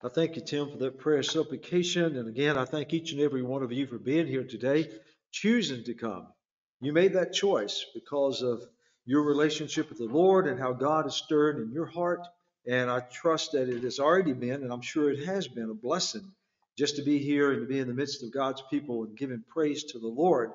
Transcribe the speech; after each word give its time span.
I 0.00 0.08
thank 0.08 0.36
you, 0.36 0.42
Tim, 0.42 0.70
for 0.70 0.76
that 0.78 0.98
prayer 0.98 1.24
supplication. 1.24 2.16
And 2.16 2.28
again, 2.28 2.56
I 2.56 2.64
thank 2.64 2.92
each 2.92 3.10
and 3.10 3.20
every 3.20 3.42
one 3.42 3.64
of 3.64 3.72
you 3.72 3.86
for 3.88 3.98
being 3.98 4.28
here 4.28 4.44
today, 4.44 4.88
choosing 5.32 5.82
to 5.84 5.94
come. 5.94 6.28
You 6.80 6.92
made 6.92 7.14
that 7.14 7.32
choice 7.32 7.84
because 7.94 8.42
of 8.42 8.62
your 9.04 9.22
relationship 9.22 9.88
with 9.88 9.98
the 9.98 10.04
Lord 10.04 10.46
and 10.46 10.60
how 10.60 10.72
God 10.72 11.06
has 11.06 11.16
stirred 11.16 11.58
in 11.58 11.72
your 11.72 11.86
heart. 11.86 12.20
And 12.64 12.88
I 12.88 13.00
trust 13.00 13.52
that 13.52 13.68
it 13.68 13.82
has 13.82 13.98
already 13.98 14.34
been, 14.34 14.62
and 14.62 14.72
I'm 14.72 14.82
sure 14.82 15.10
it 15.10 15.24
has 15.24 15.48
been, 15.48 15.70
a 15.70 15.74
blessing 15.74 16.30
just 16.76 16.94
to 16.96 17.02
be 17.02 17.18
here 17.18 17.50
and 17.50 17.62
to 17.62 17.66
be 17.66 17.80
in 17.80 17.88
the 17.88 17.94
midst 17.94 18.22
of 18.22 18.32
God's 18.32 18.62
people 18.70 19.02
and 19.02 19.18
giving 19.18 19.42
praise 19.48 19.82
to 19.84 19.98
the 19.98 20.06
Lord. 20.06 20.52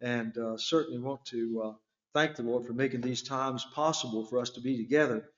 And 0.00 0.38
uh, 0.38 0.56
certainly 0.56 1.00
want 1.00 1.24
to 1.26 1.62
uh, 1.64 1.72
thank 2.12 2.36
the 2.36 2.44
Lord 2.44 2.64
for 2.64 2.74
making 2.74 3.00
these 3.00 3.22
times 3.22 3.66
possible 3.74 4.24
for 4.24 4.38
us 4.38 4.50
to 4.50 4.60
be 4.60 4.76
together. 4.76 5.28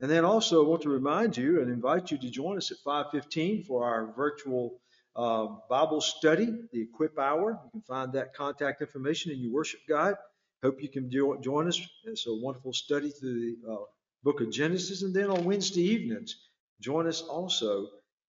And 0.00 0.10
then 0.10 0.24
also 0.24 0.64
I 0.64 0.68
want 0.68 0.82
to 0.82 0.90
remind 0.90 1.36
you 1.36 1.60
and 1.60 1.70
invite 1.70 2.10
you 2.10 2.18
to 2.18 2.30
join 2.30 2.58
us 2.58 2.70
at 2.70 2.78
5:15 2.84 3.64
for 3.64 3.84
our 3.84 4.12
virtual 4.12 4.80
uh, 5.14 5.46
Bible 5.70 6.02
study, 6.02 6.54
the 6.72 6.82
Equip 6.82 7.18
Hour. 7.18 7.58
You 7.64 7.70
can 7.70 7.80
find 7.82 8.12
that 8.12 8.34
contact 8.34 8.82
information 8.82 9.32
in 9.32 9.40
your 9.40 9.52
worship 9.52 9.80
guide. 9.88 10.16
Hope 10.62 10.82
you 10.82 10.90
can 10.90 11.10
jo- 11.10 11.40
join 11.40 11.68
us. 11.68 11.80
It's 12.04 12.26
a 12.26 12.34
wonderful 12.34 12.74
study 12.74 13.10
through 13.10 13.40
the 13.40 13.72
uh, 13.72 13.84
book 14.22 14.42
of 14.42 14.50
Genesis. 14.50 15.02
And 15.02 15.14
then 15.14 15.30
on 15.30 15.44
Wednesday 15.44 15.82
evenings, 15.82 16.36
join 16.80 17.06
us 17.06 17.22
also 17.22 17.88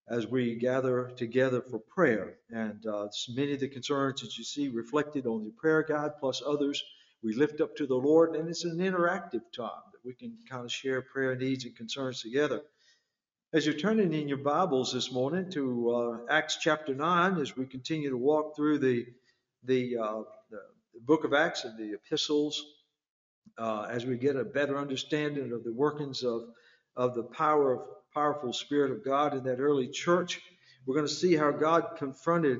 as 0.09 0.25
we 0.25 0.55
gather 0.55 1.11
together 1.17 1.61
for 1.61 1.79
prayer. 1.79 2.37
And 2.49 2.85
uh, 2.85 3.09
many 3.35 3.51
of 3.53 3.59
the 3.59 3.67
concerns 3.67 4.21
that 4.21 4.37
you 4.37 4.45
see 4.45 4.69
reflected 4.69 5.25
on 5.25 5.43
the 5.43 5.51
prayer 5.51 5.83
guide, 5.83 6.11
plus 6.21 6.41
others, 6.45 6.81
we 7.21 7.33
lift 7.33 7.59
up 7.59 7.75
to 7.75 7.85
the 7.85 7.95
Lord. 7.95 8.37
And 8.37 8.47
it's 8.47 8.63
an 8.63 8.77
interactive 8.77 9.41
time 9.53 9.81
we 10.07 10.13
can 10.13 10.37
kind 10.49 10.63
of 10.63 10.71
share 10.71 11.01
prayer 11.01 11.35
needs 11.35 11.65
and 11.65 11.75
concerns 11.75 12.21
together. 12.21 12.61
As 13.51 13.65
you're 13.65 13.75
turning 13.75 14.13
in 14.13 14.29
your 14.29 14.37
Bibles 14.37 14.93
this 14.93 15.11
morning 15.11 15.51
to 15.51 15.91
uh, 16.29 16.33
Acts 16.33 16.59
chapter 16.61 16.95
9, 16.95 17.37
as 17.39 17.57
we 17.57 17.65
continue 17.65 18.09
to 18.09 18.17
walk 18.17 18.55
through 18.55 18.79
the, 18.79 19.05
the, 19.65 19.97
uh, 19.97 20.21
the, 20.49 20.61
book 21.01 21.25
of 21.25 21.33
Acts 21.33 21.65
and 21.65 21.77
the 21.77 21.93
epistles, 21.93 22.65
uh, 23.57 23.85
as 23.89 24.05
we 24.05 24.15
get 24.15 24.37
a 24.37 24.45
better 24.45 24.77
understanding 24.77 25.51
of 25.51 25.65
the 25.65 25.73
workings 25.73 26.23
of, 26.23 26.43
of 26.95 27.13
the 27.13 27.23
power 27.23 27.73
of 27.73 27.81
powerful 28.13 28.53
Spirit 28.53 28.91
of 28.91 29.03
God 29.03 29.33
in 29.33 29.43
that 29.43 29.59
early 29.59 29.89
church, 29.89 30.39
we're 30.85 30.95
going 30.95 31.05
to 31.05 31.13
see 31.13 31.35
how 31.35 31.51
God 31.51 31.97
confronted 31.97 32.59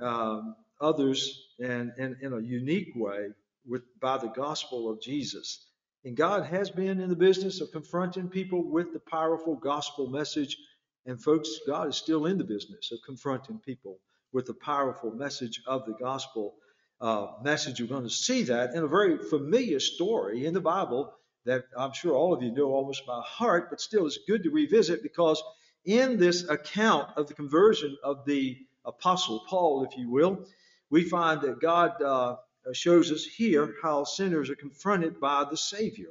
um, 0.00 0.56
others 0.80 1.40
and, 1.60 1.92
and 1.98 2.16
in 2.20 2.32
a 2.32 2.40
unique 2.40 2.90
way 2.96 3.28
with 3.64 3.82
by 4.00 4.18
the 4.18 4.26
gospel 4.26 4.90
of 4.90 5.00
Jesus. 5.00 5.63
And 6.04 6.16
God 6.16 6.44
has 6.44 6.70
been 6.70 7.00
in 7.00 7.08
the 7.08 7.16
business 7.16 7.62
of 7.62 7.72
confronting 7.72 8.28
people 8.28 8.62
with 8.62 8.92
the 8.92 9.00
powerful 9.00 9.56
gospel 9.56 10.06
message. 10.06 10.58
And 11.06 11.20
folks, 11.20 11.60
God 11.66 11.88
is 11.88 11.96
still 11.96 12.26
in 12.26 12.36
the 12.36 12.44
business 12.44 12.92
of 12.92 12.98
confronting 13.06 13.58
people 13.58 13.98
with 14.32 14.44
the 14.46 14.54
powerful 14.54 15.12
message 15.12 15.62
of 15.66 15.86
the 15.86 15.94
gospel 15.94 16.56
uh, 17.00 17.28
message. 17.42 17.78
You're 17.78 17.88
going 17.88 18.04
to 18.04 18.10
see 18.10 18.42
that 18.44 18.74
in 18.74 18.82
a 18.82 18.88
very 18.88 19.16
familiar 19.16 19.80
story 19.80 20.44
in 20.44 20.52
the 20.52 20.60
Bible 20.60 21.14
that 21.46 21.64
I'm 21.76 21.92
sure 21.92 22.14
all 22.14 22.34
of 22.34 22.42
you 22.42 22.52
know 22.52 22.72
almost 22.72 23.06
by 23.06 23.20
heart, 23.22 23.68
but 23.70 23.80
still 23.80 24.06
it's 24.06 24.18
good 24.26 24.42
to 24.42 24.50
revisit 24.50 25.02
because 25.02 25.42
in 25.84 26.18
this 26.18 26.48
account 26.48 27.10
of 27.16 27.28
the 27.28 27.34
conversion 27.34 27.96
of 28.02 28.24
the 28.26 28.58
apostle 28.84 29.44
Paul, 29.48 29.84
if 29.84 29.96
you 29.96 30.10
will, 30.10 30.46
we 30.90 31.04
find 31.04 31.40
that 31.42 31.60
God 31.60 32.00
uh, 32.02 32.36
Uh, 32.66 32.72
shows 32.72 33.12
us 33.12 33.24
here 33.24 33.74
how 33.82 34.04
sinners 34.04 34.48
are 34.48 34.56
confronted 34.56 35.20
by 35.20 35.44
the 35.50 35.56
Savior. 35.56 36.10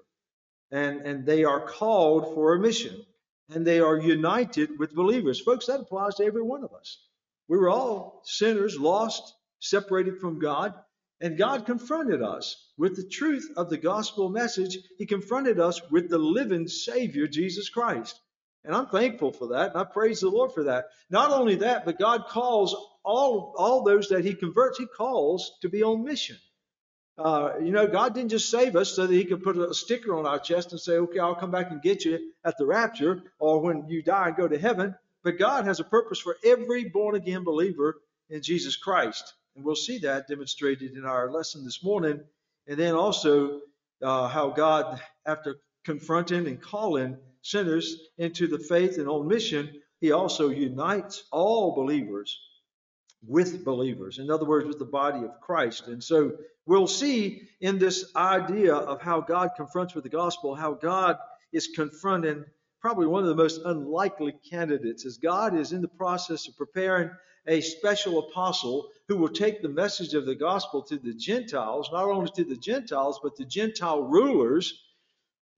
And, 0.72 1.02
and 1.02 1.26
they 1.26 1.44
are 1.44 1.68
called 1.68 2.36
for 2.36 2.54
a 2.54 2.60
mission. 2.60 3.04
And 3.50 3.66
they 3.66 3.80
are 3.80 3.98
united 3.98 4.78
with 4.78 4.96
believers. 4.96 5.40
Folks, 5.40 5.66
that 5.66 5.80
applies 5.80 6.16
to 6.16 6.26
every 6.26 6.44
one 6.44 6.64
of 6.64 6.74
us. 6.74 7.00
We 7.48 7.58
were 7.58 7.70
all 7.70 8.22
sinners, 8.26 8.80
lost, 8.80 9.34
separated 9.60 10.20
from 10.20 10.40
God. 10.40 10.74
And 11.22 11.38
God 11.38 11.66
confronted 11.66 12.22
us 12.22 12.72
with 12.78 12.96
the 12.96 13.08
truth 13.08 13.50
of 13.58 13.70
the 13.70 13.78
gospel 13.78 14.30
message. 14.30 14.78
He 14.98 15.06
confronted 15.06 15.60
us 15.60 15.82
with 15.90 16.10
the 16.10 16.18
living 16.18 16.68
Savior, 16.68 17.28
Jesus 17.28 17.70
Christ. 17.70 18.20
And 18.66 18.76
I'm 18.76 18.88
thankful 18.88 19.32
for 19.32 19.48
that. 19.50 19.72
And 19.72 19.78
I 19.78 19.84
praise 19.86 20.22
the 20.22 20.30
Lord 20.30 20.52
for 20.52 20.64
that. 20.66 20.86
Not 21.10 21.32
only 21.32 21.56
that, 21.56 21.86
but 21.86 22.00
God 22.00 22.28
calls 22.28 22.76
all, 23.04 23.54
all 23.58 23.84
those 23.84 24.10
that 24.10 24.26
He 24.26 24.34
converts, 24.34 24.78
He 24.78 24.86
calls 24.86 25.58
to 25.62 25.70
be 25.70 25.84
on 25.84 26.04
mission. 26.04 26.38
Uh, 27.18 27.52
you 27.62 27.72
know, 27.72 27.86
God 27.86 28.16
didn't 28.16 28.32
just 28.32 28.50
save 28.50 28.76
us 28.76 28.96
so 28.96 29.06
that 29.06 29.14
He 29.14 29.26
could 29.26 29.44
put 29.44 29.58
a 29.58 29.74
sticker 29.74 30.16
on 30.16 30.26
our 30.26 30.40
chest 30.40 30.72
and 30.72 30.82
say, 30.82 30.94
okay, 30.94 31.20
I'll 31.20 31.36
come 31.36 31.52
back 31.52 31.70
and 31.70 31.82
get 31.82 32.06
you 32.06 32.32
at 32.44 32.58
the 32.58 32.66
rapture 32.66 33.22
or 33.40 33.60
when 33.60 33.88
you 33.88 34.02
die 34.02 34.30
and 34.30 34.36
go 34.36 34.48
to 34.48 34.58
heaven. 34.58 34.96
But 35.24 35.38
God 35.38 35.66
has 35.66 35.80
a 35.80 35.86
purpose 35.86 36.20
for 36.20 36.38
every 36.44 36.86
born 36.86 37.16
again 37.16 37.44
believer 37.44 38.02
in 38.30 38.42
Jesus 38.42 38.76
Christ. 38.76 39.34
And 39.56 39.64
we'll 39.64 39.76
see 39.76 40.00
that 40.00 40.28
demonstrated 40.28 40.94
in 40.94 41.06
our 41.06 41.32
lesson 41.32 41.64
this 41.64 41.84
morning. 41.84 42.22
And 42.68 42.80
then 42.80 42.96
also 42.96 43.62
uh, 44.02 44.28
how 44.28 44.50
God, 44.50 45.00
after 45.26 45.58
confronting 45.86 46.48
and 46.48 46.62
calling 46.62 47.18
sinners 47.42 47.96
into 48.18 48.48
the 48.48 48.60
faith 48.60 48.98
and 48.98 49.08
on 49.08 49.28
mission, 49.28 49.70
He 50.02 50.12
also 50.12 50.50
unites 50.50 51.24
all 51.32 51.76
believers 51.76 52.40
with 53.28 53.64
believers. 53.64 54.20
In 54.20 54.30
other 54.30 54.46
words, 54.46 54.68
with 54.68 54.80
the 54.80 54.86
body 54.86 55.24
of 55.24 55.40
Christ. 55.40 55.88
And 55.88 56.04
so 56.04 56.34
we'll 56.66 56.88
see 56.88 57.48
in 57.62 57.80
this 57.80 58.12
idea 58.16 58.76
of 58.76 59.02
how 59.02 59.22
God 59.22 59.52
confronts 59.56 59.96
with 59.96 60.04
the 60.04 60.10
gospel, 60.10 60.56
how 60.56 60.74
God 60.74 61.18
is 61.52 61.68
confronting 61.68 62.46
probably 62.82 63.08
one 63.08 63.24
of 63.24 63.30
the 63.30 63.36
most 63.36 63.62
unlikely 63.64 64.36
candidates, 64.50 65.06
as 65.06 65.18
God 65.18 65.56
is 65.56 65.72
in 65.72 65.82
the 65.82 65.88
process 65.88 66.50
of 66.50 66.58
preparing 66.58 67.10
a 67.48 67.62
special 67.62 68.20
apostle 68.20 68.90
who 69.08 69.18
will 69.18 69.30
take 69.30 69.62
the 69.62 69.70
message 69.70 70.14
of 70.14 70.26
the 70.26 70.36
gospel 70.36 70.82
to 70.82 70.98
the 70.98 71.14
Gentiles, 71.14 71.90
not 71.92 72.06
only 72.06 72.30
to 72.36 72.44
the 72.44 72.58
Gentiles, 72.58 73.20
but 73.24 73.38
the 73.38 73.46
Gentile 73.46 74.02
rulers. 74.02 74.74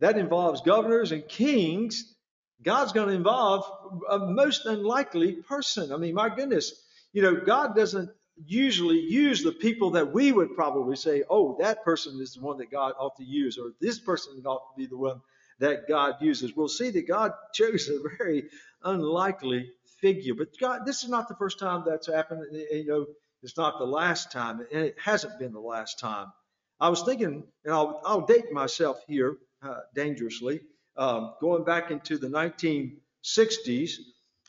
That 0.02 0.18
involves 0.18 0.62
governors 0.62 1.12
and 1.12 1.28
kings. 1.28 2.16
God's 2.62 2.92
going 2.92 3.08
to 3.08 3.16
involve 3.16 3.66
a 4.10 4.20
most 4.20 4.66
unlikely 4.66 5.34
person. 5.34 5.92
I 5.92 5.98
mean, 5.98 6.14
my 6.14 6.34
goodness, 6.34 6.74
you 7.16 7.22
know, 7.22 7.34
God 7.34 7.78
doesn't 7.78 8.10
usually 8.46 9.00
use 9.00 9.42
the 9.42 9.54
people 9.54 9.92
that 9.92 10.12
we 10.12 10.34
would 10.34 10.54
probably 10.54 10.98
say, 10.98 11.24
oh, 11.30 11.56
that 11.62 11.86
person 11.86 12.20
is 12.20 12.34
the 12.34 12.42
one 12.42 12.58
that 12.58 12.70
God 12.70 12.92
ought 13.00 13.16
to 13.16 13.24
use, 13.24 13.58
or 13.58 13.72
this 13.80 14.00
person 14.00 14.34
ought 14.46 14.74
to 14.74 14.78
be 14.78 14.86
the 14.86 14.98
one 14.98 15.22
that 15.60 15.88
God 15.88 16.16
uses. 16.20 16.58
We'll 16.58 16.68
see 16.68 16.90
that 16.90 17.08
God 17.08 17.32
chose 17.54 17.88
a 17.88 18.02
very 18.18 18.50
unlikely 18.84 19.72
figure. 20.02 20.34
But 20.34 20.50
God, 20.60 20.82
this 20.86 21.06
is 21.06 21.10
not 21.10 21.30
the 21.30 21.36
first 21.36 21.58
time 21.58 21.86
that's 21.88 22.08
happened. 22.08 22.44
You 22.52 22.86
know, 22.86 23.06
it's 23.42 23.56
not 23.56 23.80
the 23.80 23.86
last 23.86 24.34
time, 24.34 24.60
and 24.74 24.84
it 24.84 24.98
hasn't 25.02 25.40
been 25.40 25.54
the 25.54 25.62
last 25.62 26.00
time. 26.00 26.28
I 26.82 26.90
was 26.90 27.04
thinking, 27.04 27.46
and 27.64 27.74
I'll, 27.74 28.02
I'll 28.04 28.26
date 28.26 28.52
myself 28.52 29.00
here 29.08 29.38
uh, 29.64 29.80
dangerously, 29.96 30.60
um, 30.98 31.34
going 31.40 31.64
back 31.64 31.92
into 31.92 32.18
the 32.18 32.28
1960s. 32.28 33.92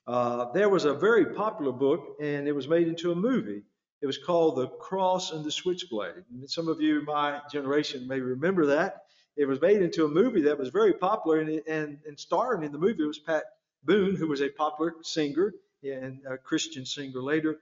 Uh, 0.06 0.52
there 0.52 0.68
was 0.68 0.84
a 0.84 0.94
very 0.94 1.26
popular 1.34 1.72
book, 1.72 2.16
and 2.20 2.46
it 2.46 2.52
was 2.52 2.68
made 2.68 2.86
into 2.86 3.12
a 3.12 3.14
movie. 3.14 3.62
It 4.00 4.06
was 4.06 4.18
called 4.18 4.56
The 4.56 4.68
Cross 4.68 5.32
and 5.32 5.44
the 5.44 5.50
Switchblade. 5.50 6.24
And 6.30 6.48
some 6.48 6.68
of 6.68 6.80
you, 6.80 7.02
my 7.02 7.40
generation, 7.50 8.06
may 8.06 8.20
remember 8.20 8.66
that. 8.66 9.02
It 9.36 9.46
was 9.46 9.60
made 9.60 9.82
into 9.82 10.04
a 10.04 10.08
movie 10.08 10.42
that 10.42 10.58
was 10.58 10.68
very 10.68 10.92
popular, 10.92 11.40
and, 11.40 11.62
and, 11.66 11.98
and 12.06 12.18
starring 12.18 12.62
in 12.62 12.72
the 12.72 12.78
movie 12.78 13.04
was 13.04 13.18
Pat 13.18 13.44
Boone, 13.84 14.16
who 14.16 14.28
was 14.28 14.40
a 14.40 14.48
popular 14.48 14.94
singer 15.02 15.54
and 15.82 16.20
a 16.28 16.36
Christian 16.36 16.84
singer 16.84 17.22
later, 17.22 17.58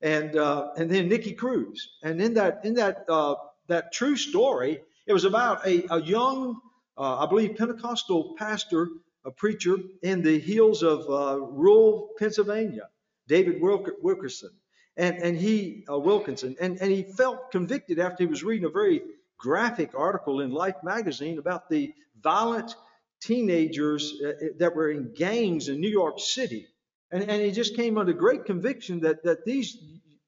and 0.00 0.36
uh, 0.36 0.70
and 0.76 0.90
then 0.90 1.08
Nicky 1.08 1.32
Cruz. 1.32 1.90
And 2.02 2.20
in 2.20 2.34
that 2.34 2.64
in 2.64 2.74
that 2.74 3.04
uh, 3.08 3.36
that 3.68 3.92
true 3.92 4.16
story, 4.16 4.80
it 5.06 5.12
was 5.12 5.24
about 5.24 5.66
a, 5.66 5.84
a 5.92 6.02
young, 6.02 6.60
uh, 6.96 7.24
I 7.24 7.26
believe, 7.26 7.56
Pentecostal 7.56 8.34
pastor 8.36 8.88
a 9.28 9.30
preacher 9.30 9.76
in 10.02 10.22
the 10.22 10.40
hills 10.40 10.82
of 10.82 11.00
uh, 11.10 11.38
rural 11.38 12.08
Pennsylvania, 12.18 12.88
David 13.28 13.60
Wilkerson, 13.60 14.50
and 14.96 15.16
and 15.18 15.36
he 15.36 15.84
uh, 15.88 15.98
Wilkinson, 15.98 16.56
and 16.60 16.80
and 16.80 16.90
he 16.90 17.02
felt 17.02 17.50
convicted 17.50 17.98
after 17.98 18.24
he 18.24 18.26
was 18.26 18.42
reading 18.42 18.64
a 18.64 18.70
very 18.70 19.02
graphic 19.36 19.90
article 19.94 20.40
in 20.40 20.50
Life 20.50 20.76
magazine 20.82 21.38
about 21.38 21.68
the 21.68 21.92
violent 22.22 22.74
teenagers 23.20 24.14
uh, 24.24 24.28
uh, 24.28 24.32
that 24.58 24.74
were 24.74 24.90
in 24.90 25.12
gangs 25.14 25.68
in 25.68 25.78
New 25.78 25.90
York 25.90 26.18
City, 26.18 26.66
and 27.12 27.22
and 27.22 27.42
he 27.42 27.50
just 27.50 27.76
came 27.76 27.98
under 27.98 28.14
great 28.14 28.46
conviction 28.46 29.00
that 29.00 29.22
that 29.24 29.44
these 29.44 29.76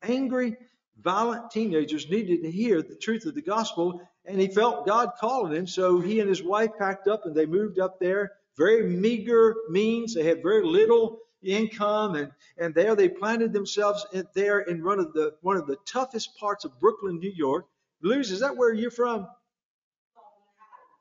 angry 0.02 0.58
violent 1.00 1.50
teenagers 1.50 2.10
needed 2.10 2.42
to 2.42 2.50
hear 2.50 2.82
the 2.82 2.96
truth 2.96 3.24
of 3.24 3.34
the 3.34 3.40
gospel, 3.40 4.02
and 4.26 4.38
he 4.38 4.48
felt 4.48 4.86
God 4.86 5.12
calling 5.18 5.54
him. 5.54 5.66
So 5.66 6.00
he 6.00 6.20
and 6.20 6.28
his 6.28 6.42
wife 6.42 6.72
packed 6.78 7.08
up 7.08 7.24
and 7.24 7.34
they 7.34 7.46
moved 7.46 7.78
up 7.78 7.98
there 7.98 8.32
very 8.60 8.82
meager 8.86 9.56
means. 9.70 10.14
They 10.14 10.22
had 10.22 10.42
very 10.42 10.62
little 10.62 11.20
income, 11.42 12.14
and, 12.14 12.30
and 12.58 12.74
there 12.74 12.94
they 12.94 13.08
planted 13.08 13.54
themselves 13.54 14.06
in, 14.12 14.26
there 14.34 14.60
in 14.60 14.84
one 14.84 15.00
of 15.00 15.14
the 15.14 15.34
one 15.40 15.56
of 15.56 15.66
the 15.66 15.78
toughest 15.86 16.36
parts 16.38 16.66
of 16.66 16.78
Brooklyn, 16.78 17.18
New 17.18 17.32
York. 17.34 17.64
Luz, 18.02 18.30
is 18.30 18.40
that 18.40 18.58
where 18.58 18.72
you're 18.72 18.90
from? 18.90 19.26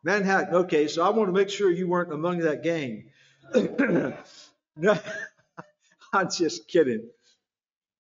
Manhattan. 0.05 0.55
Okay, 0.55 0.87
so 0.87 1.03
I 1.03 1.09
want 1.09 1.27
to 1.27 1.33
make 1.33 1.49
sure 1.49 1.69
you 1.69 1.89
weren't 1.89 2.13
among 2.13 2.39
that 2.39 2.63
gang. 2.63 3.09
no, 4.77 4.97
I'm 6.13 6.31
just 6.31 6.65
kidding. 6.69 7.09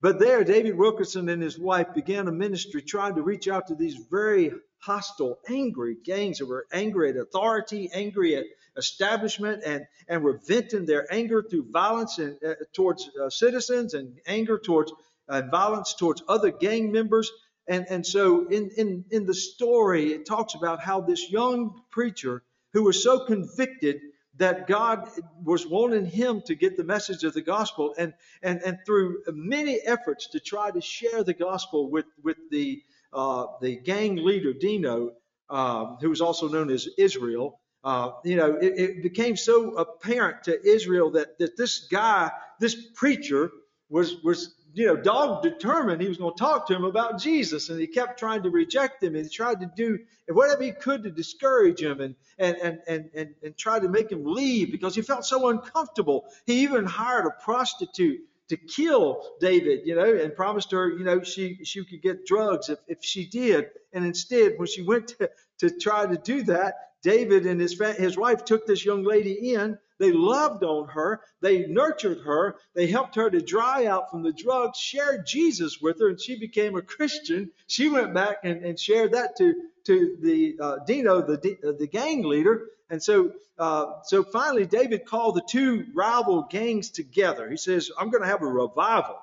But 0.01 0.19
there, 0.19 0.45
David 0.45 0.77
Wilkerson 0.77 1.27
and 1.27 1.43
his 1.43 1.59
wife 1.59 1.93
began 1.93 2.29
a 2.29 2.31
ministry 2.31 2.81
trying 2.81 3.15
to 3.15 3.21
reach 3.21 3.49
out 3.49 3.67
to 3.67 3.75
these 3.75 3.97
very 4.09 4.53
hostile, 4.77 5.39
angry 5.49 5.97
gangs 6.05 6.37
that 6.37 6.45
were 6.45 6.65
angry 6.71 7.09
at 7.09 7.17
authority, 7.17 7.89
angry 7.93 8.37
at 8.37 8.45
establishment, 8.77 9.63
and, 9.65 9.85
and 10.07 10.23
were 10.23 10.39
venting 10.47 10.85
their 10.85 11.11
anger 11.13 11.43
through 11.43 11.71
violence 11.71 12.17
and, 12.17 12.37
uh, 12.43 12.55
towards 12.73 13.09
uh, 13.21 13.29
citizens 13.29 13.93
and 13.93 14.17
anger 14.25 14.57
towards 14.57 14.91
uh, 15.27 15.41
violence 15.51 15.93
towards 15.93 16.23
other 16.27 16.51
gang 16.51 16.91
members. 16.91 17.31
And, 17.67 17.85
and 17.89 18.05
so 18.05 18.47
in, 18.47 18.71
in, 18.77 19.05
in 19.11 19.25
the 19.25 19.33
story, 19.33 20.13
it 20.13 20.25
talks 20.25 20.55
about 20.55 20.81
how 20.81 21.01
this 21.01 21.29
young 21.29 21.81
preacher 21.91 22.41
who 22.73 22.83
was 22.83 23.01
so 23.03 23.25
convicted 23.25 24.01
that 24.37 24.67
God 24.67 25.07
was 25.43 25.67
wanting 25.67 26.05
him 26.05 26.41
to 26.47 26.55
get 26.55 26.77
the 26.77 26.83
message 26.83 27.23
of 27.23 27.33
the 27.33 27.41
gospel 27.41 27.93
and, 27.97 28.13
and, 28.41 28.61
and 28.63 28.79
through 28.85 29.21
many 29.27 29.79
efforts 29.81 30.27
to 30.29 30.39
try 30.39 30.71
to 30.71 30.81
share 30.81 31.23
the 31.23 31.33
gospel 31.33 31.91
with, 31.91 32.05
with 32.23 32.37
the, 32.49 32.81
uh, 33.11 33.45
the 33.61 33.75
gang 33.75 34.15
leader, 34.15 34.53
Dino, 34.53 35.11
uh, 35.49 35.97
who 35.97 36.09
was 36.09 36.21
also 36.21 36.47
known 36.47 36.69
as 36.69 36.87
Israel, 36.97 37.59
uh, 37.83 38.11
you 38.25 38.35
know, 38.35 38.55
it, 38.55 38.73
it, 38.77 39.03
became 39.03 39.37
so 39.37 39.75
apparent 39.75 40.43
to 40.43 40.67
Israel 40.67 41.11
that, 41.11 41.39
that 41.39 41.55
this 41.55 41.87
guy, 41.87 42.29
this 42.59 42.75
preacher, 42.75 43.51
was, 43.89 44.21
was 44.23 44.53
you 44.73 44.85
know, 44.85 44.95
dog 44.95 45.43
determined 45.43 46.01
he 46.01 46.07
was 46.07 46.17
going 46.17 46.33
to 46.33 46.39
talk 46.39 46.67
to 46.67 46.75
him 46.75 46.83
about 46.83 47.19
Jesus, 47.19 47.69
and 47.69 47.79
he 47.79 47.87
kept 47.87 48.19
trying 48.19 48.43
to 48.43 48.49
reject 48.49 49.01
him, 49.03 49.15
and 49.15 49.25
he 49.25 49.29
tried 49.29 49.61
to 49.61 49.71
do 49.75 49.99
whatever 50.27 50.63
he 50.63 50.71
could 50.71 51.03
to 51.03 51.11
discourage 51.11 51.81
him 51.81 52.01
and 52.01 52.15
and 52.37 52.55
and 52.57 52.79
and 52.87 53.09
and, 53.15 53.35
and 53.43 53.57
try 53.57 53.79
to 53.79 53.89
make 53.89 54.11
him 54.11 54.23
leave 54.25 54.71
because 54.71 54.95
he 54.95 55.01
felt 55.01 55.25
so 55.25 55.49
uncomfortable. 55.49 56.25
He 56.45 56.61
even 56.61 56.85
hired 56.85 57.25
a 57.25 57.31
prostitute 57.43 58.21
to 58.49 58.57
kill 58.57 59.23
David, 59.39 59.81
you 59.85 59.95
know, 59.95 60.13
and 60.13 60.35
promised 60.35 60.71
her, 60.71 60.89
you 60.89 61.03
know, 61.03 61.23
she 61.23 61.59
she 61.63 61.83
could 61.85 62.01
get 62.01 62.25
drugs 62.25 62.69
if, 62.69 62.79
if 62.87 62.99
she 63.01 63.25
did. 63.25 63.69
And 63.93 64.05
instead, 64.05 64.53
when 64.57 64.67
she 64.67 64.83
went 64.83 65.09
to, 65.09 65.29
to 65.59 65.69
try 65.69 66.05
to 66.05 66.17
do 66.17 66.43
that, 66.43 66.75
David 67.01 67.45
and 67.45 67.59
his 67.61 67.79
his 67.97 68.17
wife 68.17 68.45
took 68.45 68.65
this 68.65 68.83
young 68.83 69.03
lady 69.03 69.53
in 69.53 69.77
they 69.99 70.13
loved 70.13 70.63
on 70.63 70.87
her. 70.89 71.21
They 71.41 71.67
nurtured 71.67 72.19
her. 72.21 72.55
They 72.73 72.87
helped 72.87 73.15
her 73.15 73.29
to 73.29 73.41
dry 73.41 73.85
out 73.85 74.09
from 74.09 74.23
the 74.23 74.31
drugs, 74.31 74.79
shared 74.79 75.27
Jesus 75.27 75.79
with 75.81 75.99
her, 75.99 76.09
and 76.09 76.19
she 76.19 76.39
became 76.39 76.75
a 76.75 76.81
Christian. 76.81 77.51
She 77.67 77.89
went 77.89 78.13
back 78.13 78.37
and, 78.43 78.63
and 78.63 78.79
shared 78.79 79.11
that 79.11 79.35
to, 79.37 79.53
to 79.87 80.17
the 80.21 80.57
uh, 80.59 80.77
Dino, 80.85 81.21
the, 81.21 81.57
uh, 81.67 81.73
the 81.77 81.87
gang 81.87 82.23
leader. 82.23 82.67
And 82.89 83.03
so, 83.03 83.33
uh, 83.57 84.01
so 84.03 84.23
finally, 84.23 84.65
David 84.65 85.05
called 85.05 85.35
the 85.35 85.43
two 85.47 85.85
rival 85.93 86.47
gangs 86.49 86.89
together. 86.89 87.49
He 87.49 87.57
says, 87.57 87.91
I'm 87.99 88.09
going 88.09 88.23
to 88.23 88.29
have 88.29 88.41
a 88.41 88.47
revival. 88.47 89.19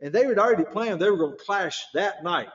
And 0.00 0.12
they 0.12 0.24
had 0.24 0.38
already 0.38 0.64
planned 0.64 1.00
they 1.00 1.10
were 1.10 1.16
going 1.18 1.36
to 1.36 1.44
clash 1.44 1.84
that 1.92 2.22
night. 2.22 2.48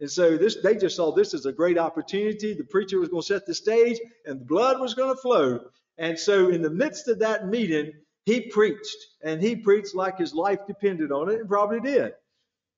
And 0.00 0.10
so 0.10 0.36
this, 0.36 0.56
they 0.62 0.76
just 0.76 0.96
saw 0.96 1.12
this 1.12 1.34
as 1.34 1.46
a 1.46 1.52
great 1.52 1.76
opportunity. 1.78 2.54
The 2.54 2.64
preacher 2.64 3.00
was 3.00 3.08
going 3.08 3.22
to 3.22 3.26
set 3.26 3.46
the 3.46 3.54
stage, 3.54 3.98
and 4.26 4.40
the 4.40 4.44
blood 4.44 4.80
was 4.80 4.94
going 4.94 5.14
to 5.14 5.20
flow. 5.20 5.60
And 5.96 6.18
so, 6.18 6.48
in 6.48 6.62
the 6.62 6.70
midst 6.70 7.08
of 7.08 7.18
that 7.18 7.48
meeting, 7.48 7.92
he 8.24 8.42
preached, 8.42 8.96
and 9.22 9.42
he 9.42 9.56
preached 9.56 9.96
like 9.96 10.18
his 10.18 10.34
life 10.34 10.60
depended 10.66 11.10
on 11.10 11.30
it, 11.30 11.40
and 11.40 11.48
probably 11.48 11.80
did. 11.80 12.12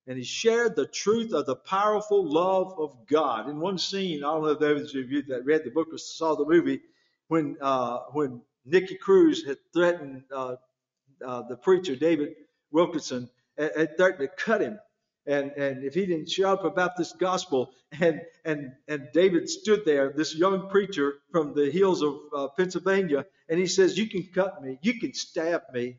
And 0.06 0.16
he 0.16 0.24
shared 0.24 0.74
the 0.74 0.86
truth 0.86 1.34
of 1.34 1.44
the 1.44 1.56
powerful 1.56 2.24
love 2.24 2.74
of 2.78 2.96
God. 3.06 3.50
In 3.50 3.60
one 3.60 3.76
scene, 3.76 4.24
I 4.24 4.32
don't 4.32 4.42
know 4.42 4.48
if 4.48 4.58
those 4.58 4.94
of 4.94 5.10
you 5.10 5.22
that 5.24 5.44
read 5.44 5.64
the 5.64 5.70
book 5.70 5.88
or 5.92 5.98
saw 5.98 6.34
the 6.34 6.46
movie, 6.46 6.80
when 7.28 7.58
uh, 7.60 7.98
when 8.12 8.40
Nicky 8.64 8.94
Cruz 8.94 9.44
had 9.44 9.58
threatened 9.74 10.24
uh, 10.34 10.56
uh, 11.24 11.42
the 11.42 11.56
preacher 11.56 11.94
David 11.96 12.34
Wilkerson, 12.70 13.28
had 13.58 13.96
threatened 13.98 14.20
to 14.20 14.28
cut 14.42 14.62
him 14.62 14.78
and 15.30 15.52
and 15.52 15.84
if 15.84 15.94
he 15.94 16.06
didn't 16.06 16.28
shout 16.28 16.58
up 16.58 16.64
about 16.64 16.96
this 16.96 17.12
gospel 17.12 17.72
and 18.00 18.20
and 18.44 18.72
and 18.88 19.08
David 19.12 19.48
stood 19.48 19.84
there 19.84 20.12
this 20.14 20.34
young 20.34 20.68
preacher 20.68 21.14
from 21.30 21.54
the 21.54 21.70
hills 21.70 22.02
of 22.02 22.16
uh, 22.34 22.48
Pennsylvania 22.56 23.24
and 23.48 23.58
he 23.58 23.66
says 23.66 23.96
you 23.96 24.08
can 24.08 24.24
cut 24.34 24.62
me. 24.62 24.78
You 24.82 24.98
can 24.98 25.14
stab 25.14 25.62
me. 25.72 25.98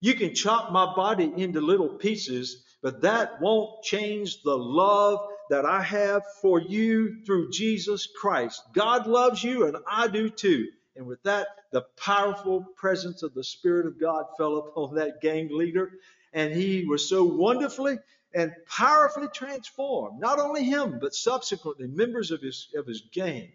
You 0.00 0.14
can 0.14 0.34
chop 0.34 0.72
my 0.72 0.94
body 0.94 1.30
into 1.36 1.60
little 1.60 1.90
pieces 1.90 2.64
but 2.82 3.02
that 3.02 3.40
won't 3.42 3.82
change 3.84 4.42
the 4.42 4.56
love 4.56 5.20
that 5.50 5.66
I 5.66 5.82
have 5.82 6.22
for 6.40 6.58
you 6.58 7.22
through 7.26 7.50
Jesus 7.50 8.08
Christ. 8.20 8.62
God 8.72 9.06
loves 9.06 9.44
you 9.44 9.66
and 9.66 9.76
I 9.86 10.08
do 10.08 10.30
too. 10.30 10.68
And 10.96 11.06
with 11.06 11.22
that 11.24 11.48
the 11.72 11.82
powerful 11.96 12.66
presence 12.76 13.22
of 13.22 13.34
the 13.34 13.44
spirit 13.44 13.86
of 13.86 14.00
God 14.00 14.24
fell 14.38 14.56
upon 14.56 14.94
that 14.94 15.20
gang 15.20 15.48
leader 15.50 15.92
and 16.32 16.54
he 16.54 16.84
was 16.84 17.08
so 17.08 17.24
wonderfully 17.24 17.98
and 18.34 18.52
powerfully 18.68 19.28
transformed 19.34 20.20
not 20.20 20.38
only 20.38 20.64
him 20.64 20.98
but 21.00 21.14
subsequently 21.14 21.86
members 21.86 22.30
of 22.30 22.40
his 22.40 22.68
of 22.76 22.86
his 22.86 23.02
gang 23.12 23.52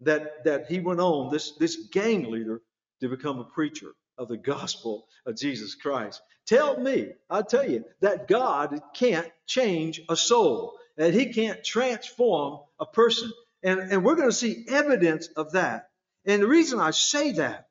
that 0.00 0.44
that 0.44 0.66
he 0.66 0.80
went 0.80 1.00
on 1.00 1.30
this 1.30 1.52
this 1.52 1.76
gang 1.92 2.30
leader 2.30 2.60
to 3.00 3.08
become 3.08 3.38
a 3.38 3.44
preacher 3.44 3.94
of 4.18 4.28
the 4.28 4.36
gospel 4.36 5.06
of 5.26 5.36
Jesus 5.36 5.74
Christ. 5.74 6.22
Tell 6.46 6.78
me, 6.78 7.08
I 7.28 7.42
tell 7.42 7.68
you, 7.68 7.84
that 8.00 8.28
God 8.28 8.80
can't 8.94 9.30
change 9.46 10.00
a 10.08 10.16
soul, 10.16 10.78
that 10.96 11.14
He 11.14 11.32
can't 11.32 11.64
transform 11.64 12.60
a 12.78 12.86
person. 12.86 13.32
And, 13.62 13.80
and 13.92 14.04
we're 14.04 14.14
going 14.14 14.28
to 14.28 14.34
see 14.34 14.64
evidence 14.68 15.28
of 15.36 15.52
that. 15.52 15.88
And 16.26 16.42
the 16.42 16.48
reason 16.48 16.80
I 16.80 16.90
say 16.90 17.32
that, 17.32 17.68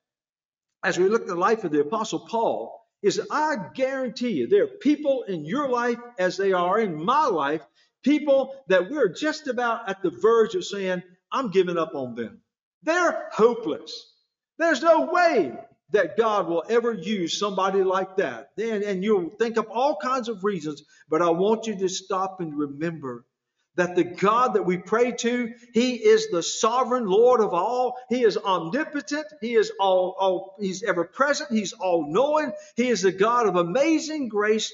as 0.84 0.98
we 0.98 1.08
look 1.08 1.22
at 1.22 1.28
the 1.28 1.36
life 1.36 1.64
of 1.64 1.72
the 1.72 1.82
Apostle 1.82 2.20
Paul, 2.20 2.83
is 3.04 3.22
I 3.30 3.58
guarantee 3.76 4.32
you 4.32 4.48
there 4.48 4.64
are 4.64 4.80
people 4.82 5.24
in 5.28 5.46
your 5.46 5.70
life 5.70 6.00
as 6.18 6.38
they 6.38 6.54
are 6.54 6.80
in 6.80 7.04
my 7.04 7.26
life, 7.26 7.62
people 8.04 8.56
that 8.70 8.90
we're 8.90 9.10
just 9.10 9.48
about 9.48 9.90
at 9.90 10.02
the 10.02 10.10
verge 10.10 10.56
of 10.56 10.66
saying, 10.66 11.04
I'm 11.32 11.52
giving 11.52 11.78
up 11.78 11.94
on 11.94 12.16
them. 12.16 12.42
They're 12.84 13.30
hopeless. 13.32 14.12
There's 14.58 14.82
no 14.82 15.12
way 15.12 15.54
that 15.92 16.18
God 16.18 16.48
will 16.48 16.64
ever 16.68 16.94
use 16.94 17.38
somebody 17.38 17.84
like 17.84 18.18
that. 18.18 18.52
Then, 18.58 18.84
and 18.84 19.04
you'll 19.04 19.30
think 19.38 19.58
of 19.58 19.68
all 19.70 19.98
kinds 20.02 20.30
of 20.30 20.44
reasons, 20.44 20.84
but 21.10 21.22
I 21.22 21.30
want 21.30 21.68
you 21.68 21.78
to 21.80 21.90
stop 21.90 22.40
and 22.40 22.58
remember 22.58 23.26
that 23.76 23.96
the 23.96 24.04
God 24.04 24.54
that 24.54 24.66
we 24.66 24.78
pray 24.78 25.12
to, 25.12 25.54
He 25.74 25.96
is 25.96 26.30
the 26.30 26.44
sovereign 26.44 27.08
Lord 27.08 27.42
of 27.42 27.54
all. 27.54 27.96
He 28.10 28.24
is 28.24 28.38
omnipotent. 28.38 29.26
He 29.42 29.56
is 29.56 29.72
all, 29.80 30.16
all 30.20 30.56
He's 30.60 30.84
ever 30.84 31.04
present. 31.04 31.52
He's 31.52 31.74
all 31.74 32.06
knowing. 32.08 32.52
He 32.76 32.90
is 32.90 33.02
the 33.02 33.12
God 33.12 33.48
of 33.48 33.56
amazing 33.56 34.30
grace, 34.30 34.74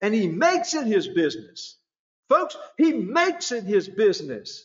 and 0.00 0.14
He 0.14 0.28
makes 0.28 0.74
it 0.74 0.86
His 0.86 1.08
business. 1.08 1.76
Folks, 2.28 2.56
He 2.76 2.92
makes 2.92 3.52
it 3.52 3.64
His 3.64 3.88
business 3.88 4.64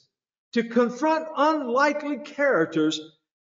to 0.54 0.64
confront 0.64 1.28
unlikely 1.36 2.20
characters 2.20 3.02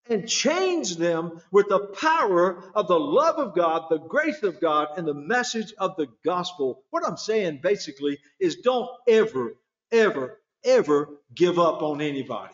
and 0.10 0.28
change 0.28 0.98
them 0.98 1.42
with 1.52 1.70
the 1.70 1.80
power 1.80 2.64
of 2.76 2.88
the 2.88 3.00
love 3.00 3.38
of 3.38 3.56
God, 3.56 3.86
the 3.90 4.00
grace 4.00 4.44
of 4.44 4.60
God, 4.60 4.90
and 4.98 5.08
the 5.08 5.14
message 5.14 5.74
of 5.78 5.96
the 5.96 6.08
gospel. 6.26 6.84
What 6.90 7.06
I'm 7.08 7.18
saying 7.18 7.60
basically 7.64 8.20
is 8.40 8.58
don't 8.58 8.90
ever 9.08 9.56
ever, 9.92 10.40
ever 10.64 11.10
give 11.34 11.60
up 11.60 11.82
on 11.82 12.02
anybody. 12.02 12.54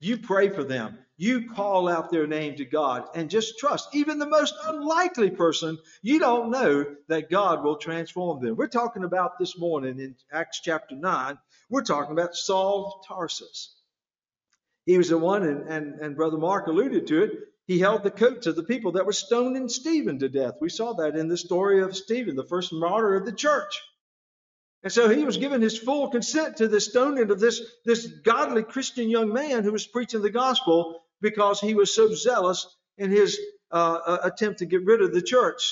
You 0.00 0.18
pray 0.18 0.48
for 0.48 0.64
them. 0.64 0.98
You 1.18 1.50
call 1.50 1.86
out 1.88 2.10
their 2.10 2.26
name 2.26 2.56
to 2.56 2.64
God 2.64 3.04
and 3.14 3.28
just 3.28 3.58
trust. 3.58 3.94
Even 3.94 4.18
the 4.18 4.26
most 4.26 4.54
unlikely 4.64 5.30
person, 5.30 5.76
you 6.00 6.18
don't 6.18 6.50
know 6.50 6.86
that 7.08 7.28
God 7.28 7.62
will 7.62 7.76
transform 7.76 8.42
them. 8.42 8.56
We're 8.56 8.68
talking 8.68 9.04
about 9.04 9.38
this 9.38 9.58
morning 9.58 10.00
in 10.00 10.16
Acts 10.32 10.60
chapter 10.62 10.96
9, 10.96 11.38
we're 11.68 11.82
talking 11.82 12.12
about 12.12 12.34
Saul 12.34 12.86
of 12.86 13.06
Tarsus. 13.06 13.76
He 14.86 14.96
was 14.96 15.10
the 15.10 15.18
one, 15.18 15.42
and, 15.42 15.68
and, 15.68 16.00
and 16.00 16.16
Brother 16.16 16.38
Mark 16.38 16.66
alluded 16.66 17.06
to 17.08 17.24
it. 17.24 17.32
He 17.66 17.78
held 17.78 18.02
the 18.02 18.10
coats 18.10 18.46
of 18.46 18.56
the 18.56 18.64
people 18.64 18.92
that 18.92 19.06
were 19.06 19.12
stoning 19.12 19.68
Stephen 19.68 20.18
to 20.20 20.28
death. 20.28 20.54
We 20.60 20.70
saw 20.70 20.94
that 20.94 21.16
in 21.16 21.28
the 21.28 21.36
story 21.36 21.82
of 21.82 21.94
Stephen, 21.94 22.34
the 22.34 22.44
first 22.44 22.72
martyr 22.72 23.14
of 23.14 23.26
the 23.26 23.32
church. 23.32 23.80
And 24.82 24.92
so 24.92 25.08
he 25.08 25.24
was 25.24 25.36
given 25.36 25.60
his 25.60 25.78
full 25.78 26.08
consent 26.08 26.56
to 26.56 26.68
the 26.68 26.80
stoning 26.80 27.30
of 27.30 27.38
this, 27.38 27.60
this 27.84 28.06
godly 28.06 28.62
Christian 28.62 29.10
young 29.10 29.32
man 29.32 29.62
who 29.62 29.72
was 29.72 29.86
preaching 29.86 30.22
the 30.22 30.30
gospel 30.30 31.02
because 31.20 31.60
he 31.60 31.74
was 31.74 31.94
so 31.94 32.14
zealous 32.14 32.66
in 32.96 33.10
his 33.10 33.38
uh, 33.70 33.98
uh, 34.06 34.18
attempt 34.24 34.60
to 34.60 34.66
get 34.66 34.84
rid 34.84 35.02
of 35.02 35.12
the 35.12 35.22
church. 35.22 35.62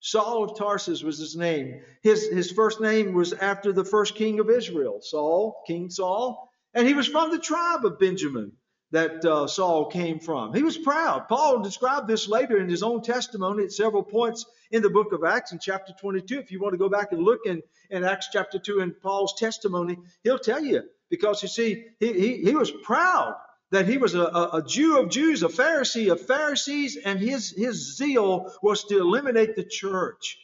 Saul 0.00 0.44
of 0.44 0.58
Tarsus 0.58 1.02
was 1.02 1.18
his 1.18 1.36
name. 1.36 1.80
His, 2.02 2.28
his 2.28 2.50
first 2.50 2.80
name 2.80 3.14
was 3.14 3.32
after 3.32 3.72
the 3.72 3.84
first 3.84 4.16
king 4.16 4.40
of 4.40 4.50
Israel, 4.50 4.98
Saul, 5.02 5.62
King 5.66 5.90
Saul. 5.90 6.50
And 6.74 6.86
he 6.86 6.94
was 6.94 7.06
from 7.06 7.30
the 7.30 7.38
tribe 7.38 7.84
of 7.84 7.98
Benjamin 7.98 8.52
that 8.90 9.24
uh, 9.24 9.46
Saul 9.46 9.86
came 9.86 10.18
from. 10.18 10.54
He 10.54 10.62
was 10.62 10.78
proud. 10.78 11.28
Paul 11.28 11.60
described 11.60 12.08
this 12.08 12.28
later 12.28 12.58
in 12.58 12.68
his 12.68 12.82
own 12.82 13.02
testimony 13.02 13.64
at 13.64 13.72
several 13.72 14.02
points 14.02 14.46
in 14.70 14.82
the 14.82 14.90
book 14.90 15.12
of 15.12 15.24
Acts 15.24 15.52
in 15.52 15.58
chapter 15.58 15.92
22. 16.00 16.38
If 16.38 16.50
you 16.50 16.60
want 16.60 16.72
to 16.72 16.78
go 16.78 16.88
back 16.88 17.12
and 17.12 17.22
look 17.22 17.40
in, 17.44 17.62
in 17.90 18.04
Acts 18.04 18.28
chapter 18.32 18.58
2 18.58 18.80
in 18.80 18.92
Paul's 18.92 19.34
testimony, 19.38 19.98
he'll 20.24 20.38
tell 20.38 20.62
you 20.62 20.84
because 21.10 21.42
you 21.42 21.48
see, 21.48 21.84
he, 22.00 22.12
he, 22.12 22.36
he 22.44 22.54
was 22.54 22.70
proud 22.70 23.36
that 23.70 23.86
he 23.86 23.98
was 23.98 24.14
a, 24.14 24.22
a, 24.22 24.64
Jew 24.66 24.98
of 24.98 25.10
Jews, 25.10 25.42
a 25.42 25.48
Pharisee 25.48 26.10
of 26.10 26.26
Pharisees, 26.26 26.96
and 26.96 27.18
his, 27.18 27.50
his 27.50 27.96
zeal 27.96 28.52
was 28.62 28.84
to 28.84 28.98
eliminate 28.98 29.56
the 29.56 29.64
church. 29.64 30.38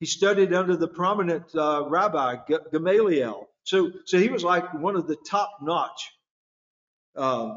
He 0.00 0.06
studied 0.06 0.54
under 0.54 0.76
the 0.76 0.88
prominent 0.88 1.54
uh, 1.54 1.84
rabbi 1.86 2.36
Gamaliel. 2.72 3.48
So, 3.64 3.92
so 4.06 4.18
he 4.18 4.28
was 4.28 4.42
like 4.42 4.72
one 4.74 4.96
of 4.96 5.06
the 5.06 5.16
top-notch 5.16 6.12
uh, 7.14 7.56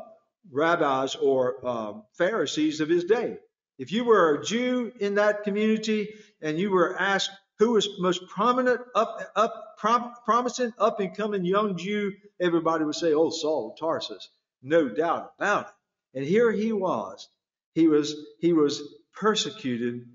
rabbis 0.51 1.15
or 1.15 1.65
um, 1.67 2.03
Pharisees 2.13 2.81
of 2.81 2.89
his 2.89 3.05
day. 3.05 3.37
If 3.77 3.91
you 3.91 4.05
were 4.05 4.35
a 4.35 4.43
Jew 4.43 4.91
in 4.99 5.15
that 5.15 5.43
community 5.43 6.13
and 6.41 6.59
you 6.59 6.71
were 6.71 6.97
asked 6.97 7.31
who 7.59 7.71
was 7.71 7.87
most 7.99 8.27
prominent, 8.27 8.81
up, 8.95 9.31
up, 9.35 9.77
prom, 9.77 10.13
promising, 10.25 10.73
up 10.77 10.99
and 10.99 11.15
coming 11.15 11.45
young 11.45 11.77
Jew, 11.77 12.13
everybody 12.39 12.83
would 12.83 12.95
say, 12.95 13.13
"Oh, 13.13 13.29
Saul 13.29 13.71
of 13.71 13.79
Tarsus." 13.79 14.29
No 14.61 14.89
doubt 14.89 15.33
about 15.37 15.67
it. 15.67 15.73
And 16.19 16.25
here 16.25 16.51
he 16.51 16.73
was. 16.73 17.29
He 17.73 17.87
was 17.87 18.15
he 18.39 18.53
was 18.53 18.81
persecuting 19.13 20.05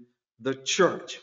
the 0.40 0.54
church. 0.54 1.20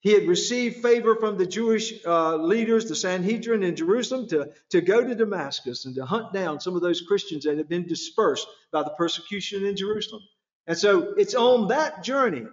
He 0.00 0.12
had 0.12 0.28
received 0.28 0.82
favor 0.82 1.16
from 1.16 1.36
the 1.36 1.46
Jewish 1.46 1.94
uh, 2.06 2.36
leaders, 2.36 2.84
the 2.84 2.94
Sanhedrin 2.94 3.62
in 3.62 3.74
Jerusalem, 3.74 4.28
to, 4.28 4.50
to 4.70 4.80
go 4.80 5.02
to 5.02 5.14
Damascus 5.14 5.84
and 5.84 5.94
to 5.96 6.04
hunt 6.04 6.32
down 6.32 6.60
some 6.60 6.76
of 6.76 6.82
those 6.82 7.00
Christians 7.00 7.44
that 7.44 7.56
had 7.56 7.68
been 7.68 7.86
dispersed 7.88 8.46
by 8.72 8.82
the 8.82 8.94
persecution 8.96 9.64
in 9.64 9.76
Jerusalem. 9.76 10.22
And 10.66 10.78
so 10.78 11.14
it's 11.16 11.34
on 11.34 11.68
that 11.68 12.04
journey, 12.04 12.46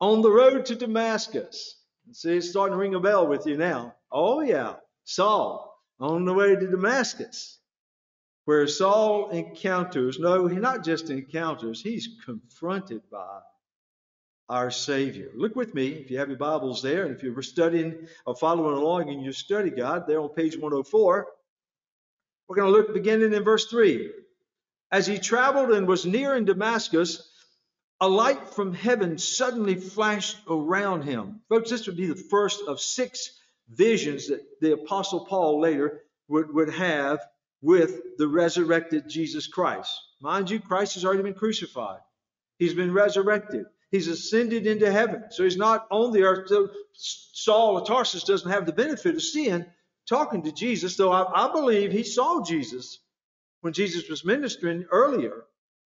on 0.00 0.22
the 0.22 0.30
road 0.30 0.66
to 0.66 0.74
Damascus. 0.74 1.80
See, 2.12 2.36
it's 2.36 2.50
starting 2.50 2.74
to 2.74 2.78
ring 2.78 2.94
a 2.94 3.00
bell 3.00 3.26
with 3.26 3.46
you 3.46 3.56
now. 3.56 3.94
Oh, 4.10 4.40
yeah, 4.40 4.74
Saul 5.04 5.74
on 6.00 6.24
the 6.24 6.34
way 6.34 6.54
to 6.54 6.66
Damascus, 6.66 7.58
where 8.44 8.66
Saul 8.66 9.30
encounters, 9.30 10.18
no, 10.18 10.46
he 10.46 10.56
not 10.56 10.84
just 10.84 11.08
encounters, 11.10 11.80
he's 11.80 12.08
confronted 12.24 13.02
by 13.10 13.40
our 14.48 14.70
Savior. 14.70 15.30
Look 15.34 15.56
with 15.56 15.74
me, 15.74 15.88
if 15.88 16.10
you 16.10 16.18
have 16.18 16.28
your 16.28 16.38
Bibles 16.38 16.82
there, 16.82 17.06
and 17.06 17.16
if 17.16 17.22
you're 17.22 17.40
studying 17.42 18.06
or 18.26 18.36
following 18.36 18.76
along 18.76 19.08
in 19.08 19.20
your 19.20 19.32
study 19.32 19.70
guide, 19.70 20.06
there 20.06 20.20
on 20.20 20.28
page 20.28 20.54
104, 20.54 21.26
we're 22.48 22.56
going 22.56 22.70
to 22.72 22.78
look 22.78 22.92
beginning 22.92 23.32
in 23.32 23.42
verse 23.42 23.66
3. 23.66 24.10
As 24.92 25.06
he 25.06 25.18
traveled 25.18 25.70
and 25.70 25.88
was 25.88 26.04
near 26.04 26.36
in 26.36 26.44
Damascus, 26.44 27.30
a 28.00 28.08
light 28.08 28.50
from 28.50 28.74
heaven 28.74 29.16
suddenly 29.18 29.76
flashed 29.76 30.36
around 30.48 31.02
him. 31.02 31.40
Folks, 31.48 31.70
this 31.70 31.86
would 31.86 31.96
be 31.96 32.06
the 32.06 32.14
first 32.14 32.62
of 32.68 32.80
six 32.80 33.30
visions 33.68 34.28
that 34.28 34.44
the 34.60 34.72
Apostle 34.72 35.24
Paul 35.24 35.60
later 35.60 36.02
would, 36.28 36.52
would 36.52 36.70
have 36.70 37.20
with 37.62 38.18
the 38.18 38.28
resurrected 38.28 39.08
Jesus 39.08 39.46
Christ. 39.46 39.98
Mind 40.20 40.50
you, 40.50 40.60
Christ 40.60 40.94
has 40.94 41.04
already 41.04 41.22
been 41.22 41.34
crucified, 41.34 42.00
he's 42.58 42.74
been 42.74 42.92
resurrected. 42.92 43.64
He's 43.94 44.08
ascended 44.08 44.66
into 44.66 44.90
heaven. 44.90 45.26
So 45.30 45.44
he's 45.44 45.56
not 45.56 45.86
on 45.88 46.10
the 46.10 46.24
earth. 46.24 46.48
So 46.48 46.68
Saul 46.94 47.78
of 47.78 47.86
Tarsus 47.86 48.24
doesn't 48.24 48.50
have 48.50 48.66
the 48.66 48.72
benefit 48.72 49.14
of 49.14 49.22
seeing, 49.22 49.66
talking 50.08 50.42
to 50.42 50.50
Jesus, 50.50 50.96
though 50.96 51.12
I, 51.12 51.46
I 51.46 51.52
believe 51.52 51.92
he 51.92 52.02
saw 52.02 52.42
Jesus 52.42 52.98
when 53.60 53.72
Jesus 53.72 54.08
was 54.08 54.24
ministering 54.24 54.86
earlier. 54.90 55.44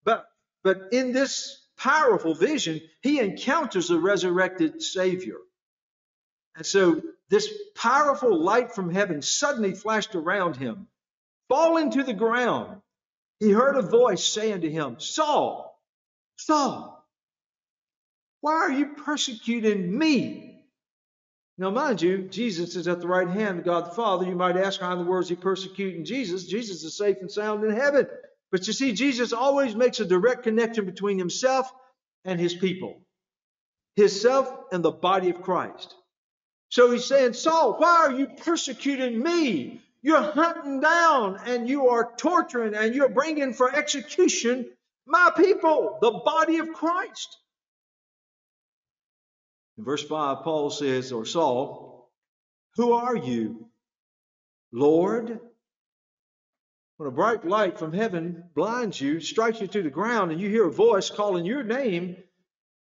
But 0.05 0.27
but 0.63 0.93
in 0.93 1.13
this 1.13 1.59
powerful 1.79 2.35
vision, 2.35 2.83
he 3.01 3.21
encounters 3.21 3.89
a 3.89 3.99
resurrected 3.99 4.83
Savior. 4.83 5.39
And 6.57 6.67
so 6.67 7.01
this 7.31 7.51
powerful 7.75 8.39
light 8.39 8.75
from 8.75 8.93
heaven 8.93 9.23
suddenly 9.23 9.75
flashed 9.75 10.15
around 10.15 10.57
him. 10.57 10.89
Falling 11.49 11.93
to 11.93 12.03
the 12.03 12.13
ground, 12.13 12.83
he 13.41 13.51
heard 13.51 13.77
a 13.77 13.83
voice 13.83 14.23
saying 14.23 14.61
to 14.61 14.71
him, 14.71 15.01
Saul, 15.01 15.81
Saul, 16.37 16.94
why 18.45 18.57
are 18.57 18.73
you 18.73 18.89
persecuting 18.89 19.97
me? 19.97 20.61
Now, 21.57 21.71
mind 21.71 22.03
you, 22.03 22.29
Jesus 22.29 22.77
is 22.77 22.87
at 22.89 23.01
the 23.01 23.09
right 23.09 23.27
hand 23.27 23.61
of 23.61 23.65
God 23.65 23.87
the 23.87 23.95
Father. 23.95 24.27
You 24.27 24.37
might 24.37 24.59
ask, 24.59 24.83
how 24.83 24.93
in 24.93 24.99
the 24.99 25.05
world 25.07 25.25
is 25.25 25.31
he 25.31 25.35
persecuting 25.35 26.05
Jesus? 26.05 26.45
Jesus 26.45 26.85
is 26.85 26.95
safe 26.95 27.17
and 27.23 27.33
sound 27.33 27.65
in 27.65 27.71
heaven. 27.71 28.07
But 28.53 28.67
you 28.67 28.75
see, 28.75 28.93
Jesus 28.93 29.33
always 29.33 29.75
makes 29.75 30.01
a 30.01 30.05
direct 30.05 30.43
connection 30.43 30.85
between 30.85 31.17
himself 31.17 31.73
and 32.27 32.39
his 32.39 32.53
people, 32.53 33.01
himself 33.97 34.55
and 34.71 34.85
the 34.85 34.91
body 34.91 35.31
of 35.31 35.41
Christ. 35.41 35.95
So 36.69 36.91
he's 36.91 37.07
saying, 37.07 37.33
Saul, 37.33 37.77
why 37.79 38.09
are 38.09 38.13
you 38.13 38.27
persecuting 38.27 39.23
me? 39.23 39.81
You're 40.03 40.21
hunting 40.21 40.81
down 40.81 41.41
and 41.47 41.67
you 41.67 41.89
are 41.89 42.13
torturing 42.19 42.75
and 42.75 42.95
you're 42.95 43.09
bringing 43.09 43.55
for 43.55 43.75
execution 43.75 44.67
my 45.07 45.31
people, 45.35 45.97
the 46.03 46.11
body 46.11 46.59
of 46.59 46.75
Christ. 46.75 47.39
In 49.79 49.85
verse 49.85 50.05
5, 50.05 50.45
Paul 50.45 50.71
says, 50.71 51.13
or 51.13 51.25
Saul, 51.25 52.11
Who 52.77 52.93
are 52.93 53.17
you, 53.17 53.69
Lord? 54.73 55.41
When 56.97 57.09
a 57.09 57.13
bright 57.13 57.45
light 57.45 57.79
from 57.79 57.93
heaven 57.93 58.45
blinds 58.55 59.01
you, 59.01 59.19
strikes 59.21 59.61
you 59.61 59.67
to 59.67 59.83
the 59.83 59.91
ground, 59.91 60.31
and 60.31 60.41
you 60.41 60.49
hear 60.49 60.69
a 60.69 60.73
voice 60.73 61.11
calling 61.11 61.45
your 61.45 61.65
name, 61.65 62.17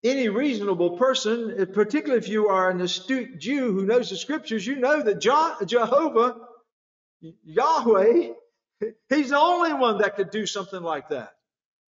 any 0.03 0.29
reasonable 0.29 0.97
person, 0.97 1.67
particularly 1.73 2.17
if 2.17 2.29
you 2.29 2.47
are 2.47 2.71
an 2.71 2.81
astute 2.81 3.39
Jew 3.39 3.71
who 3.73 3.85
knows 3.85 4.09
the 4.09 4.17
scriptures, 4.17 4.65
you 4.65 4.77
know 4.77 5.03
that 5.03 5.21
Jehovah, 5.21 6.37
Yahweh, 7.21 8.33
He's 9.09 9.29
the 9.29 9.37
only 9.37 9.73
one 9.73 9.97
that 9.99 10.15
could 10.15 10.31
do 10.31 10.45
something 10.45 10.81
like 10.81 11.09
that. 11.09 11.33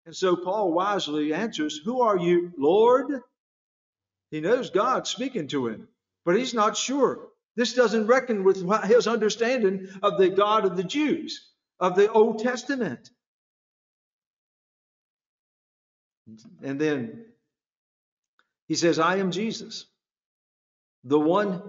And 0.06 0.16
so 0.16 0.34
Paul 0.34 0.72
wisely 0.72 1.34
answers, 1.34 1.78
Who 1.84 2.00
are 2.00 2.16
you, 2.16 2.52
Lord? 2.56 3.20
He 4.30 4.40
knows 4.40 4.70
God 4.70 5.06
speaking 5.06 5.48
to 5.48 5.66
him, 5.66 5.88
but 6.24 6.36
he's 6.36 6.54
not 6.54 6.76
sure. 6.76 7.28
This 7.56 7.74
doesn't 7.74 8.06
reckon 8.06 8.44
with 8.44 8.64
his 8.84 9.06
understanding 9.06 9.88
of 10.02 10.18
the 10.18 10.30
God 10.30 10.64
of 10.64 10.76
the 10.76 10.84
Jews, 10.84 11.50
of 11.80 11.96
the 11.96 12.10
Old 12.10 12.38
Testament. 12.38 13.10
And 16.62 16.80
then 16.80 17.24
he 18.68 18.76
says, 18.76 19.00
I 19.00 19.16
am 19.16 19.32
Jesus, 19.32 19.86
the 21.02 21.18
one 21.18 21.62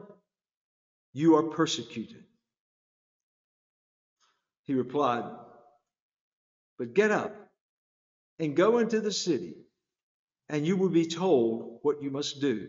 you 1.14 1.38
are 1.38 1.50
persecuted. 1.50 2.24
He 4.66 4.76
replied, 4.76 5.24
But 6.78 6.94
get 6.94 7.10
up 7.10 7.36
and 8.38 8.56
go 8.56 8.78
into 8.78 9.02
the 9.02 9.12
city 9.12 9.56
and 10.52 10.68
you 10.68 10.76
will 10.76 10.90
be 10.90 11.06
told 11.06 11.80
what 11.82 12.04
you 12.04 12.12
must 12.12 12.42
do. 12.42 12.68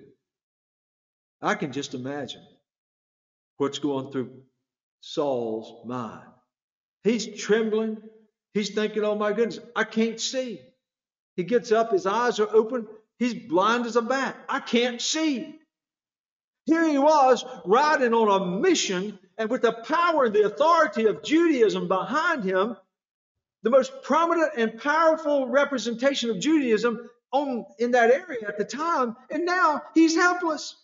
I 1.42 1.56
can 1.56 1.72
just 1.72 1.94
imagine 1.94 2.46
what's 3.56 3.80
going 3.80 4.12
through 4.12 4.30
Saul's 5.00 5.84
mind. 5.84 6.28
He's 7.02 7.26
trembling. 7.42 8.00
He's 8.54 8.70
thinking, 8.70 9.02
oh 9.02 9.16
my 9.16 9.32
goodness, 9.32 9.58
I 9.74 9.82
can't 9.82 10.20
see. 10.20 10.60
He 11.34 11.42
gets 11.42 11.72
up, 11.72 11.90
his 11.90 12.06
eyes 12.06 12.38
are 12.38 12.54
open. 12.54 12.86
He's 13.18 13.34
blind 13.34 13.86
as 13.86 13.96
a 13.96 14.02
bat. 14.02 14.36
I 14.48 14.60
can't 14.60 15.02
see. 15.02 15.58
Here 16.66 16.88
he 16.88 16.98
was 16.98 17.44
riding 17.64 18.14
on 18.14 18.42
a 18.42 18.60
mission, 18.60 19.18
and 19.36 19.50
with 19.50 19.62
the 19.62 19.72
power 19.72 20.26
and 20.26 20.34
the 20.34 20.44
authority 20.44 21.06
of 21.06 21.24
Judaism 21.24 21.88
behind 21.88 22.44
him, 22.44 22.76
the 23.64 23.70
most 23.70 24.04
prominent 24.04 24.52
and 24.56 24.80
powerful 24.80 25.48
representation 25.48 26.30
of 26.30 26.38
Judaism 26.38 27.08
on 27.32 27.64
in 27.78 27.92
that 27.92 28.10
area 28.10 28.46
at 28.46 28.58
the 28.58 28.64
time, 28.64 29.16
and 29.30 29.44
now 29.44 29.82
he's 29.94 30.14
helpless. 30.14 30.76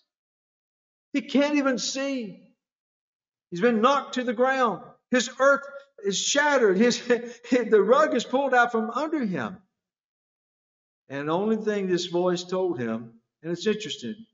He 1.12 1.22
can't 1.22 1.56
even 1.56 1.78
see. 1.78 2.42
He's 3.50 3.60
been 3.60 3.80
knocked 3.80 4.14
to 4.14 4.24
the 4.24 4.34
ground. 4.34 4.82
His 5.10 5.30
earth 5.38 5.64
is 6.04 6.18
shattered. 6.18 6.76
His, 6.76 7.00
the 7.50 7.82
rug 7.82 8.14
is 8.14 8.24
pulled 8.24 8.54
out 8.54 8.72
from 8.72 8.90
under 8.90 9.24
him. 9.24 9.58
And 11.08 11.28
the 11.28 11.32
only 11.32 11.56
thing 11.56 11.86
this 11.86 12.06
voice 12.06 12.44
told 12.44 12.78
him, 12.78 13.14
and 13.42 13.52
it's 13.52 13.66
interesting 13.66 14.26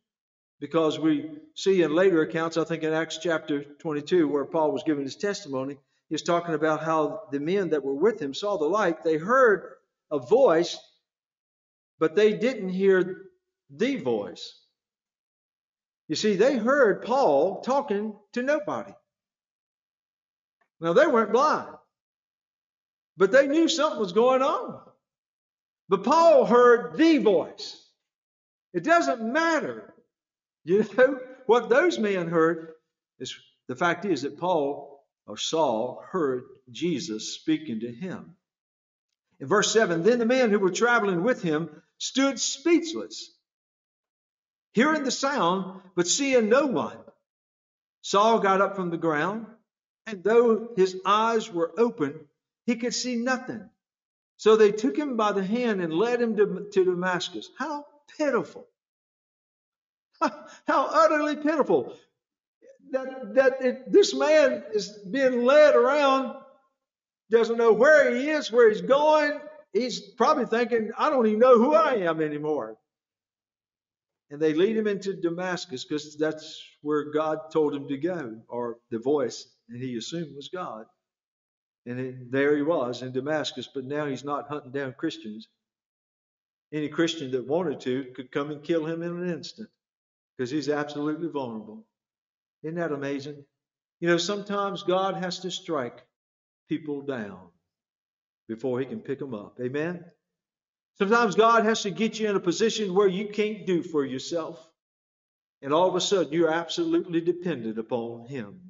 because 0.61 0.99
we 0.99 1.31
see 1.55 1.83
in 1.83 1.95
later 1.95 2.23
accounts, 2.23 2.57
I 2.57 2.65
think 2.65 2.83
in 2.83 2.93
Acts 2.93 3.19
chapter 3.23 3.63
22, 3.63 4.27
where 4.27 4.45
Paul 4.45 4.73
was 4.73 4.83
giving 4.83 5.05
his 5.05 5.17
testimony, 5.17 5.77
he's 6.09 6.23
talking 6.23 6.55
about 6.55 6.83
how 6.83 7.23
the 7.31 7.39
men 7.39 7.71
that 7.71 7.85
were 7.85 7.95
with 7.95 8.21
him 8.21 8.35
saw 8.35 8.57
the 8.57 8.65
light. 8.65 9.05
They 9.05 9.17
heard 9.17 9.75
a 10.11 10.19
voice 10.19 10.79
but 11.99 12.15
they 12.15 12.35
didn't 12.35 12.71
hear 12.71 13.23
the 13.71 13.97
voice. 13.97 14.61
You 16.09 16.17
see, 16.17 16.37
they 16.37 16.57
heard 16.57 17.05
Paul 17.05 17.63
talking 17.63 18.15
to 18.35 18.43
nobody. 18.43 18.93
Now, 20.81 20.93
they 20.93 21.07
weren't 21.07 21.33
blind, 21.33 21.75
but 23.17 23.33
they 23.33 23.47
knew 23.47 23.69
something 23.69 24.01
was 24.01 24.13
going 24.13 24.43
on. 24.43 24.81
But 25.89 26.05
Paul 26.05 26.45
heard 26.45 26.97
the 26.97 27.19
voice. 27.19 27.81
It 28.73 28.85
doesn't 28.85 29.23
matter. 29.23 29.95
You 30.65 30.87
know, 30.97 31.19
what 31.47 31.69
those 31.69 31.99
men 31.99 32.29
heard 32.29 32.73
is 33.19 33.35
the 33.69 33.77
fact 33.77 34.05
is 34.05 34.23
that 34.23 34.39
Paul 34.39 35.05
or 35.27 35.37
Saul 35.37 36.03
heard 36.11 36.45
Jesus 36.71 37.35
speaking 37.35 37.81
to 37.81 37.93
him. 37.93 38.37
In 39.41 39.47
verse 39.47 39.73
7, 39.73 40.03
then 40.03 40.19
the 40.19 40.27
men 40.27 40.51
who 40.51 40.59
were 40.59 40.71
traveling 40.71 41.23
with 41.23 41.43
him 41.43 41.71
stood 41.99 42.41
speechless. 42.41 43.31
hearing 44.75 45.05
the 45.05 45.11
sound, 45.11 45.83
but 45.97 46.09
seeing 46.09 46.49
no 46.49 46.67
one. 46.67 46.99
Saul 48.03 48.41
got 48.41 48.61
up 48.61 48.77
from 48.77 48.91
the 48.91 48.99
ground, 48.99 49.47
and 50.07 50.25
though 50.25 50.71
his 50.77 50.97
eyes 51.07 51.53
were 51.53 51.73
open, 51.79 52.21
he 52.67 52.77
could 52.77 52.95
see 52.95 53.17
nothing. 53.17 53.69
So 54.39 54.57
they 54.57 54.73
took 54.73 54.97
him 54.97 55.17
by 55.17 55.33
the 55.33 55.45
hand 55.45 55.83
and 55.83 55.93
led 55.95 56.23
him 56.23 56.37
to, 56.37 56.69
to 56.73 56.85
Damascus. 56.85 57.51
How 57.59 57.87
pitiful! 58.19 58.67
How 60.21 60.87
utterly 60.87 61.37
pitiful 61.37 61.95
that, 62.93 63.35
that 63.35 63.63
it, 63.65 63.93
this 63.93 64.15
man 64.15 64.65
is 64.75 64.89
being 65.11 65.45
led 65.45 65.77
around, 65.77 66.37
doesn't 67.31 67.59
know 67.59 67.73
where 67.73 68.15
he 68.15 68.31
is, 68.31 68.53
where 68.53 68.71
he's 68.71 68.83
going. 68.83 69.41
He's 69.75 70.01
probably 70.01 70.47
thinking, 70.47 70.93
I 70.97 71.11
don't 71.11 71.27
even 71.27 71.41
know 71.41 71.59
who 71.59 71.75
I 71.75 71.97
am 71.97 72.23
anymore. 72.23 72.77
And 74.31 74.41
they 74.41 74.55
lead 74.55 74.77
him 74.77 74.87
into 74.87 75.21
Damascus 75.21 75.85
because 75.85 76.17
that's 76.17 76.63
where 76.81 77.11
God 77.11 77.51
told 77.51 77.75
him 77.75 77.89
to 77.89 77.97
go, 77.99 78.41
or 78.49 78.79
the 78.91 79.01
voice, 79.01 79.47
and 79.69 79.83
he 79.83 79.97
assumed 79.97 80.35
was 80.37 80.49
God. 80.49 80.87
And 81.87 82.31
there 82.31 82.57
he 82.57 82.63
was 82.63 83.03
in 83.03 83.13
Damascus, 83.13 83.69
but 83.73 83.85
now 83.85 84.07
he's 84.07 84.25
not 84.25 84.49
hunting 84.49 84.71
down 84.71 84.95
Christians. 84.97 85.49
Any 86.73 86.89
Christian 86.89 87.33
that 87.33 87.47
wanted 87.47 87.81
to 87.81 88.05
could 88.15 88.31
come 88.31 88.51
and 88.51 88.63
kill 88.63 88.87
him 88.87 89.03
in 89.03 89.23
an 89.23 89.29
instant 89.29 89.69
because 90.37 90.51
he's 90.51 90.69
absolutely 90.69 91.29
vulnerable. 91.29 91.85
Isn't 92.63 92.77
that 92.77 92.93
amazing? 92.93 93.45
You 94.01 94.09
know, 94.09 94.19
sometimes 94.19 94.85
God 94.85 95.17
has 95.17 95.41
to 95.41 95.51
strike 95.51 96.01
people 96.69 97.03
down 97.03 97.51
before 98.49 98.81
he 98.81 98.87
can 98.87 99.01
pick 99.01 99.19
them 99.19 99.35
up. 99.35 99.59
Amen? 99.61 100.05
Sometimes 100.99 101.35
God 101.35 101.65
has 101.65 101.83
to 101.83 101.91
get 101.91 102.19
you 102.21 102.29
in 102.29 102.37
a 102.37 102.41
position 102.41 102.95
where 102.95 103.09
you 103.09 103.29
can't 103.29 103.67
do 103.67 103.83
for 103.83 104.05
yourself. 104.05 104.65
And 105.63 105.73
all 105.73 105.89
of 105.89 105.95
a 105.95 106.01
sudden, 106.01 106.33
you're 106.33 106.53
absolutely 106.53 107.21
dependent 107.21 107.79
upon 107.79 108.27
him. 108.27 108.61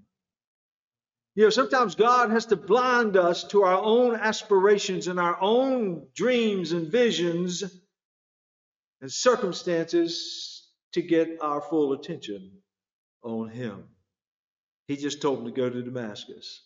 You 1.35 1.45
know, 1.45 1.51
sometimes 1.51 1.97
God 1.97 2.31
has 2.31 2.47
to 2.47 2.57
blind 2.57 3.17
us 3.17 3.45
to 3.49 3.65
our 3.65 3.83
own 3.83 4.15
aspirations 4.15 5.09
and 5.09 5.19
our 5.19 5.37
own 5.41 6.07
dreams 6.15 6.71
and 6.71 6.91
visions 6.91 7.65
and 9.01 9.11
circumstances 9.11 10.71
to 10.93 11.03
get 11.03 11.39
our 11.41 11.61
full 11.61 11.93
attention 11.93 12.53
on 13.23 13.49
him. 13.49 13.85
He 14.87 14.97
just 14.97 15.21
told 15.21 15.41
him 15.41 15.47
to 15.47 15.51
go 15.51 15.69
to 15.69 15.83
Damascus. 15.83 16.63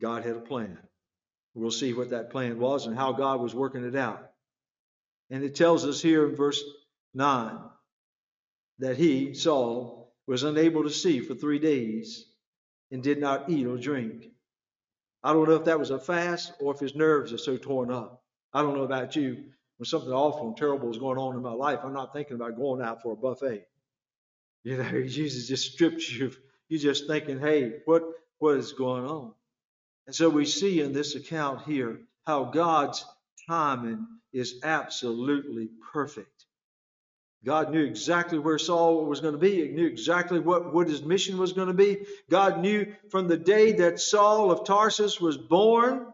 God 0.00 0.24
had 0.24 0.36
a 0.36 0.40
plan. 0.40 0.78
We'll 1.56 1.70
see 1.70 1.94
what 1.94 2.10
that 2.10 2.28
plan 2.28 2.58
was 2.58 2.86
and 2.86 2.94
how 2.94 3.12
God 3.12 3.40
was 3.40 3.54
working 3.54 3.82
it 3.82 3.96
out. 3.96 4.30
And 5.30 5.42
it 5.42 5.54
tells 5.54 5.86
us 5.86 6.02
here 6.02 6.28
in 6.28 6.36
verse 6.36 6.62
9 7.14 7.58
that 8.78 8.98
he, 8.98 9.32
Saul, 9.32 10.12
was 10.26 10.42
unable 10.42 10.82
to 10.82 10.90
see 10.90 11.20
for 11.20 11.34
three 11.34 11.58
days 11.58 12.26
and 12.90 13.02
did 13.02 13.18
not 13.18 13.48
eat 13.48 13.66
or 13.66 13.78
drink. 13.78 14.26
I 15.24 15.32
don't 15.32 15.48
know 15.48 15.54
if 15.54 15.64
that 15.64 15.78
was 15.78 15.90
a 15.90 15.98
fast 15.98 16.52
or 16.60 16.74
if 16.74 16.78
his 16.78 16.94
nerves 16.94 17.32
are 17.32 17.38
so 17.38 17.56
torn 17.56 17.90
up. 17.90 18.22
I 18.52 18.60
don't 18.60 18.76
know 18.76 18.84
about 18.84 19.16
you. 19.16 19.44
When 19.78 19.86
something 19.86 20.12
awful 20.12 20.48
and 20.48 20.56
terrible 20.58 20.90
is 20.90 20.98
going 20.98 21.18
on 21.18 21.36
in 21.36 21.42
my 21.42 21.52
life, 21.52 21.80
I'm 21.82 21.94
not 21.94 22.12
thinking 22.12 22.36
about 22.36 22.56
going 22.56 22.82
out 22.82 23.02
for 23.02 23.14
a 23.14 23.16
buffet. 23.16 23.66
You 24.62 24.76
know, 24.76 25.02
Jesus 25.06 25.48
just 25.48 25.72
strips 25.72 26.12
you. 26.12 26.32
You're 26.68 26.80
just 26.80 27.06
thinking, 27.06 27.40
hey, 27.40 27.78
what, 27.86 28.02
what 28.38 28.58
is 28.58 28.74
going 28.74 29.06
on? 29.06 29.32
And 30.06 30.14
so 30.14 30.28
we 30.28 30.44
see 30.44 30.80
in 30.80 30.92
this 30.92 31.14
account 31.14 31.62
here 31.62 32.00
how 32.26 32.44
God's 32.44 33.04
timing 33.48 34.06
is 34.32 34.60
absolutely 34.62 35.68
perfect. 35.92 36.46
God 37.44 37.70
knew 37.70 37.84
exactly 37.84 38.38
where 38.38 38.58
Saul 38.58 39.04
was 39.04 39.20
going 39.20 39.34
to 39.34 39.38
be. 39.38 39.66
He 39.66 39.68
knew 39.68 39.86
exactly 39.86 40.40
what, 40.40 40.74
what 40.74 40.88
his 40.88 41.02
mission 41.02 41.38
was 41.38 41.52
going 41.52 41.68
to 41.68 41.74
be. 41.74 41.98
God 42.28 42.60
knew 42.60 42.92
from 43.10 43.28
the 43.28 43.36
day 43.36 43.72
that 43.72 44.00
Saul 44.00 44.50
of 44.50 44.66
Tarsus 44.66 45.20
was 45.20 45.36
born 45.36 46.06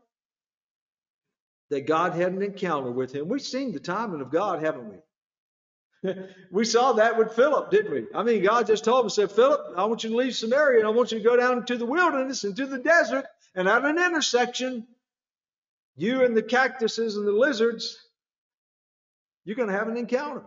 that 1.71 1.87
God 1.87 2.15
had 2.15 2.33
an 2.33 2.43
encounter 2.43 2.91
with 2.91 3.15
him. 3.15 3.29
We've 3.29 3.41
seen 3.41 3.73
the 3.73 3.81
timing 3.81 4.21
of 4.21 4.31
God, 4.31 4.63
haven't 4.63 4.91
we? 4.91 6.13
we 6.51 6.65
saw 6.67 6.95
that 6.95 7.17
with 7.17 7.33
Philip, 7.33 7.71
didn't 7.71 7.93
we? 7.93 8.07
I 8.15 8.23
mean, 8.25 8.43
God 8.43 8.67
just 8.67 8.85
told 8.85 9.07
him, 9.07 9.11
said, 9.11 9.33
Philip, 9.33 9.61
I 9.77 9.87
want 9.87 10.05
you 10.05 10.11
to 10.11 10.17
leave 10.17 10.35
Samaria 10.37 10.81
and 10.81 10.87
I 10.87 10.91
want 10.91 11.13
you 11.13 11.19
to 11.19 11.25
go 11.25 11.37
down 11.37 11.59
into 11.59 11.79
the 11.79 11.87
wilderness, 11.87 12.45
into 12.45 12.67
the 12.67 12.79
desert, 12.79 13.25
and 13.55 13.69
at 13.69 13.85
an 13.85 13.99
intersection, 13.99 14.87
you 15.97 16.25
and 16.25 16.37
the 16.37 16.43
cactuses 16.43 17.17
and 17.17 17.27
the 17.27 17.33
lizards, 17.33 17.99
you're 19.45 19.57
going 19.57 19.69
to 19.69 19.75
have 19.75 19.89
an 19.89 19.97
encounter. 19.97 20.43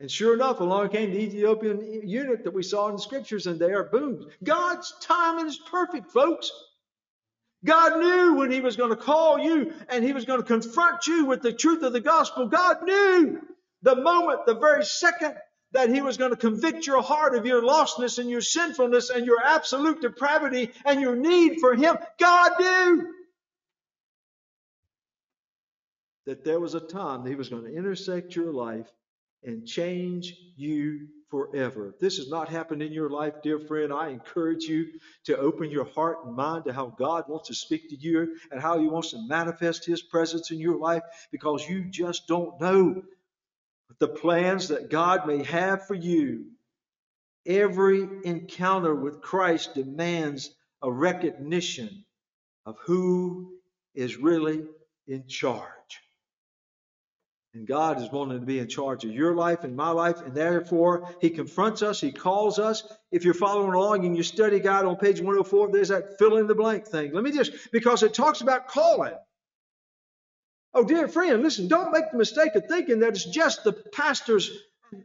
And 0.00 0.10
sure 0.10 0.34
enough, 0.34 0.60
along 0.60 0.90
came 0.90 1.10
the 1.10 1.20
Ethiopian 1.20 2.02
eunuch 2.06 2.44
that 2.44 2.52
we 2.52 2.62
saw 2.62 2.88
in 2.88 2.96
the 2.96 3.02
scriptures, 3.02 3.46
and 3.46 3.58
there, 3.58 3.84
boom. 3.84 4.26
God's 4.42 4.92
timing 5.00 5.46
is 5.46 5.56
perfect, 5.56 6.10
folks. 6.10 6.50
God 7.64 7.98
knew 7.98 8.34
when 8.34 8.50
He 8.50 8.60
was 8.60 8.76
going 8.76 8.90
to 8.90 8.96
call 8.96 9.38
you 9.38 9.72
and 9.88 10.04
He 10.04 10.12
was 10.12 10.26
going 10.26 10.40
to 10.40 10.46
confront 10.46 11.06
you 11.06 11.24
with 11.24 11.40
the 11.40 11.52
truth 11.52 11.82
of 11.82 11.92
the 11.92 12.00
gospel. 12.00 12.48
God 12.48 12.82
knew 12.82 13.40
the 13.82 13.96
moment, 13.96 14.46
the 14.46 14.54
very 14.54 14.84
second 14.84 15.36
that 15.76 15.90
He 15.90 16.00
was 16.00 16.16
going 16.16 16.30
to 16.30 16.36
convict 16.36 16.86
your 16.86 17.02
heart 17.02 17.36
of 17.36 17.44
your 17.44 17.62
lostness 17.62 18.18
and 18.18 18.30
your 18.30 18.40
sinfulness 18.40 19.10
and 19.10 19.26
your 19.26 19.44
absolute 19.44 20.00
depravity 20.00 20.70
and 20.86 21.02
your 21.02 21.14
need 21.14 21.60
for 21.60 21.74
Him. 21.74 21.96
God 22.18 22.52
knew 22.58 23.12
that 26.24 26.44
there 26.44 26.58
was 26.58 26.74
a 26.74 26.80
time 26.80 27.26
He 27.26 27.34
was 27.34 27.50
going 27.50 27.64
to 27.64 27.74
intersect 27.74 28.34
your 28.34 28.52
life 28.52 28.90
and 29.44 29.66
change 29.66 30.34
you 30.56 31.08
forever. 31.30 31.88
If 31.90 31.98
this 31.98 32.16
has 32.16 32.30
not 32.30 32.48
happened 32.48 32.82
in 32.82 32.92
your 32.92 33.10
life, 33.10 33.34
dear 33.42 33.58
friend, 33.58 33.92
I 33.92 34.08
encourage 34.08 34.64
you 34.64 34.86
to 35.24 35.36
open 35.36 35.70
your 35.70 35.84
heart 35.84 36.24
and 36.24 36.34
mind 36.34 36.64
to 36.64 36.72
how 36.72 36.86
God 36.86 37.24
wants 37.28 37.48
to 37.48 37.54
speak 37.54 37.90
to 37.90 37.96
you 37.96 38.38
and 38.50 38.62
how 38.62 38.78
He 38.78 38.88
wants 38.88 39.10
to 39.10 39.28
manifest 39.28 39.84
His 39.84 40.00
presence 40.00 40.50
in 40.50 40.58
your 40.58 40.78
life 40.78 41.02
because 41.30 41.68
you 41.68 41.84
just 41.84 42.26
don't 42.26 42.58
know 42.62 43.02
the 43.98 44.08
plans 44.08 44.68
that 44.68 44.90
God 44.90 45.26
may 45.26 45.42
have 45.44 45.86
for 45.86 45.94
you. 45.94 46.46
Every 47.46 48.08
encounter 48.24 48.94
with 48.94 49.20
Christ 49.20 49.74
demands 49.74 50.50
a 50.82 50.90
recognition 50.90 52.04
of 52.64 52.76
who 52.84 53.52
is 53.94 54.16
really 54.16 54.64
in 55.06 55.26
charge. 55.28 55.70
And 57.54 57.66
God 57.66 58.02
is 58.02 58.12
wanting 58.12 58.40
to 58.40 58.44
be 58.44 58.58
in 58.58 58.68
charge 58.68 59.04
of 59.04 59.12
your 59.12 59.34
life 59.34 59.64
and 59.64 59.74
my 59.74 59.88
life, 59.88 60.20
and 60.20 60.34
therefore 60.34 61.08
He 61.22 61.30
confronts 61.30 61.80
us, 61.80 62.00
He 62.00 62.12
calls 62.12 62.58
us. 62.58 62.82
If 63.10 63.24
you're 63.24 63.32
following 63.32 63.72
along 63.72 64.04
in 64.04 64.14
your 64.14 64.24
study 64.24 64.60
guide 64.60 64.84
on 64.84 64.96
page 64.96 65.20
104, 65.20 65.72
there's 65.72 65.88
that 65.88 66.18
fill 66.18 66.36
in 66.36 66.48
the 66.48 66.54
blank 66.54 66.86
thing. 66.86 67.14
Let 67.14 67.24
me 67.24 67.32
just, 67.32 67.52
because 67.72 68.02
it 68.02 68.12
talks 68.12 68.42
about 68.42 68.68
calling. 68.68 69.14
Oh, 70.76 70.84
dear 70.84 71.08
friend, 71.08 71.42
listen, 71.42 71.68
don't 71.68 71.90
make 71.90 72.10
the 72.12 72.18
mistake 72.18 72.54
of 72.54 72.66
thinking 72.66 72.98
that 73.00 73.08
it's 73.14 73.24
just 73.24 73.64
the 73.64 73.72
pastors 73.72 74.50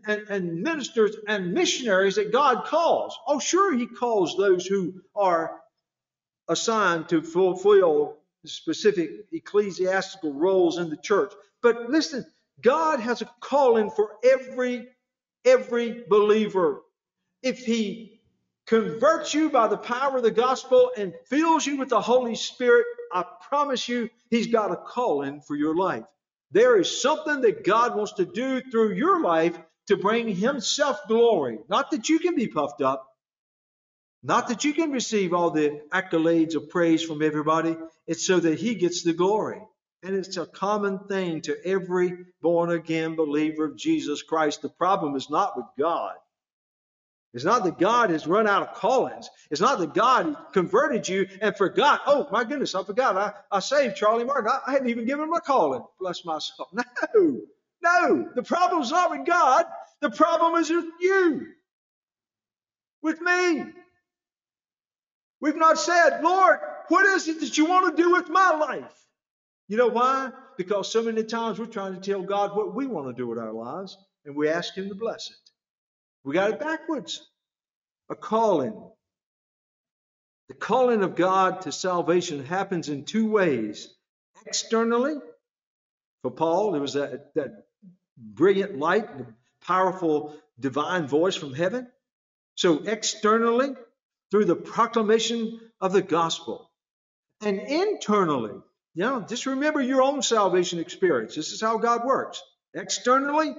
and, 0.05 0.23
and 0.27 0.61
ministers 0.61 1.15
and 1.29 1.53
missionaries 1.53 2.15
that 2.15 2.33
God 2.33 2.65
calls. 2.65 3.17
Oh, 3.25 3.39
sure, 3.39 3.73
He 3.73 3.87
calls 3.87 4.35
those 4.35 4.65
who 4.65 5.01
are 5.15 5.61
assigned 6.49 7.07
to 7.07 7.21
fulfill 7.21 8.17
specific 8.45 9.11
ecclesiastical 9.31 10.33
roles 10.33 10.77
in 10.77 10.89
the 10.89 10.97
church. 10.97 11.31
But 11.61 11.89
listen, 11.89 12.25
God 12.61 12.99
has 12.99 13.21
a 13.21 13.29
calling 13.39 13.91
for 13.91 14.17
every 14.25 14.89
every 15.45 16.03
believer. 16.09 16.81
If 17.41 17.59
he 17.59 18.19
converts 18.67 19.33
you 19.33 19.49
by 19.49 19.67
the 19.67 19.77
power 19.77 20.17
of 20.17 20.23
the 20.23 20.31
gospel 20.31 20.91
and 20.97 21.13
fills 21.27 21.65
you 21.65 21.77
with 21.77 21.89
the 21.89 22.01
Holy 22.01 22.35
Spirit, 22.35 22.85
promise 23.51 23.89
you, 23.89 24.09
he's 24.29 24.47
got 24.47 24.71
a 24.71 24.77
calling 24.77 25.41
for 25.41 25.57
your 25.57 25.75
life. 25.75 26.05
There 26.51 26.79
is 26.79 27.01
something 27.01 27.41
that 27.41 27.65
God 27.65 27.97
wants 27.97 28.13
to 28.13 28.25
do 28.25 28.61
through 28.61 28.93
your 28.95 29.21
life 29.21 29.59
to 29.87 29.97
bring 29.97 30.33
himself 30.33 30.99
glory. 31.09 31.59
Not 31.67 31.91
that 31.91 32.07
you 32.07 32.19
can 32.19 32.35
be 32.35 32.47
puffed 32.47 32.81
up, 32.81 33.05
not 34.23 34.47
that 34.47 34.63
you 34.63 34.73
can 34.73 34.91
receive 34.91 35.33
all 35.33 35.51
the 35.51 35.81
accolades 35.91 36.55
of 36.55 36.69
praise 36.69 37.03
from 37.03 37.21
everybody. 37.21 37.75
It's 38.07 38.25
so 38.25 38.39
that 38.39 38.57
he 38.57 38.75
gets 38.75 39.03
the 39.03 39.13
glory. 39.13 39.61
And 40.01 40.15
it's 40.15 40.37
a 40.37 40.45
common 40.45 40.99
thing 41.09 41.41
to 41.41 41.57
every 41.65 42.17
born 42.41 42.71
again 42.71 43.15
believer 43.15 43.65
of 43.65 43.77
Jesus 43.77 44.23
Christ. 44.23 44.61
The 44.61 44.69
problem 44.69 45.15
is 45.15 45.29
not 45.29 45.57
with 45.57 45.65
God. 45.77 46.13
It's 47.33 47.45
not 47.45 47.63
that 47.63 47.79
God 47.79 48.09
has 48.09 48.27
run 48.27 48.45
out 48.45 48.63
of 48.63 48.73
callings. 48.75 49.29
It's 49.49 49.61
not 49.61 49.79
that 49.79 49.93
God 49.93 50.35
converted 50.51 51.07
you 51.07 51.27
and 51.41 51.55
forgot. 51.55 52.01
Oh, 52.05 52.27
my 52.31 52.43
goodness, 52.43 52.75
I 52.75 52.83
forgot. 52.83 53.17
I, 53.17 53.31
I 53.49 53.59
saved 53.59 53.95
Charlie 53.95 54.25
Martin. 54.25 54.51
I, 54.51 54.59
I 54.69 54.73
hadn't 54.73 54.89
even 54.89 55.05
given 55.05 55.25
him 55.25 55.33
a 55.33 55.39
calling. 55.39 55.83
Bless 55.99 56.25
my 56.25 56.39
soul. 56.39 56.67
No, 57.13 57.41
no. 57.83 58.29
The 58.35 58.43
problem's 58.43 58.91
not 58.91 59.09
with 59.09 59.25
God. 59.25 59.65
The 60.01 60.11
problem 60.11 60.55
is 60.61 60.69
with 60.69 60.85
you, 60.99 61.47
with 63.01 63.19
me. 63.21 63.63
We've 65.41 65.55
not 65.55 65.79
said, 65.79 66.21
Lord, 66.21 66.59
what 66.89 67.05
is 67.07 67.27
it 67.27 67.39
that 67.39 67.57
you 67.57 67.65
want 67.65 67.95
to 67.95 68.03
do 68.03 68.11
with 68.11 68.29
my 68.29 68.51
life? 68.55 69.05
You 69.67 69.77
know 69.77 69.87
why? 69.87 70.31
Because 70.57 70.91
so 70.91 71.01
many 71.01 71.23
times 71.23 71.57
we're 71.57 71.65
trying 71.65 71.95
to 71.95 72.01
tell 72.01 72.21
God 72.21 72.55
what 72.55 72.75
we 72.75 72.85
want 72.85 73.07
to 73.07 73.13
do 73.13 73.27
with 73.27 73.39
our 73.39 73.53
lives, 73.53 73.97
and 74.25 74.35
we 74.35 74.49
ask 74.49 74.75
Him 74.75 74.89
to 74.89 74.95
bless 74.95 75.31
it. 75.31 75.40
We 76.23 76.33
got 76.33 76.51
it 76.51 76.59
backwards. 76.59 77.27
A 78.09 78.15
calling. 78.15 78.73
The 80.49 80.53
calling 80.53 81.03
of 81.03 81.15
God 81.15 81.61
to 81.61 81.71
salvation 81.71 82.43
happens 82.45 82.89
in 82.89 83.05
two 83.05 83.29
ways. 83.29 83.87
Externally, 84.45 85.15
for 86.21 86.31
Paul, 86.31 86.71
there 86.73 86.81
was 86.81 86.93
that, 86.93 87.33
that 87.35 87.65
brilliant 88.17 88.77
light, 88.77 89.07
powerful 89.65 90.35
divine 90.59 91.07
voice 91.07 91.35
from 91.35 91.53
heaven. 91.53 91.87
So 92.55 92.83
externally, 92.83 93.75
through 94.29 94.45
the 94.45 94.55
proclamation 94.55 95.59
of 95.79 95.93
the 95.93 96.01
gospel. 96.01 96.69
And 97.41 97.59
internally, 97.59 98.61
you 98.93 99.03
know, 99.03 99.21
just 99.21 99.45
remember 99.45 99.81
your 99.81 100.01
own 100.01 100.21
salvation 100.21 100.79
experience. 100.79 101.35
This 101.35 101.51
is 101.51 101.61
how 101.61 101.77
God 101.77 102.05
works. 102.05 102.41
Externally, 102.73 103.55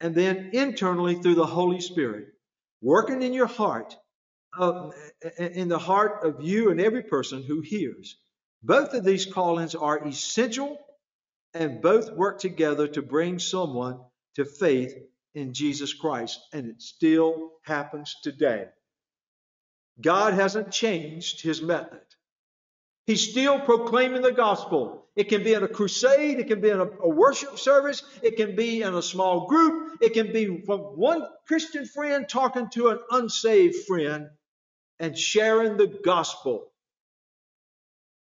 and 0.00 0.14
then 0.14 0.50
internally 0.52 1.14
through 1.14 1.34
the 1.34 1.46
Holy 1.46 1.80
Spirit, 1.80 2.28
working 2.80 3.22
in 3.22 3.32
your 3.32 3.46
heart, 3.46 3.96
uh, 4.58 4.90
in 5.38 5.68
the 5.68 5.78
heart 5.78 6.24
of 6.24 6.42
you 6.42 6.70
and 6.70 6.80
every 6.80 7.02
person 7.02 7.42
who 7.42 7.60
hears. 7.60 8.16
Both 8.62 8.94
of 8.94 9.04
these 9.04 9.26
callings 9.26 9.74
are 9.74 10.06
essential 10.06 10.78
and 11.54 11.80
both 11.82 12.12
work 12.12 12.38
together 12.40 12.88
to 12.88 13.02
bring 13.02 13.38
someone 13.38 14.00
to 14.34 14.44
faith 14.44 14.94
in 15.34 15.54
Jesus 15.54 15.92
Christ. 15.94 16.40
And 16.52 16.66
it 16.66 16.82
still 16.82 17.52
happens 17.62 18.16
today. 18.22 18.66
God 20.00 20.34
hasn't 20.34 20.72
changed 20.72 21.42
his 21.42 21.62
method. 21.62 22.02
He's 23.06 23.30
still 23.30 23.60
proclaiming 23.60 24.22
the 24.22 24.32
gospel. 24.32 25.06
It 25.14 25.28
can 25.28 25.44
be 25.44 25.54
in 25.54 25.62
a 25.62 25.68
crusade, 25.68 26.40
it 26.40 26.48
can 26.48 26.60
be 26.60 26.70
in 26.70 26.80
a, 26.80 26.88
a, 27.02 27.08
worship 27.08 27.58
service, 27.58 28.02
it 28.22 28.36
can 28.36 28.56
be 28.56 28.82
in 28.82 28.94
a 28.94 29.00
small 29.00 29.46
group, 29.46 29.98
it 30.02 30.12
can 30.12 30.32
be 30.32 30.62
from 30.66 30.80
one 30.80 31.24
Christian 31.46 31.86
friend 31.86 32.28
talking 32.28 32.68
to 32.70 32.88
an 32.88 32.98
unsaved 33.10 33.86
friend 33.86 34.28
and 34.98 35.16
sharing 35.16 35.76
the 35.76 35.86
gospel 35.86 36.72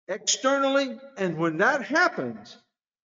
externally. 0.08 0.98
And 1.18 1.38
when 1.38 1.58
that 1.58 1.84
happens, 1.84 2.56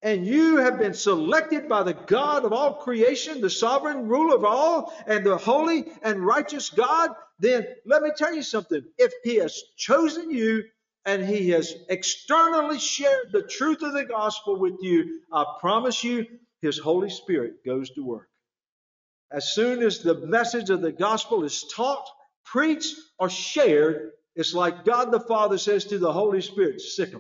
and 0.02 0.26
you 0.26 0.58
have 0.58 0.80
been 0.80 0.94
selected 0.94 1.68
by 1.68 1.84
the 1.84 1.94
God 1.94 2.46
of 2.46 2.54
all 2.54 2.76
creation, 2.76 3.42
the 3.42 3.50
sovereign 3.50 4.08
ruler 4.08 4.36
of 4.36 4.46
all, 4.46 4.94
and 5.06 5.26
the 5.26 5.38
holy 5.38 5.92
and 6.02 6.26
righteous 6.26 6.70
God, 6.70 7.12
then 7.38 7.68
let 7.86 8.02
me 8.02 8.12
tell 8.16 8.34
you 8.34 8.44
something. 8.44 8.82
If 8.98 9.12
He 9.24 9.36
has 9.36 9.62
chosen 9.78 10.32
you 10.32 10.64
and 11.10 11.26
He 11.26 11.50
has 11.50 11.74
externally 11.90 12.78
shared 12.78 13.32
the 13.32 13.42
truth 13.42 13.82
of 13.82 13.94
the 13.94 14.06
gospel 14.06 14.60
with 14.60 14.76
you, 14.82 15.22
I 15.34 15.44
promise 15.60 16.04
you, 16.04 16.28
His 16.62 16.78
Holy 16.78 17.10
Spirit 17.10 17.66
goes 17.66 17.90
to 17.92 18.06
work. 18.06 18.30
As 19.32 19.54
soon 19.54 19.82
as 19.82 20.04
the 20.04 20.14
message 20.28 20.70
of 20.70 20.82
the 20.82 20.92
gospel 20.92 21.44
is 21.44 21.66
taught, 21.76 22.08
preached, 22.46 22.96
or 23.18 23.28
shared, 23.28 24.12
it's 24.36 24.54
like 24.54 24.86
God 24.86 25.12
the 25.12 25.20
Father 25.20 25.58
says 25.58 25.86
to 25.86 25.98
the 25.98 26.14
Holy 26.14 26.42
Spirit, 26.42 26.80
sic. 26.80 27.14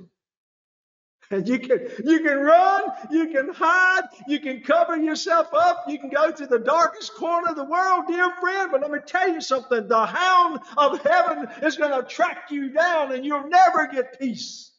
And 1.31 1.47
you 1.47 1.59
can 1.59 1.87
you 2.05 2.21
can 2.21 2.37
run, 2.39 2.83
you 3.11 3.27
can 3.27 3.53
hide, 3.53 4.03
you 4.27 4.39
can 4.39 4.61
cover 4.61 4.97
yourself 4.97 5.49
up, 5.53 5.85
you 5.87 5.99
can 5.99 6.09
go 6.09 6.31
to 6.31 6.47
the 6.47 6.57
darkest 6.57 7.13
corner 7.15 7.49
of 7.49 7.55
the 7.55 7.65
world, 7.65 8.05
dear 8.07 8.31
friend. 8.41 8.71
But 8.71 8.81
let 8.81 8.91
me 8.91 8.99
tell 9.05 9.29
you 9.29 9.41
something: 9.41 9.87
the 9.87 10.05
hound 10.07 10.59
of 10.77 11.01
heaven 11.03 11.47
is 11.61 11.77
going 11.77 11.91
to 11.91 12.07
track 12.07 12.49
you 12.49 12.71
down, 12.71 13.13
and 13.13 13.23
you'll 13.25 13.47
never 13.47 13.87
get 13.87 14.19
peace 14.19 14.71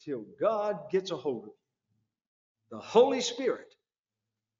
until 0.00 0.24
God 0.40 0.90
gets 0.90 1.10
a 1.10 1.16
hold 1.16 1.44
of 1.44 1.48
you. 1.48 2.78
The 2.78 2.78
Holy 2.78 3.20
Spirit. 3.20 3.66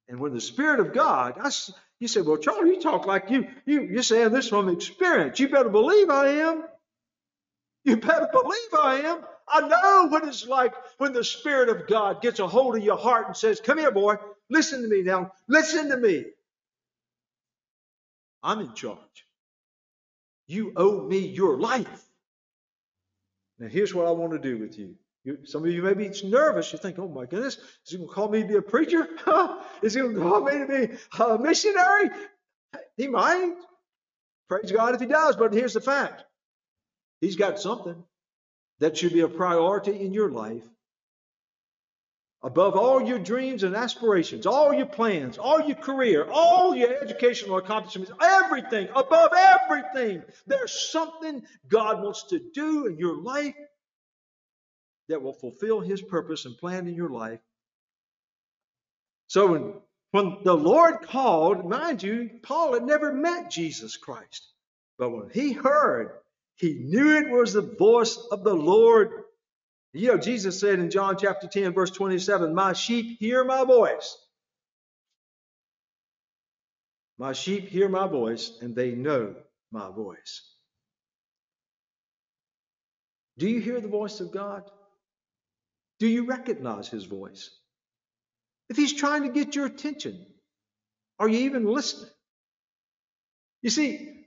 And 0.08 0.20
when 0.20 0.34
the 0.34 0.40
Spirit 0.40 0.80
of 0.80 0.92
God, 0.92 1.36
I, 1.40 1.50
you 2.00 2.08
say, 2.08 2.20
well, 2.20 2.36
Charlie, 2.36 2.70
you 2.76 2.80
talk 2.82 3.06
like 3.06 3.30
you 3.30 3.48
you 3.64 3.82
you're 3.82 4.02
saying 4.02 4.32
this 4.32 4.48
from 4.48 4.68
experience. 4.68 5.40
You 5.40 5.48
better 5.48 5.70
believe 5.70 6.10
I 6.10 6.28
am. 6.28 6.64
You 7.84 7.96
better 7.96 8.28
believe 8.32 8.74
I 8.78 9.00
am. 9.06 9.20
I 9.46 9.60
know 9.60 10.08
what 10.08 10.26
it's 10.26 10.46
like 10.46 10.74
when 10.98 11.12
the 11.12 11.24
Spirit 11.24 11.68
of 11.68 11.86
God 11.86 12.22
gets 12.22 12.40
a 12.40 12.46
hold 12.46 12.76
of 12.76 12.84
your 12.84 12.96
heart 12.96 13.26
and 13.26 13.36
says, 13.36 13.60
Come 13.60 13.78
here, 13.78 13.90
boy, 13.90 14.16
listen 14.48 14.82
to 14.82 14.88
me 14.88 15.02
now. 15.02 15.32
Listen 15.48 15.90
to 15.90 15.96
me. 15.96 16.24
I'm 18.42 18.60
in 18.60 18.74
charge. 18.74 18.98
You 20.46 20.72
owe 20.76 21.02
me 21.02 21.18
your 21.18 21.58
life. 21.58 22.04
Now, 23.58 23.68
here's 23.68 23.94
what 23.94 24.06
I 24.06 24.10
want 24.10 24.32
to 24.32 24.38
do 24.38 24.58
with 24.58 24.78
you. 24.78 24.96
you 25.24 25.38
some 25.44 25.64
of 25.64 25.70
you 25.70 25.82
may 25.82 25.94
be 25.94 26.10
nervous. 26.24 26.72
You 26.72 26.78
think, 26.78 26.98
oh 26.98 27.08
my 27.08 27.26
goodness, 27.26 27.56
is 27.56 27.90
he 27.90 27.96
going 27.96 28.08
to 28.08 28.14
call 28.14 28.28
me 28.28 28.42
to 28.42 28.48
be 28.48 28.56
a 28.56 28.62
preacher? 28.62 29.08
is 29.82 29.94
he 29.94 30.00
going 30.00 30.14
to 30.14 30.20
call 30.20 30.42
me 30.42 30.58
to 30.58 30.66
be 30.66 30.96
a 31.22 31.38
missionary? 31.38 32.10
He 32.96 33.06
might. 33.06 33.54
Praise 34.48 34.70
God 34.70 34.94
if 34.94 35.00
he 35.00 35.06
does, 35.06 35.36
but 35.36 35.52
here's 35.52 35.74
the 35.74 35.80
fact 35.80 36.24
He's 37.20 37.36
got 37.36 37.58
something 37.58 38.04
that 38.80 38.96
should 38.96 39.12
be 39.12 39.20
a 39.20 39.28
priority 39.28 40.00
in 40.00 40.12
your 40.12 40.30
life. 40.30 40.64
Above 42.42 42.76
all 42.76 43.00
your 43.00 43.18
dreams 43.18 43.62
and 43.62 43.74
aspirations, 43.74 44.44
all 44.44 44.74
your 44.74 44.86
plans, 44.86 45.38
all 45.38 45.60
your 45.62 45.76
career, 45.76 46.28
all 46.30 46.74
your 46.74 46.94
educational 47.02 47.56
accomplishments, 47.56 48.12
everything, 48.20 48.86
above 48.94 49.32
everything, 49.34 50.22
there's 50.46 50.90
something 50.90 51.42
God 51.68 52.02
wants 52.02 52.24
to 52.24 52.38
do 52.38 52.86
in 52.86 52.98
your 52.98 53.16
life 53.16 53.54
that 55.08 55.22
will 55.22 55.32
fulfill 55.32 55.80
His 55.80 56.02
purpose 56.02 56.44
and 56.44 56.56
plan 56.58 56.86
in 56.86 56.94
your 56.94 57.08
life. 57.08 57.40
So 59.28 59.52
when, 59.52 59.74
when 60.10 60.38
the 60.44 60.54
Lord 60.54 61.00
called, 61.02 61.68
mind 61.68 62.02
you, 62.02 62.28
Paul 62.42 62.74
had 62.74 62.84
never 62.84 63.12
met 63.12 63.50
Jesus 63.50 63.96
Christ. 63.96 64.52
But 64.98 65.10
when 65.10 65.30
he 65.30 65.52
heard 65.52 66.12
he 66.56 66.74
knew 66.74 67.16
it 67.18 67.30
was 67.30 67.52
the 67.52 67.62
voice 67.62 68.16
of 68.30 68.44
the 68.44 68.54
Lord. 68.54 69.10
You 69.92 70.08
know, 70.08 70.18
Jesus 70.18 70.58
said 70.58 70.78
in 70.78 70.90
John 70.90 71.16
chapter 71.18 71.46
10, 71.46 71.72
verse 71.72 71.90
27, 71.90 72.54
My 72.54 72.72
sheep 72.72 73.18
hear 73.18 73.44
my 73.44 73.64
voice. 73.64 74.16
My 77.18 77.32
sheep 77.32 77.68
hear 77.68 77.88
my 77.88 78.08
voice, 78.08 78.58
and 78.60 78.74
they 78.74 78.92
know 78.92 79.34
my 79.70 79.90
voice. 79.90 80.50
Do 83.38 83.48
you 83.48 83.60
hear 83.60 83.80
the 83.80 83.88
voice 83.88 84.20
of 84.20 84.32
God? 84.32 84.70
Do 85.98 86.08
you 86.08 86.26
recognize 86.26 86.88
his 86.88 87.04
voice? 87.04 87.50
If 88.68 88.76
he's 88.76 88.92
trying 88.92 89.22
to 89.24 89.28
get 89.28 89.54
your 89.54 89.66
attention, 89.66 90.26
are 91.18 91.28
you 91.28 91.40
even 91.40 91.64
listening? 91.64 92.10
You 93.62 93.70
see, 93.70 94.26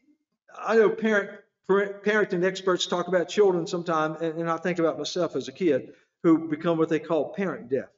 I 0.57 0.75
know 0.75 0.89
parent 0.89 1.31
parenting 1.69 2.45
experts 2.45 2.87
talk 2.87 3.07
about 3.07 3.29
children 3.29 3.67
sometimes, 3.67 4.21
and, 4.21 4.39
and 4.39 4.49
I 4.49 4.57
think 4.57 4.79
about 4.79 4.97
myself 4.97 5.35
as 5.35 5.47
a 5.47 5.51
kid 5.51 5.93
who 6.23 6.47
become 6.47 6.77
what 6.77 6.89
they 6.89 6.99
call 6.99 7.33
parent 7.33 7.69
deaf. 7.69 7.89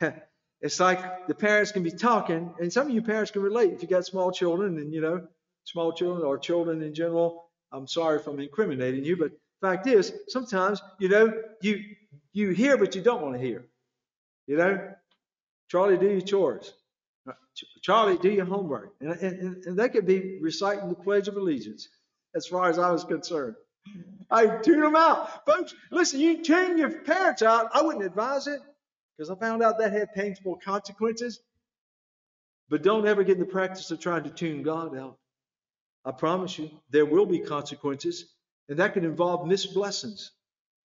it's 0.60 0.80
like 0.80 1.26
the 1.26 1.34
parents 1.34 1.72
can 1.72 1.82
be 1.82 1.90
talking, 1.90 2.52
and 2.60 2.72
some 2.72 2.88
of 2.88 2.94
you 2.94 3.02
parents 3.02 3.30
can 3.30 3.42
relate 3.42 3.72
if 3.72 3.82
you 3.82 3.88
got 3.88 4.06
small 4.06 4.30
children, 4.30 4.78
and 4.78 4.92
you 4.92 5.00
know, 5.00 5.26
small 5.64 5.92
children 5.92 6.24
or 6.24 6.38
children 6.38 6.82
in 6.82 6.94
general. 6.94 7.50
I'm 7.72 7.86
sorry 7.86 8.18
if 8.18 8.26
I'm 8.26 8.40
incriminating 8.40 9.04
you, 9.04 9.16
but 9.16 9.32
fact 9.60 9.86
is, 9.86 10.12
sometimes 10.28 10.82
you 10.98 11.08
know 11.08 11.32
you 11.62 11.82
you 12.32 12.50
hear 12.50 12.76
but 12.76 12.94
you 12.94 13.02
don't 13.02 13.22
want 13.22 13.34
to 13.34 13.40
hear. 13.40 13.66
You 14.46 14.56
know, 14.56 14.90
Charlie, 15.68 15.98
do 15.98 16.08
your 16.08 16.20
chores. 16.20 16.74
Charlie, 17.82 18.18
do 18.18 18.30
your 18.30 18.44
homework. 18.44 18.94
And, 19.00 19.12
and, 19.12 19.64
and 19.64 19.78
they 19.78 19.88
could 19.88 20.06
be 20.06 20.38
reciting 20.40 20.88
the 20.88 20.94
Pledge 20.94 21.28
of 21.28 21.36
Allegiance 21.36 21.88
as 22.34 22.46
far 22.46 22.68
as 22.68 22.78
I 22.78 22.90
was 22.90 23.04
concerned. 23.04 23.56
I 24.30 24.46
tune 24.46 24.80
them 24.80 24.96
out. 24.96 25.44
Folks, 25.46 25.74
listen, 25.90 26.20
you 26.20 26.42
tune 26.42 26.78
your 26.78 26.90
parents 26.90 27.42
out. 27.42 27.70
I 27.74 27.82
wouldn't 27.82 28.04
advise 28.04 28.46
it 28.46 28.60
because 29.16 29.30
I 29.30 29.34
found 29.36 29.62
out 29.62 29.78
that 29.78 29.92
had 29.92 30.14
painful 30.14 30.58
consequences. 30.64 31.40
But 32.70 32.82
don't 32.82 33.06
ever 33.06 33.24
get 33.24 33.34
in 33.34 33.40
the 33.40 33.46
practice 33.46 33.90
of 33.90 34.00
trying 34.00 34.24
to 34.24 34.30
tune 34.30 34.62
God 34.62 34.96
out. 34.96 35.18
I 36.04 36.12
promise 36.12 36.58
you, 36.58 36.70
there 36.90 37.06
will 37.06 37.26
be 37.26 37.40
consequences, 37.40 38.26
and 38.68 38.78
that 38.78 38.94
could 38.94 39.04
involve 39.04 39.46
missed 39.46 39.74
blessings. 39.74 40.32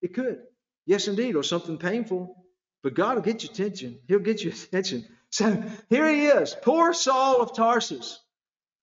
It 0.02 0.14
could. 0.14 0.42
Yes, 0.86 1.08
indeed, 1.08 1.36
or 1.36 1.44
something 1.44 1.78
painful. 1.78 2.36
But 2.84 2.94
God 2.94 3.16
will 3.16 3.24
get 3.24 3.44
your 3.44 3.52
attention. 3.52 4.00
He'll 4.08 4.20
get 4.20 4.44
your 4.44 4.54
attention. 4.54 5.06
So 5.38 5.62
here 5.92 6.10
he 6.10 6.26
is, 6.26 6.56
poor 6.64 6.94
Saul 6.94 7.44
of 7.44 7.56
Tarsus. 7.56 8.20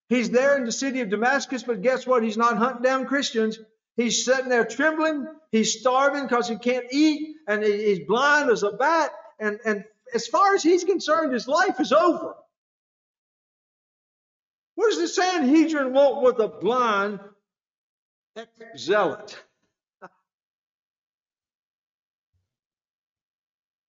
He's 0.09 0.31
there 0.31 0.57
in 0.57 0.65
the 0.65 0.71
city 0.71 1.01
of 1.01 1.11
Damascus, 1.11 1.65
but 1.65 1.83
guess 1.83 2.07
what? 2.07 2.23
He's 2.23 2.37
not 2.37 2.59
hunting 2.59 2.85
down 2.85 3.07
Christians. 3.07 3.59
He's 3.97 4.25
sitting 4.25 4.51
there 4.51 4.65
trembling. 4.65 5.27
He's 5.51 5.81
starving 5.81 6.23
because 6.23 6.47
he 6.49 6.57
can't 6.57 6.87
eat, 6.93 7.39
and 7.49 7.65
he's 7.65 8.07
blind 8.07 8.51
as 8.51 8.63
a 8.63 8.71
bat. 8.71 9.11
And, 9.41 9.59
and 9.65 9.85
as 10.15 10.29
far 10.29 10.55
as 10.55 10.63
he's 10.63 10.85
concerned, 10.85 11.33
his 11.33 11.49
life 11.49 11.81
is 11.81 11.91
over. 11.91 12.37
What 14.77 14.91
does 14.91 14.99
the 14.99 15.09
Sanhedrin 15.09 15.93
want 15.93 16.23
with 16.23 16.39
a 16.39 16.47
blind 16.47 17.19
zealot? 18.77 19.43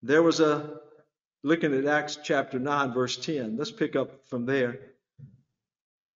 There 0.02 0.24
was 0.24 0.40
a 0.40 0.82
looking 1.46 1.76
at 1.76 1.86
Acts 1.86 2.18
chapter 2.24 2.58
9, 2.58 2.92
verse 2.92 3.18
10. 3.18 3.56
Let's 3.56 3.72
pick 3.72 3.96
up 3.96 4.28
from 4.28 4.48
there. 4.48 4.80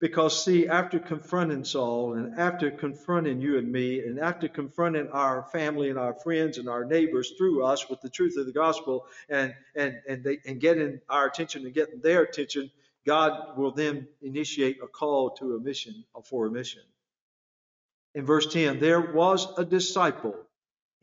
Because, 0.01 0.43
see, 0.43 0.67
after 0.67 0.97
confronting 0.97 1.63
Saul 1.65 2.13
and 2.13 2.39
after 2.39 2.71
confronting 2.71 3.39
you 3.39 3.59
and 3.59 3.71
me, 3.71 3.99
and 3.99 4.17
after 4.19 4.47
confronting 4.47 5.07
our 5.11 5.43
family 5.51 5.91
and 5.91 5.99
our 5.99 6.15
friends 6.15 6.57
and 6.57 6.67
our 6.67 6.83
neighbors 6.83 7.33
through 7.37 7.63
us 7.63 7.87
with 7.89 8.01
the 8.01 8.09
truth 8.09 8.37
of 8.37 8.47
the 8.47 8.51
gospel 8.51 9.05
and, 9.29 9.53
and, 9.75 9.99
and, 10.07 10.23
they, 10.23 10.39
and 10.47 10.59
getting 10.59 10.99
our 11.09 11.27
attention 11.27 11.63
and 11.63 11.75
getting 11.75 11.99
their 12.01 12.23
attention, 12.23 12.71
God 13.05 13.55
will 13.55 13.71
then 13.71 14.07
initiate 14.23 14.81
a 14.81 14.87
call 14.87 15.29
to 15.31 15.55
a 15.55 15.59
mission 15.59 16.05
or 16.15 16.23
for 16.23 16.47
a 16.47 16.51
mission. 16.51 16.81
In 18.15 18.25
verse 18.25 18.51
10, 18.51 18.79
there 18.79 19.01
was 19.01 19.47
a 19.59 19.65
disciple 19.65 20.35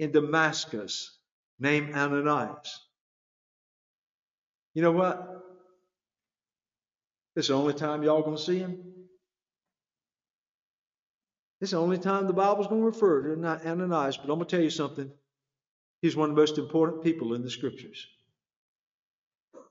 in 0.00 0.10
Damascus 0.10 1.16
named 1.60 1.94
Ananias. 1.94 2.85
You 4.76 4.82
know 4.82 4.92
what? 4.92 5.42
It's 7.34 7.48
the 7.48 7.54
only 7.54 7.72
time 7.72 8.02
y'all 8.02 8.20
going 8.20 8.36
to 8.36 8.42
see 8.42 8.58
him. 8.58 8.78
It's 11.62 11.70
the 11.70 11.78
only 11.78 11.96
time 11.96 12.26
the 12.26 12.34
Bible's 12.34 12.66
going 12.66 12.82
to 12.82 12.86
refer 12.86 13.22
to 13.22 13.46
Ananias, 13.66 14.18
but 14.18 14.24
I'm 14.24 14.38
going 14.38 14.40
to 14.40 14.44
tell 14.44 14.62
you 14.62 14.68
something. 14.68 15.10
He's 16.02 16.14
one 16.14 16.28
of 16.28 16.36
the 16.36 16.42
most 16.42 16.58
important 16.58 17.02
people 17.02 17.32
in 17.32 17.42
the 17.42 17.48
scriptures. 17.48 18.06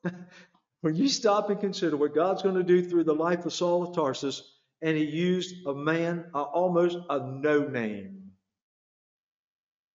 when 0.81 0.95
you 0.95 1.07
stop 1.07 1.51
and 1.51 1.59
consider 1.59 1.95
what 1.97 2.15
God's 2.15 2.41
going 2.41 2.55
to 2.55 2.63
do 2.63 2.83
through 2.83 3.03
the 3.03 3.13
life 3.13 3.45
of 3.45 3.53
Saul 3.53 3.83
of 3.83 3.95
Tarsus, 3.95 4.41
and 4.81 4.97
he 4.97 5.03
used 5.03 5.67
a 5.67 5.75
man, 5.75 6.25
uh, 6.33 6.41
almost 6.41 6.97
a 7.11 7.19
no 7.19 7.67
name. 7.67 8.31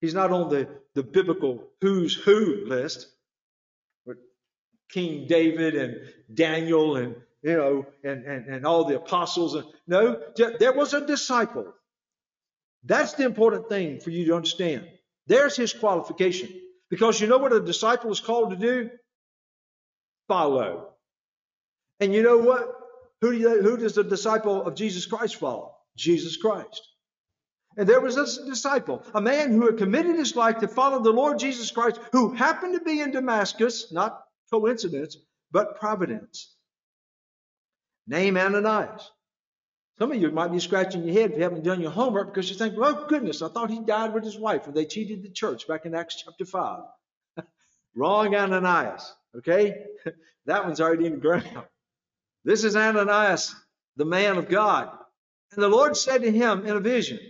He's 0.01 0.15
not 0.15 0.31
on 0.31 0.51
the, 0.51 0.69
the 0.95 1.03
biblical 1.03 1.65
who's 1.81 2.15
who 2.15 2.63
list, 2.69 3.09
King 4.93 5.27
David 5.29 5.75
and 5.75 5.97
Daniel 6.33 6.97
and 6.97 7.15
you 7.43 7.57
know, 7.57 7.87
and, 8.05 8.25
and, 8.25 8.47
and 8.47 8.67
all 8.67 8.85
the 8.85 8.97
apostles. 8.97 9.55
And, 9.55 9.65
no, 9.87 10.21
there 10.59 10.73
was 10.73 10.95
a 10.95 11.07
disciple. 11.07 11.73
That's 12.85 13.15
the 13.15 13.25
important 13.25 13.69
thing 13.69 14.01
for 14.01 14.11
you 14.11 14.27
to 14.27 14.37
understand. 14.37 14.87
There's 15.27 15.57
his 15.57 15.73
qualification. 15.73 16.49
Because 16.91 17.21
you 17.21 17.29
know 17.29 17.39
what 17.39 17.53
a 17.53 17.61
disciple 17.61 18.11
is 18.11 18.21
called 18.21 18.51
to 18.51 18.57
do? 18.57 18.91
Follow. 20.29 20.89
And 22.01 22.13
you 22.15 22.23
know 22.23 22.39
what? 22.39 22.69
Who, 23.21 23.33
do 23.33 23.39
you, 23.39 23.63
who 23.63 23.77
does 23.77 23.95
the 23.95 24.05
disciple 24.05 24.63
of 24.63 24.75
Jesus 24.75 25.07
Christ 25.07 25.37
follow? 25.37 25.75
Jesus 25.97 26.37
Christ. 26.37 26.83
And 27.77 27.89
there 27.89 28.01
was 28.01 28.17
a 28.17 28.47
disciple, 28.47 29.05
a 29.15 29.21
man 29.21 29.53
who 29.53 29.67
had 29.67 29.79
committed 29.79 30.17
his 30.17 30.35
life 30.35 30.59
to 30.59 30.69
follow 30.69 31.03
the 31.03 31.11
Lord 31.11 31.39
Jesus 31.39 31.71
Christ, 31.71 32.01
who 32.13 32.33
happened 32.33 32.75
to 32.75 32.85
be 32.85 33.01
in 33.01 33.13
Damascus, 33.13 33.93
not 33.93 34.21
coincidence, 34.51 35.17
but 35.51 35.79
providence. 35.79 36.55
Name 38.07 38.37
Ananias. 38.37 39.11
Some 39.99 40.13
of 40.13 40.21
you 40.21 40.31
might 40.31 40.51
be 40.51 40.61
scratching 40.61 41.05
your 41.05 41.13
head 41.13 41.33
if 41.33 41.37
you 41.37 41.43
haven't 41.43 41.63
done 41.63 41.81
your 41.81 41.91
homework 41.91 42.33
because 42.33 42.49
you 42.49 42.57
think, 42.57 42.75
oh, 42.79 43.07
goodness, 43.07 43.43
I 43.43 43.49
thought 43.49 43.71
he 43.71 43.81
died 43.81 44.15
with 44.15 44.25
his 44.25 44.39
wife 44.39 44.67
and 44.67 44.75
they 44.75 44.87
cheated 44.87 45.23
the 45.23 45.29
church 45.29 45.69
back 45.69 45.85
in 45.85 45.95
Acts 45.95 46.23
chapter 46.25 46.47
5. 46.47 46.85
Wrong 47.95 48.35
Ananias, 48.35 49.13
okay? 49.37 49.85
that 50.47 50.65
one's 50.65 50.81
already 50.81 51.07
in 51.07 51.13
the 51.13 51.19
ground. 51.19 51.65
This 52.45 52.65
is 52.65 52.77
Ananias, 52.77 53.55
the 53.97 54.07
man 54.07 54.39
of 54.39 54.49
God. 54.49 54.91
And 55.53 55.63
the 55.63 55.69
Lord 55.69 55.97
said 55.97 56.23
to 56.23 56.33
him 56.33 56.65
in 56.65 56.77
a 56.77 56.81
vision, 56.81 57.21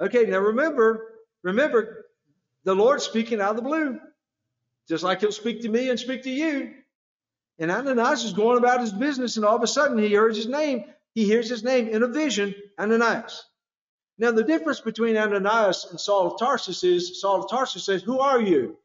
okay, 0.00 0.24
now 0.24 0.38
remember, 0.38 1.06
remember, 1.42 2.06
the 2.64 2.74
Lord 2.74 3.02
speaking 3.02 3.40
out 3.40 3.50
of 3.50 3.56
the 3.56 3.62
blue, 3.62 4.00
just 4.88 5.04
like 5.04 5.20
he'll 5.20 5.32
speak 5.32 5.62
to 5.62 5.68
me 5.68 5.90
and 5.90 5.98
speak 5.98 6.22
to 6.22 6.30
you. 6.30 6.74
And 7.58 7.70
Ananias 7.70 8.24
is 8.24 8.32
going 8.32 8.58
about 8.58 8.80
his 8.80 8.92
business, 8.92 9.36
and 9.36 9.44
all 9.44 9.56
of 9.56 9.62
a 9.62 9.66
sudden 9.66 9.98
he 9.98 10.08
hears 10.08 10.36
his 10.36 10.46
name. 10.46 10.84
He 11.14 11.24
hears 11.24 11.48
his 11.48 11.64
name 11.64 11.88
in 11.88 12.02
a 12.02 12.08
vision, 12.08 12.54
Ananias. 12.78 13.44
Now, 14.18 14.32
the 14.32 14.44
difference 14.44 14.80
between 14.80 15.16
Ananias 15.16 15.86
and 15.90 16.00
Saul 16.00 16.32
of 16.32 16.38
Tarsus 16.38 16.82
is 16.82 17.20
Saul 17.20 17.44
of 17.44 17.50
Tarsus 17.50 17.84
says, 17.84 18.02
Who 18.02 18.20
are 18.20 18.40
you? 18.40 18.76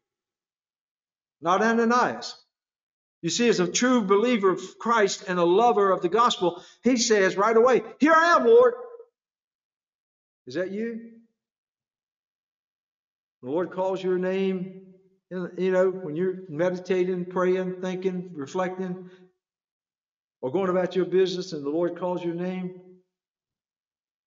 Not 1.41 1.61
Ananias. 1.61 2.35
You 3.21 3.29
see, 3.29 3.47
as 3.47 3.59
a 3.59 3.67
true 3.67 4.01
believer 4.01 4.51
of 4.51 4.61
Christ 4.79 5.25
and 5.27 5.39
a 5.39 5.43
lover 5.43 5.91
of 5.91 6.01
the 6.01 6.09
gospel, 6.09 6.61
he 6.83 6.97
says 6.97 7.37
right 7.37 7.55
away, 7.55 7.81
Here 7.99 8.13
I 8.13 8.35
am, 8.35 8.45
Lord. 8.45 8.73
Is 10.45 10.55
that 10.55 10.71
you? 10.71 11.11
The 13.41 13.49
Lord 13.49 13.71
calls 13.71 14.03
your 14.03 14.17
name 14.17 14.92
you 15.57 15.71
know, 15.71 15.89
when 15.89 16.15
you're 16.15 16.43
meditating, 16.47 17.25
praying, 17.25 17.81
thinking, 17.81 18.29
reflecting, 18.33 19.09
or 20.41 20.51
going 20.51 20.69
about 20.69 20.95
your 20.95 21.05
business 21.05 21.53
and 21.53 21.65
the 21.65 21.69
Lord 21.69 21.97
calls 21.97 22.23
your 22.23 22.35
name, 22.35 22.79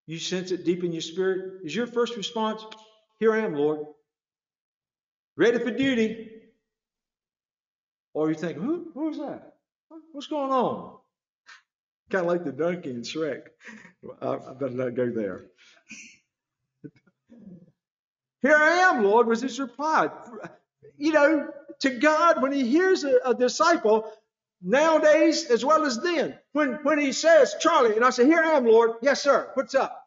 you 0.08 0.18
sense 0.18 0.52
it 0.52 0.66
deep 0.66 0.84
in 0.84 0.92
your 0.92 1.02
spirit. 1.02 1.62
Is 1.64 1.76
your 1.76 1.88
first 1.88 2.16
response, 2.16 2.66
Here 3.20 3.34
I 3.34 3.40
am, 3.40 3.54
Lord, 3.54 3.82
ready 5.38 5.60
for 5.60 5.72
duty? 5.72 6.32
Or 8.14 8.30
you 8.30 8.36
think, 8.36 8.58
Who, 8.58 8.92
who's 8.94 9.18
that? 9.18 9.58
What's 10.12 10.28
going 10.28 10.52
on? 10.52 10.98
Kind 12.10 12.26
of 12.26 12.32
like 12.32 12.46
the 12.46 12.52
donkey 12.52 12.90
in 12.92 13.02
Shrek. 13.02 13.42
I, 14.22 14.28
I 14.28 14.54
better 14.54 14.74
not 14.74 14.96
go 14.96 15.12
there. 15.12 15.46
Here 18.42 18.56
I 18.56 18.70
am, 18.90 19.04
Lord, 19.04 19.28
was 19.28 19.42
his 19.42 19.60
reply 19.60 20.10
you 20.98 21.14
know, 21.14 21.50
to 21.82 21.90
God 21.92 22.42
when 22.42 22.52
he 22.52 22.68
hears 22.68 23.04
a, 23.04 23.18
a 23.26 23.36
disciple 23.36 24.12
nowadays 24.62 25.50
as 25.52 25.66
well 25.66 25.86
as 25.86 26.00
then. 26.02 26.38
When, 26.54 26.80
when 26.84 27.00
he 27.00 27.12
says, 27.12 27.56
Charlie, 27.60 27.96
and 27.96 28.06
I 28.06 28.12
say, 28.12 28.26
Here 28.26 28.42
I 28.44 28.54
am, 28.58 28.66
Lord. 28.66 28.94
Yes, 29.02 29.22
sir. 29.24 29.50
What's 29.56 29.76
up? 29.76 29.98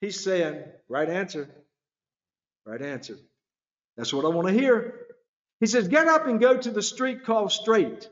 He's 0.00 0.22
saying, 0.22 0.64
Right 0.88 1.08
answer. 1.08 1.50
Right 2.66 2.82
answer. 2.82 3.16
That's 3.96 4.12
what 4.12 4.24
I 4.24 4.28
want 4.28 4.48
to 4.48 4.54
hear. 4.54 5.06
He 5.60 5.66
says, 5.66 5.88
Get 5.88 6.08
up 6.08 6.26
and 6.26 6.40
go 6.40 6.56
to 6.56 6.70
the 6.70 6.82
street 6.82 7.24
called 7.24 7.52
Straight. 7.52 8.08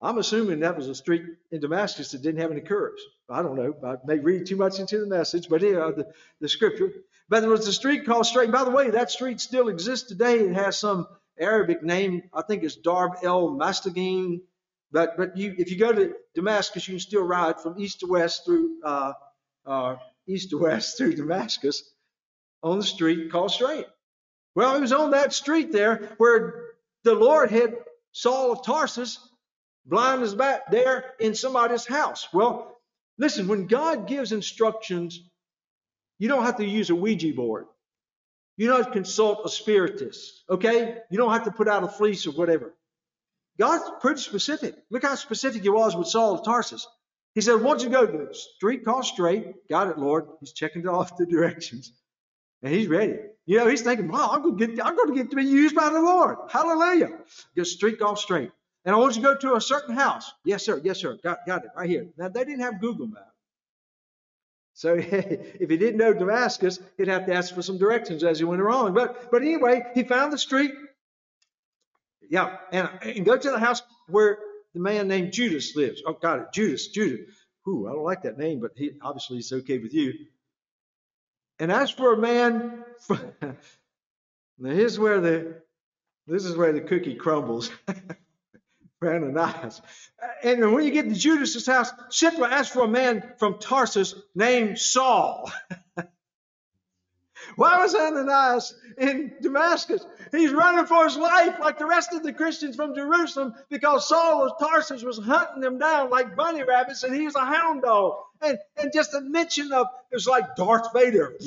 I'm 0.00 0.18
assuming 0.18 0.60
that 0.60 0.76
was 0.76 0.88
a 0.88 0.94
street 0.94 1.24
in 1.50 1.60
Damascus 1.60 2.12
that 2.12 2.22
didn't 2.22 2.40
have 2.40 2.52
any 2.52 2.60
curves. 2.60 3.02
I 3.28 3.42
don't 3.42 3.56
know. 3.56 3.74
I 3.84 3.96
may 4.06 4.18
read 4.18 4.46
too 4.46 4.56
much 4.56 4.78
into 4.78 4.98
the 4.98 5.06
message, 5.06 5.48
but 5.48 5.60
here, 5.60 5.92
the, 5.92 6.06
the 6.40 6.48
scripture. 6.48 6.92
But 7.28 7.40
there 7.40 7.50
was 7.50 7.66
a 7.66 7.72
street 7.72 8.06
called 8.06 8.26
Straight. 8.26 8.52
By 8.52 8.64
the 8.64 8.70
way, 8.70 8.90
that 8.90 9.10
street 9.10 9.40
still 9.40 9.68
exists 9.68 10.08
today. 10.08 10.38
It 10.38 10.54
has 10.54 10.78
some 10.78 11.08
Arabic 11.38 11.82
name. 11.82 12.22
I 12.32 12.42
think 12.42 12.62
it's 12.62 12.76
Darb 12.76 13.24
el 13.24 13.50
Mustaqim. 13.50 14.40
But 14.92 15.16
but 15.16 15.36
you, 15.36 15.54
if 15.58 15.70
you 15.70 15.78
go 15.78 15.92
to 15.92 16.14
Damascus, 16.34 16.86
you 16.88 16.94
can 16.94 17.00
still 17.00 17.22
ride 17.22 17.60
from 17.60 17.78
east 17.78 18.00
to 18.00 18.06
west 18.06 18.44
through 18.46 18.80
uh, 18.82 19.12
uh, 19.66 19.96
east 20.26 20.50
to 20.50 20.58
west 20.58 20.96
through 20.96 21.14
Damascus 21.14 21.82
on 22.62 22.78
the 22.78 22.84
street 22.84 23.30
called 23.30 23.50
Straight. 23.50 23.86
Well, 24.54 24.74
it 24.76 24.80
was 24.80 24.92
on 24.92 25.10
that 25.10 25.32
street 25.32 25.72
there 25.72 26.14
where 26.18 26.64
the 27.04 27.14
Lord 27.14 27.50
had 27.50 27.76
Saul 28.12 28.52
of 28.52 28.64
Tarsus 28.64 29.18
blind 29.88 30.22
as 30.22 30.34
bat 30.34 30.64
there 30.70 31.04
in 31.18 31.34
somebody's 31.34 31.86
house. 31.86 32.28
Well, 32.32 32.76
listen, 33.18 33.48
when 33.48 33.66
God 33.66 34.06
gives 34.06 34.32
instructions 34.32 35.20
you 36.18 36.28
don't 36.28 36.44
have 36.44 36.56
to 36.56 36.66
use 36.66 36.90
a 36.90 36.94
Ouija 36.94 37.32
board. 37.32 37.66
You 38.56 38.68
don't 38.68 38.78
have 38.78 38.86
to 38.86 38.92
consult 38.92 39.46
a 39.46 39.48
spiritist, 39.48 40.42
okay? 40.50 40.98
You 41.10 41.18
don't 41.18 41.32
have 41.32 41.44
to 41.44 41.52
put 41.52 41.68
out 41.68 41.84
a 41.84 41.88
fleece 41.88 42.26
or 42.26 42.32
whatever. 42.32 42.74
God's 43.58 43.88
pretty 44.00 44.20
specific. 44.20 44.74
Look 44.90 45.04
how 45.04 45.14
specific 45.14 45.62
he 45.62 45.68
was 45.68 45.96
with 45.96 46.08
Saul 46.08 46.34
of 46.34 46.44
Tarsus. 46.44 46.86
He 47.34 47.40
said, 47.40 47.62
once 47.62 47.84
you 47.84 47.90
go 47.90 48.04
to 48.04 48.12
the 48.12 48.34
street 48.34 48.84
called 48.84 49.04
straight, 49.04 49.68
got 49.68 49.88
it, 49.88 49.98
Lord. 49.98 50.26
He's 50.40 50.52
checking 50.52 50.88
off 50.88 51.16
the 51.16 51.26
directions. 51.26 51.92
And 52.62 52.74
he's 52.74 52.88
ready. 52.88 53.14
You 53.46 53.58
know, 53.58 53.68
he's 53.68 53.82
thinking, 53.82 54.08
wow, 54.08 54.30
I'm 54.32 54.42
to 54.42 54.66
get, 54.66 54.84
I'm 54.84 54.96
to 54.96 55.14
get 55.14 55.30
to 55.30 55.36
be 55.36 55.44
used 55.44 55.76
by 55.76 55.90
the 55.90 56.00
Lord. 56.00 56.38
Hallelujah. 56.50 57.10
Get 57.54 57.66
street 57.66 58.00
called 58.00 58.18
straight. 58.18 58.50
And 58.88 58.94
I 58.94 58.98
want 59.00 59.16
you 59.16 59.20
to 59.20 59.28
go 59.28 59.34
to 59.34 59.54
a 59.54 59.60
certain 59.60 59.94
house. 59.94 60.32
Yes, 60.46 60.64
sir. 60.64 60.80
Yes, 60.82 60.96
sir. 60.96 61.18
Got, 61.22 61.46
got 61.46 61.62
it 61.62 61.72
right 61.76 61.90
here. 61.90 62.06
Now, 62.16 62.30
they 62.30 62.42
didn't 62.42 62.60
have 62.60 62.80
Google 62.80 63.06
Maps. 63.06 63.26
So 64.72 64.94
if 64.98 65.68
he 65.68 65.76
didn't 65.76 65.98
know 65.98 66.14
Damascus, 66.14 66.80
he'd 66.96 67.08
have 67.08 67.26
to 67.26 67.34
ask 67.34 67.54
for 67.54 67.60
some 67.60 67.76
directions 67.76 68.24
as 68.24 68.38
he 68.38 68.46
went 68.46 68.62
along. 68.62 68.94
But 68.94 69.30
but 69.30 69.42
anyway, 69.42 69.82
he 69.94 70.04
found 70.04 70.32
the 70.32 70.38
street. 70.38 70.72
Yeah, 72.30 72.56
and, 72.72 72.88
and 73.02 73.26
go 73.26 73.36
to 73.36 73.50
the 73.50 73.58
house 73.58 73.82
where 74.06 74.38
the 74.72 74.80
man 74.80 75.06
named 75.06 75.34
Judas 75.34 75.76
lives. 75.76 76.02
Oh, 76.06 76.14
got 76.14 76.38
it, 76.38 76.46
Judas, 76.54 76.88
Judas. 76.88 77.34
Ooh, 77.68 77.88
I 77.88 77.92
don't 77.92 78.04
like 78.04 78.22
that 78.22 78.38
name, 78.38 78.58
but 78.58 78.70
he 78.74 78.92
obviously 79.02 79.36
he's 79.36 79.52
okay 79.52 79.76
with 79.76 79.92
you. 79.92 80.14
And 81.58 81.70
as 81.70 81.90
for 81.90 82.14
a 82.14 82.16
man, 82.16 82.84
now 83.10 83.54
here's 84.58 84.98
where 84.98 85.20
the 85.20 85.56
this 86.26 86.46
is 86.46 86.56
where 86.56 86.72
the 86.72 86.80
cookie 86.80 87.16
crumbles. 87.16 87.70
Ananias. 89.02 89.80
And 90.42 90.72
when 90.72 90.84
you 90.84 90.90
get 90.90 91.08
to 91.08 91.14
Judas's 91.14 91.66
house, 91.66 91.92
Shipra 92.10 92.50
asked 92.50 92.72
for 92.72 92.84
a 92.84 92.88
man 92.88 93.32
from 93.38 93.58
Tarsus 93.58 94.14
named 94.34 94.78
Saul. 94.78 95.50
Why 97.56 97.78
was 97.78 97.94
Ananias 97.94 98.74
in 98.98 99.32
Damascus? 99.40 100.04
He's 100.32 100.52
running 100.52 100.86
for 100.86 101.04
his 101.04 101.16
life 101.16 101.58
like 101.60 101.78
the 101.78 101.86
rest 101.86 102.12
of 102.12 102.22
the 102.22 102.32
Christians 102.32 102.76
from 102.76 102.94
Jerusalem 102.94 103.54
because 103.70 104.08
Saul 104.08 104.46
of 104.46 104.58
Tarsus 104.58 105.02
was 105.02 105.18
hunting 105.18 105.60
them 105.62 105.78
down 105.78 106.10
like 106.10 106.36
bunny 106.36 106.62
rabbits 106.62 107.04
and 107.04 107.14
he 107.14 107.24
was 107.24 107.36
a 107.36 107.44
hound 107.44 107.82
dog. 107.82 108.16
And, 108.42 108.58
and 108.76 108.92
just 108.92 109.14
a 109.14 109.20
mention 109.20 109.72
of 109.72 109.86
it 110.10 110.16
was 110.16 110.26
like 110.26 110.56
Darth 110.56 110.92
Vader. 110.92 111.34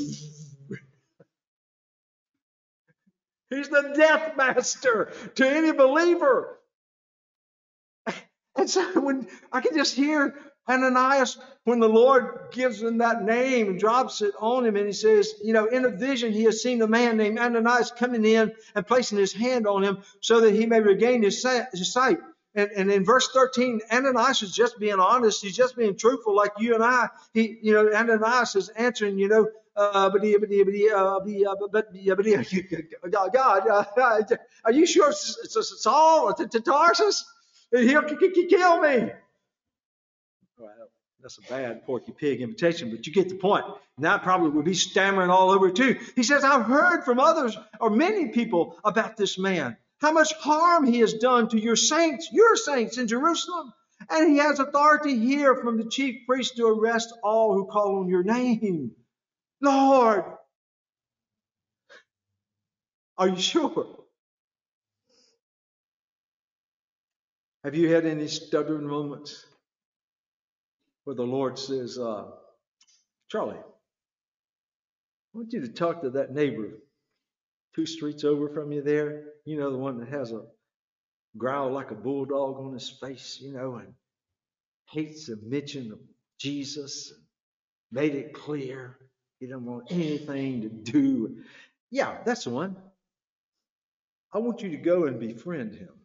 He's 3.50 3.68
the 3.68 3.94
death 3.96 4.38
master 4.38 5.12
to 5.36 5.48
any 5.48 5.74
believer. 5.74 6.58
And 8.62 8.70
so 8.70 9.00
when 9.02 9.28
I 9.52 9.60
can 9.60 9.76
just 9.76 9.96
hear 9.96 10.36
Ananias, 10.70 11.38
when 11.64 11.80
the 11.80 11.90
Lord 11.90 12.52
gives 12.52 12.82
him 12.82 13.00
that 13.00 13.24
name 13.24 13.70
and 13.70 13.80
drops 13.80 14.22
it 14.22 14.34
on 14.40 14.66
him, 14.66 14.76
and 14.76 14.86
he 14.86 14.94
says, 14.94 15.34
you 15.44 15.54
know, 15.54 15.66
in 15.66 15.84
a 15.84 15.90
vision, 15.90 16.32
he 16.32 16.44
has 16.44 16.62
seen 16.62 16.82
a 16.82 16.88
man 16.88 17.18
named 17.18 17.40
Ananias 17.40 17.92
coming 17.92 18.24
in 18.24 18.54
and 18.76 18.88
placing 18.88 19.18
his 19.18 19.34
hand 19.34 19.68
on 19.68 19.84
him 19.84 20.04
so 20.22 20.42
that 20.42 20.54
he 20.54 20.68
may 20.68 20.80
regain 20.80 21.24
his 21.24 21.42
sight. 21.42 22.20
And, 22.54 22.70
and 22.76 22.92
in 22.92 23.04
verse 23.04 23.30
13, 23.34 23.82
Ananias 23.92 24.44
is 24.44 24.54
just 24.54 24.78
being 24.78 25.00
honest. 25.00 25.42
He's 25.42 25.56
just 25.56 25.76
being 25.76 25.98
truthful, 25.98 26.36
like 26.36 26.52
you 26.60 26.76
and 26.76 26.84
I. 26.84 27.10
He, 27.34 27.58
you 27.62 27.74
know, 27.74 27.92
Ananias 27.92 28.56
is 28.56 28.70
answering, 28.70 29.18
you 29.18 29.30
know, 29.30 29.48
God, 29.76 30.14
are 34.66 34.72
you 34.72 34.86
sure 34.86 35.10
it's 35.10 35.82
Saul 35.82 36.30
of 36.30 36.64
Tarsus? 36.64 37.26
He'll 37.72 38.04
kill 38.04 38.82
me. 38.82 39.12
Well, 40.58 40.90
that's 41.22 41.38
a 41.38 41.42
bad 41.50 41.86
Porky 41.86 42.12
Pig 42.12 42.42
imitation, 42.42 42.92
but 42.92 43.06
you 43.08 43.14
get 43.14 43.30
the 43.30 43.36
point. 43.36 43.66
And 43.98 44.06
that 44.06 44.24
probably 44.24 44.50
would 44.50 44.66
be 44.66 44.74
stammering 44.74 45.30
all 45.30 45.52
over 45.52 45.72
too. 45.72 45.98
He 46.16 46.24
says, 46.24 46.44
I've 46.44 46.66
heard 46.66 47.04
from 47.04 47.20
others 47.20 47.58
or 47.80 47.90
many 47.90 48.30
people 48.30 48.78
about 48.84 49.18
this 49.18 49.38
man, 49.38 49.78
how 50.00 50.12
much 50.12 50.34
harm 50.34 50.86
he 50.86 51.00
has 51.00 51.14
done 51.14 51.50
to 51.50 51.60
your 51.60 51.76
saints, 51.76 52.30
your 52.32 52.56
saints 52.56 52.98
in 52.98 53.08
Jerusalem. 53.08 53.74
And 54.10 54.32
he 54.32 54.38
has 54.38 54.60
authority 54.60 55.18
here 55.20 55.56
from 55.56 55.78
the 55.78 55.90
chief 55.90 56.26
priest 56.28 56.58
to 56.58 56.66
arrest 56.66 57.14
all 57.24 57.54
who 57.54 57.66
call 57.66 58.00
on 58.00 58.10
your 58.10 58.24
name. 58.24 58.92
Lord, 59.62 60.24
are 63.18 63.30
you 63.30 63.40
sure? 63.40 64.01
Have 67.64 67.76
you 67.76 67.94
had 67.94 68.06
any 68.08 68.28
stuttering 68.28 68.88
moments 68.88 69.46
where 71.04 71.16
the 71.16 71.24
Lord 71.24 71.60
says, 71.60 72.00
uh, 72.00 72.26
Charlie, 73.30 73.58
I 73.58 73.62
want 75.38 75.54
you 75.54 75.62
to 75.62 75.68
talk 75.68 76.02
to 76.02 76.10
that 76.12 76.34
neighbor 76.34 76.70
two 77.76 77.86
streets 77.86 78.24
over 78.24 78.50
from 78.50 78.72
you 78.72 78.82
there? 78.82 79.26
You 79.46 79.60
know, 79.60 79.72
the 79.72 79.78
one 79.78 80.00
that 80.00 80.10
has 80.10 80.32
a 80.32 80.42
growl 81.38 81.72
like 81.72 81.92
a 81.92 81.96
bulldog 81.96 82.58
on 82.60 82.74
his 82.74 82.90
face, 82.90 83.40
you 83.40 83.54
know, 83.54 83.76
and 83.76 83.94
hates 84.90 85.28
the 85.28 85.38
mention 85.44 85.92
of 85.92 86.00
Jesus, 86.40 87.14
made 87.92 88.16
it 88.16 88.34
clear 88.34 88.98
he 89.40 89.48
doesn't 89.48 89.66
want 89.66 89.92
anything 89.92 90.62
to 90.64 90.70
do. 90.70 91.38
Yeah, 91.92 92.18
that's 92.26 92.46
the 92.46 92.50
one. 92.50 92.76
I 94.34 94.40
want 94.40 94.64
you 94.64 94.70
to 94.72 94.78
go 94.78 95.06
and 95.06 95.20
befriend 95.20 95.76
him 95.76 96.01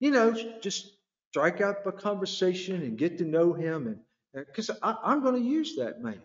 you 0.00 0.10
know, 0.10 0.34
just 0.60 0.92
strike 1.30 1.60
up 1.60 1.86
a 1.86 1.92
conversation 1.92 2.82
and 2.82 2.98
get 2.98 3.18
to 3.18 3.24
know 3.24 3.52
him. 3.52 3.86
And 4.34 4.46
because 4.46 4.70
I'm 4.82 5.22
going 5.22 5.40
to 5.40 5.48
use 5.48 5.76
that 5.76 6.02
man. 6.02 6.20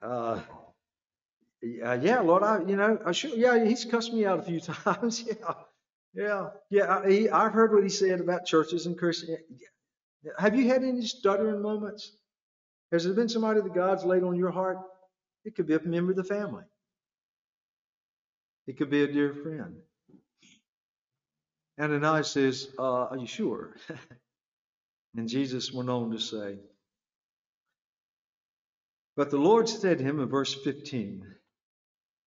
Uh, 0.00 0.40
yeah, 1.62 2.20
Lord, 2.20 2.42
I, 2.42 2.60
you 2.66 2.76
know, 2.76 2.98
I 3.04 3.12
sure, 3.12 3.30
yeah, 3.34 3.64
he's 3.64 3.84
cussed 3.84 4.12
me 4.12 4.24
out 4.24 4.38
a 4.38 4.42
few 4.42 4.60
times. 4.84 5.24
yeah, 5.26 5.54
yeah, 6.14 6.48
yeah. 6.70 6.98
I, 6.98 7.10
he, 7.10 7.28
I've 7.28 7.52
heard 7.52 7.72
what 7.72 7.82
he 7.82 7.88
said 7.88 8.20
about 8.20 8.46
churches 8.46 8.86
and 8.86 8.96
Christians. 8.98 9.38
Have 10.38 10.56
you 10.56 10.68
had 10.68 10.82
any 10.82 11.02
stuttering 11.02 11.62
moments? 11.62 12.12
Has 12.92 13.04
there 13.04 13.14
been 13.14 13.28
somebody 13.28 13.60
that 13.60 13.74
God's 13.74 14.04
laid 14.04 14.22
on 14.22 14.36
your 14.36 14.50
heart? 14.50 14.78
It 15.44 15.54
could 15.54 15.66
be 15.66 15.74
a 15.74 15.80
member 15.80 16.12
of 16.12 16.16
the 16.16 16.24
family. 16.24 16.64
It 18.66 18.76
could 18.76 18.90
be 18.90 19.02
a 19.02 19.06
dear 19.06 19.34
friend. 19.34 19.76
Ananias 21.78 22.30
says, 22.30 22.68
uh, 22.78 23.06
Are 23.06 23.16
you 23.16 23.26
sure? 23.26 23.76
and 25.16 25.28
Jesus 25.28 25.72
went 25.72 25.90
on 25.90 26.10
to 26.10 26.18
say, 26.18 26.56
But 29.16 29.30
the 29.30 29.38
Lord 29.38 29.68
said 29.68 29.98
to 29.98 30.04
him 30.04 30.20
in 30.20 30.28
verse 30.28 30.54
15, 30.54 31.26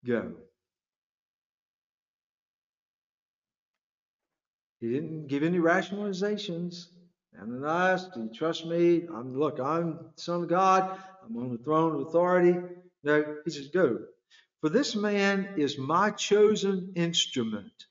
Go. 0.06 0.34
He 4.80 4.92
didn't 4.92 5.28
give 5.28 5.44
any 5.44 5.60
rationalizations. 5.60 6.86
Ananias, 7.40 8.08
do 8.14 8.22
you 8.22 8.30
trust 8.34 8.66
me? 8.66 9.08
I'm 9.14 9.38
look, 9.38 9.60
I'm 9.60 10.00
son 10.16 10.44
of 10.44 10.50
God. 10.50 11.00
I'm 11.26 11.38
on 11.38 11.52
the 11.52 11.64
throne 11.64 11.96
of 11.96 12.08
authority. 12.08 12.56
No, 13.04 13.36
he 13.46 13.52
says, 13.52 13.68
Go. 13.68 14.00
For 14.62 14.70
this 14.70 14.96
man 14.96 15.56
is 15.58 15.78
my 15.78 16.12
chosen 16.12 16.94
instrument 16.96 17.86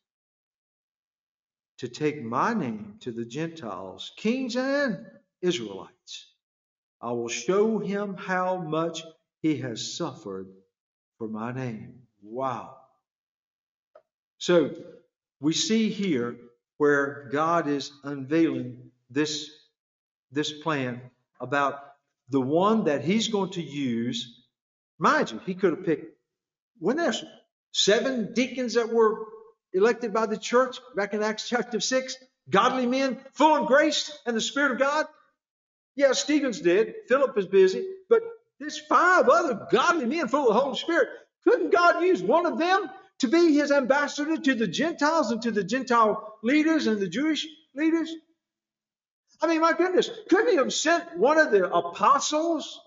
to 1.78 1.88
take 1.88 2.22
my 2.22 2.54
name 2.54 2.96
to 3.00 3.12
the 3.12 3.24
Gentiles, 3.24 4.12
kings 4.16 4.56
and 4.56 5.06
Israelites. 5.40 6.32
I 7.00 7.12
will 7.12 7.28
show 7.28 7.78
him 7.78 8.14
how 8.14 8.58
much 8.58 9.02
he 9.40 9.58
has 9.58 9.96
suffered 9.96 10.48
for 11.18 11.28
my 11.28 11.52
name. 11.52 12.00
Wow. 12.22 12.76
So 14.38 14.74
we 15.40 15.52
see 15.52 15.88
here 15.88 16.36
where 16.78 17.28
God 17.30 17.68
is 17.68 17.92
unveiling 18.02 18.90
this, 19.10 19.50
this 20.32 20.52
plan 20.52 21.00
about 21.40 21.80
the 22.28 22.40
one 22.40 22.84
that 22.84 23.04
he's 23.04 23.28
going 23.28 23.50
to 23.50 23.62
use. 23.62 24.44
Mind 24.98 25.30
you, 25.30 25.40
he 25.46 25.54
could 25.54 25.76
have 25.76 25.86
picked, 25.86 26.16
when 26.80 26.96
there's 26.96 27.24
seven 27.72 28.32
deacons 28.34 28.74
that 28.74 28.92
were 28.92 29.26
elected 29.72 30.12
by 30.12 30.26
the 30.26 30.36
church 30.36 30.78
back 30.96 31.14
in 31.14 31.22
Acts 31.22 31.48
chapter 31.48 31.80
6? 31.80 32.16
Godly 32.50 32.86
men, 32.86 33.20
full 33.34 33.62
of 33.62 33.66
grace 33.66 34.16
and 34.26 34.36
the 34.36 34.40
Spirit 34.40 34.72
of 34.72 34.78
God? 34.78 35.06
Yeah, 35.96 36.12
Stephen's 36.12 36.60
did. 36.60 36.94
Philip 37.08 37.36
is 37.36 37.46
busy. 37.46 37.86
But 38.08 38.22
there's 38.58 38.78
five 38.78 39.28
other 39.28 39.66
godly 39.70 40.06
men 40.06 40.28
full 40.28 40.48
of 40.48 40.54
the 40.54 40.60
Holy 40.60 40.76
Spirit. 40.76 41.08
Couldn't 41.44 41.72
God 41.72 42.02
use 42.02 42.22
one 42.22 42.46
of 42.46 42.58
them 42.58 42.90
to 43.20 43.28
be 43.28 43.54
his 43.54 43.72
ambassador 43.72 44.36
to 44.36 44.54
the 44.54 44.66
Gentiles 44.66 45.30
and 45.30 45.42
to 45.42 45.50
the 45.50 45.64
Gentile 45.64 46.38
leaders 46.42 46.86
and 46.86 47.00
the 47.00 47.08
Jewish 47.08 47.46
leaders? 47.74 48.12
I 49.40 49.46
mean, 49.46 49.60
my 49.60 49.72
goodness, 49.72 50.10
couldn't 50.30 50.50
he 50.50 50.56
have 50.56 50.72
sent 50.72 51.18
one 51.18 51.38
of 51.38 51.50
the 51.50 51.70
apostles? 51.72 52.80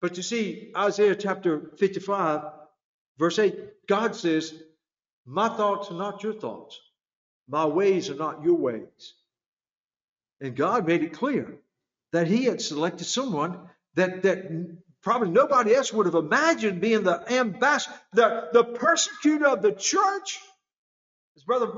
But 0.00 0.16
you 0.16 0.22
see, 0.22 0.72
Isaiah 0.76 1.16
chapter 1.16 1.72
55 1.78 2.42
Verse 3.18 3.38
8 3.38 3.54
God 3.88 4.16
says, 4.16 4.54
My 5.24 5.48
thoughts 5.48 5.90
are 5.90 5.94
not 5.94 6.22
your 6.22 6.34
thoughts, 6.34 6.78
my 7.48 7.66
ways 7.66 8.10
are 8.10 8.14
not 8.14 8.42
your 8.42 8.56
ways. 8.56 9.14
And 10.40 10.54
God 10.54 10.86
made 10.86 11.02
it 11.02 11.14
clear 11.14 11.58
that 12.12 12.26
He 12.26 12.44
had 12.44 12.60
selected 12.60 13.04
someone 13.04 13.58
that, 13.94 14.22
that 14.22 14.76
probably 15.02 15.30
nobody 15.30 15.74
else 15.74 15.92
would 15.92 16.06
have 16.06 16.14
imagined 16.14 16.80
being 16.80 17.04
the 17.04 17.32
ambassador, 17.32 17.94
the, 18.12 18.48
the 18.52 18.64
persecutor 18.64 19.46
of 19.46 19.62
the 19.62 19.72
church. 19.72 20.40
As 21.36 21.42
Brother 21.42 21.72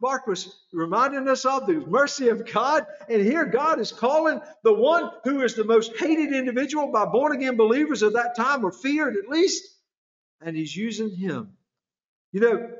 Mark 0.00 0.26
was 0.26 0.54
reminding 0.72 1.28
us 1.28 1.44
of 1.44 1.66
the 1.66 1.74
mercy 1.86 2.28
of 2.28 2.50
God. 2.52 2.86
And 3.08 3.22
here 3.22 3.44
God 3.44 3.80
is 3.80 3.92
calling 3.92 4.40
the 4.62 4.74
one 4.74 5.10
who 5.24 5.40
is 5.42 5.54
the 5.54 5.64
most 5.64 5.96
hated 5.96 6.32
individual 6.32 6.88
by 6.88 7.06
born 7.06 7.34
again 7.34 7.56
believers 7.56 8.02
of 8.02 8.14
that 8.14 8.36
time, 8.36 8.64
or 8.64 8.72
feared 8.72 9.16
at 9.16 9.28
least 9.28 9.64
and 10.40 10.56
he's 10.56 10.74
using 10.76 11.10
him. 11.10 11.50
You 12.32 12.40
know, 12.40 12.70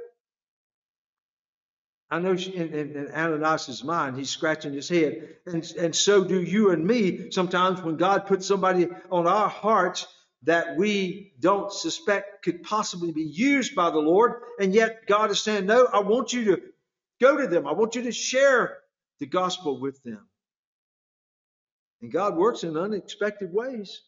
I 2.10 2.18
know 2.20 2.32
in, 2.32 2.74
in, 2.74 2.96
in 2.96 3.10
Ananias' 3.12 3.82
mind, 3.82 4.16
he's 4.16 4.30
scratching 4.30 4.72
his 4.72 4.88
head. 4.88 5.36
And, 5.46 5.64
and 5.78 5.96
so 5.96 6.24
do 6.24 6.40
you 6.40 6.70
and 6.70 6.86
me 6.86 7.30
sometimes 7.30 7.82
when 7.82 7.96
God 7.96 8.26
puts 8.26 8.46
somebody 8.46 8.88
on 9.10 9.26
our 9.26 9.48
hearts 9.48 10.06
that 10.44 10.76
we 10.76 11.32
don't 11.40 11.72
suspect 11.72 12.44
could 12.44 12.62
possibly 12.62 13.12
be 13.12 13.22
used 13.22 13.74
by 13.74 13.90
the 13.90 13.98
Lord. 13.98 14.42
And 14.60 14.74
yet 14.74 15.06
God 15.06 15.30
is 15.30 15.42
saying, 15.42 15.66
No, 15.66 15.86
I 15.86 16.00
want 16.00 16.32
you 16.32 16.44
to 16.44 16.62
go 17.20 17.38
to 17.38 17.46
them. 17.46 17.66
I 17.66 17.72
want 17.72 17.94
you 17.94 18.02
to 18.02 18.12
share 18.12 18.78
the 19.20 19.26
gospel 19.26 19.80
with 19.80 20.02
them. 20.02 20.28
And 22.02 22.12
God 22.12 22.36
works 22.36 22.64
in 22.64 22.76
unexpected 22.76 23.52
ways. 23.52 24.02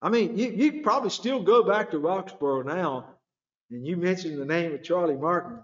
I 0.00 0.10
mean, 0.10 0.36
you, 0.36 0.50
you 0.50 0.82
probably 0.82 1.10
still 1.10 1.42
go 1.42 1.62
back 1.62 1.90
to 1.90 1.98
Roxboro 1.98 2.64
now, 2.64 3.06
and 3.70 3.84
you 3.84 3.96
mention 3.96 4.38
the 4.38 4.44
name 4.44 4.74
of 4.74 4.82
Charlie 4.82 5.16
Martin, 5.16 5.58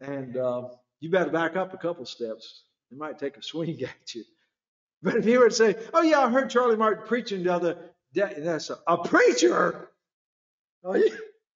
and 0.00 0.36
uh, 0.36 0.68
you 1.00 1.10
better 1.10 1.30
back 1.30 1.56
up 1.56 1.74
a 1.74 1.76
couple 1.76 2.06
steps. 2.06 2.62
They 2.90 2.96
might 2.96 3.18
take 3.18 3.36
a 3.36 3.42
swing 3.42 3.82
at 3.82 4.14
you. 4.14 4.24
But 5.02 5.16
if 5.16 5.26
you 5.26 5.40
were 5.40 5.48
to 5.48 5.54
say, 5.54 5.76
"Oh 5.92 6.02
yeah, 6.02 6.20
I 6.20 6.30
heard 6.30 6.50
Charlie 6.50 6.76
Martin 6.76 7.04
preaching 7.06 7.42
the 7.44 7.52
other 7.52 7.76
day," 8.12 8.34
that's 8.38 8.70
a, 8.70 8.78
a 8.86 8.98
preacher. 8.98 9.88
Oh, 10.84 10.94
you, 10.94 11.10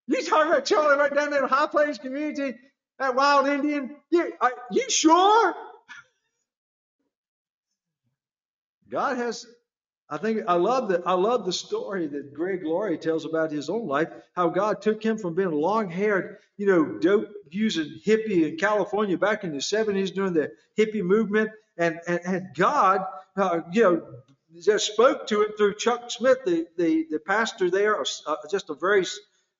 you 0.07 0.23
talking 0.25 0.51
about 0.51 0.65
Charlie 0.65 0.97
right 0.97 1.13
down 1.13 1.31
there 1.31 1.43
in 1.43 1.49
High 1.49 1.67
Plains 1.67 1.97
community, 1.97 2.57
that 2.99 3.15
wild 3.15 3.47
Indian? 3.47 3.95
You, 4.09 4.33
are 4.41 4.53
you 4.71 4.89
sure? 4.89 5.55
God 8.89 9.17
has 9.17 9.47
I 10.11 10.17
think 10.17 10.41
I 10.45 10.55
love 10.55 10.89
that. 10.89 11.03
I 11.05 11.13
love 11.13 11.45
the 11.45 11.53
story 11.53 12.05
that 12.05 12.33
Greg 12.33 12.65
Laurie 12.65 12.97
tells 12.97 13.23
about 13.23 13.49
his 13.49 13.69
own 13.69 13.87
life. 13.87 14.09
How 14.35 14.49
God 14.49 14.81
took 14.81 15.01
him 15.01 15.17
from 15.17 15.35
being 15.35 15.51
long-haired, 15.51 16.37
you 16.57 16.65
know, 16.65 16.99
dope 16.99 17.29
using 17.49 18.01
hippie 18.05 18.49
in 18.49 18.57
California 18.57 19.17
back 19.17 19.45
in 19.45 19.53
the 19.53 19.59
70s 19.59 20.13
during 20.13 20.33
the 20.33 20.51
hippie 20.77 21.01
movement, 21.01 21.51
and 21.77 21.97
and, 22.07 22.19
and 22.25 22.47
God, 22.55 23.05
uh, 23.37 23.61
you 23.71 23.83
know, 23.83 24.01
just 24.61 24.91
spoke 24.91 25.27
to 25.27 25.43
him 25.43 25.51
through 25.57 25.75
Chuck 25.75 26.11
Smith, 26.11 26.39
the 26.45 26.67
the, 26.77 27.07
the 27.09 27.19
pastor 27.19 27.69
there, 27.69 27.97
uh, 28.27 28.35
just 28.49 28.69
a 28.69 28.73
very 28.73 29.05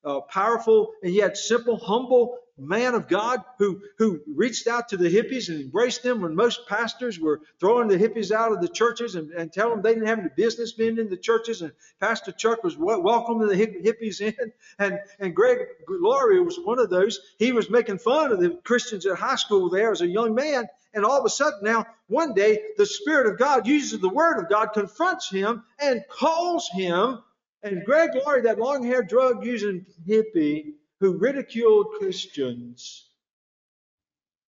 uh, 0.03 0.19
powerful 0.21 0.91
and 1.01 1.13
yet 1.13 1.37
simple, 1.37 1.77
humble 1.77 2.37
man 2.61 2.93
of 2.93 3.07
God 3.07 3.43
who, 3.57 3.81
who 3.97 4.21
reached 4.27 4.67
out 4.67 4.89
to 4.89 4.97
the 4.97 5.09
hippies 5.09 5.49
and 5.49 5.59
embraced 5.59 6.03
them 6.03 6.21
when 6.21 6.35
most 6.35 6.67
pastors 6.67 7.19
were 7.19 7.41
throwing 7.59 7.87
the 7.87 7.97
hippies 7.97 8.31
out 8.31 8.51
of 8.51 8.61
the 8.61 8.67
churches 8.67 9.15
and, 9.15 9.31
and 9.31 9.51
telling 9.51 9.73
them 9.73 9.81
they 9.81 9.93
didn't 9.93 10.07
have 10.07 10.19
any 10.19 10.29
business 10.35 10.71
being 10.71 10.97
in 10.97 11.09
the 11.09 11.17
churches. 11.17 11.61
And 11.61 11.71
Pastor 11.99 12.31
Chuck 12.31 12.63
was 12.63 12.77
welcoming 12.77 13.47
the 13.47 13.55
hippies 13.55 14.21
in. 14.21 14.51
And, 14.79 14.99
and 15.19 15.35
Greg 15.35 15.59
Laurie 15.87 16.41
was 16.41 16.59
one 16.63 16.79
of 16.79 16.89
those. 16.89 17.19
He 17.39 17.51
was 17.51 17.69
making 17.69 17.97
fun 17.97 18.31
of 18.31 18.39
the 18.39 18.59
Christians 18.63 19.05
at 19.05 19.17
high 19.17 19.35
school 19.35 19.69
there 19.69 19.91
as 19.91 20.01
a 20.01 20.07
young 20.07 20.35
man. 20.35 20.67
And 20.93 21.05
all 21.05 21.19
of 21.19 21.25
a 21.25 21.29
sudden 21.29 21.59
now, 21.63 21.85
one 22.07 22.33
day, 22.33 22.59
the 22.77 22.85
Spirit 22.85 23.27
of 23.27 23.39
God 23.39 23.65
uses 23.65 23.99
the 23.99 24.09
Word 24.09 24.39
of 24.39 24.49
God, 24.49 24.67
confronts 24.73 25.29
him, 25.29 25.63
and 25.79 26.03
calls 26.09 26.69
him. 26.73 27.19
And 27.63 27.85
Greg 27.85 28.09
Laurie, 28.15 28.41
that 28.41 28.59
long 28.59 28.83
haired 28.83 29.07
drug 29.07 29.45
using 29.45 29.85
hippie, 30.07 30.73
who 31.01 31.17
ridiculed 31.17 31.87
Christians 31.97 33.09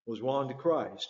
was 0.05 0.21
won 0.21 0.47
to 0.47 0.53
Christ. 0.53 1.09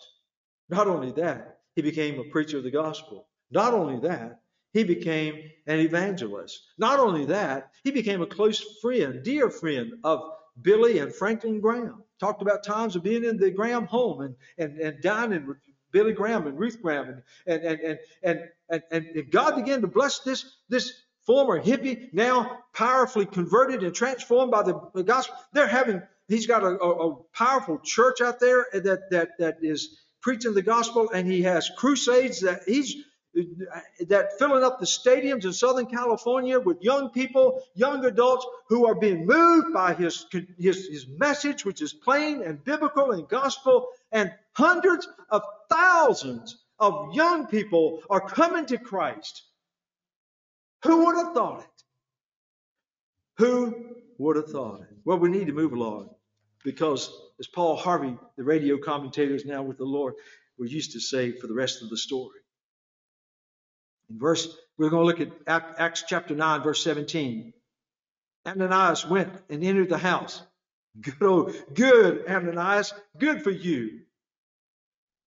Not 0.70 0.88
only 0.88 1.12
that, 1.12 1.60
he 1.76 1.82
became 1.82 2.18
a 2.20 2.24
preacher 2.24 2.58
of 2.58 2.64
the 2.64 2.72
gospel. 2.72 3.28
Not 3.52 3.74
only 3.74 4.00
that, 4.08 4.40
he 4.72 4.86
became 4.86 5.36
an 5.68 5.80
evangelist. 5.80 6.62
Not 6.78 7.00
only 7.00 7.26
that, 7.26 7.72
he 7.84 7.92
became 7.92 8.22
a 8.22 8.26
close 8.26 8.62
friend, 8.82 9.22
dear 9.22 9.50
friend 9.50 9.94
of 10.04 10.22
Billy 10.62 11.00
and 11.00 11.14
Franklin 11.14 11.60
Graham. 11.60 12.04
Talked 12.20 12.42
about 12.42 12.64
times 12.64 12.96
of 12.96 13.04
being 13.04 13.26
in 13.26 13.38
the 13.38 13.52
Graham 13.52 13.86
home 13.86 14.22
and, 14.22 14.36
and, 14.58 14.80
and 14.80 15.02
dining 15.02 15.46
with 15.46 15.58
Billy 15.92 16.14
Graham 16.14 16.48
and 16.48 16.58
Ruth 16.58 16.82
Graham. 16.82 17.22
And, 17.46 17.64
and, 17.64 17.80
and, 17.82 18.00
and, 18.24 18.50
and, 18.92 19.06
and 19.08 19.32
God 19.32 19.56
began 19.58 19.82
to 19.82 19.88
bless 19.88 20.20
this, 20.20 20.56
this 20.70 20.94
former 21.26 21.62
hippie, 21.62 22.14
now 22.14 22.60
powerfully 22.74 23.26
converted 23.26 23.84
and 23.84 23.96
transformed 23.96 24.52
by 24.52 24.64
the 24.64 25.04
gospel. 25.04 25.36
They're 25.54 25.68
having, 25.68 26.02
he's 26.28 26.48
got 26.48 26.64
a, 26.64 26.80
a, 26.80 27.12
a 27.12 27.16
powerful 27.34 27.80
church 27.80 28.22
out 28.22 28.40
there 28.40 28.66
that, 28.74 29.10
that, 29.12 29.30
that 29.40 29.58
is 29.62 29.98
preaching 30.22 30.54
the 30.54 30.62
gospel, 30.62 31.10
and 31.14 31.28
he 31.28 31.44
has 31.44 31.70
crusades 31.78 32.42
that 32.42 32.62
he's 32.66 32.96
that 34.08 34.38
filling 34.38 34.64
up 34.64 34.80
the 34.80 34.86
stadiums 34.86 35.44
in 35.44 35.54
Southern 35.54 35.88
California 35.88 36.60
with 36.60 36.84
young 36.84 37.10
people, 37.10 37.64
young 37.74 38.06
adults 38.06 38.46
who 38.70 38.86
are 38.86 38.94
being 38.94 39.26
moved 39.26 39.74
by 39.74 39.96
his, 39.96 40.28
his, 40.60 40.88
his 40.88 41.08
message, 41.18 41.66
which 41.66 41.82
is 41.82 41.94
plain 41.94 42.44
and 42.44 42.64
biblical 42.64 43.12
and 43.12 43.28
gospel, 43.28 43.88
and 44.12 44.32
hundreds 44.54 45.08
of 45.32 45.42
thousands 45.68 46.58
of 46.78 47.16
young 47.16 47.48
people 47.48 48.02
are 48.10 48.22
coming 48.22 48.68
to 48.68 48.78
Christ. 48.78 49.44
Who 50.84 51.06
would 51.06 51.16
have 51.18 51.34
thought 51.34 51.62
it? 51.62 51.84
Who 53.38 53.96
would 54.18 54.36
have 54.36 54.50
thought 54.50 54.82
it? 54.82 54.88
Well, 55.06 55.18
we 55.18 55.30
need 55.30 55.48
to 55.48 55.54
move 55.54 55.74
along 55.74 56.10
because, 56.64 57.12
as 57.40 57.48
Paul 57.48 57.76
Harvey, 57.76 58.18
the 58.38 58.44
radio 58.44 58.78
commentator, 58.78 59.34
is 59.34 59.46
now 59.46 59.64
with 59.64 59.78
the 59.78 59.86
Lord, 59.86 60.14
we 60.58 60.70
used 60.70 60.94
to 60.94 61.00
say 61.00 61.32
for 61.32 61.48
the 61.48 61.54
rest 61.54 61.82
of 61.82 61.90
the 61.90 61.98
story. 61.98 62.40
In 64.10 64.20
verse, 64.20 64.48
we're 64.78 64.90
going 64.90 65.16
to 65.16 65.24
look 65.24 65.46
at 65.48 65.78
Acts 65.80 66.04
chapter 66.08 66.36
9, 66.36 66.64
verse 66.64 66.84
17. 66.84 67.54
Ananias 68.46 69.08
went 69.08 69.32
and 69.50 69.64
entered 69.64 69.90
the 69.90 69.98
house. 69.98 70.42
Good, 71.00 71.16
oh, 71.22 71.54
good, 71.74 72.26
Ananias, 72.28 72.94
good 73.18 73.42
for 73.42 73.52
you. 73.52 74.02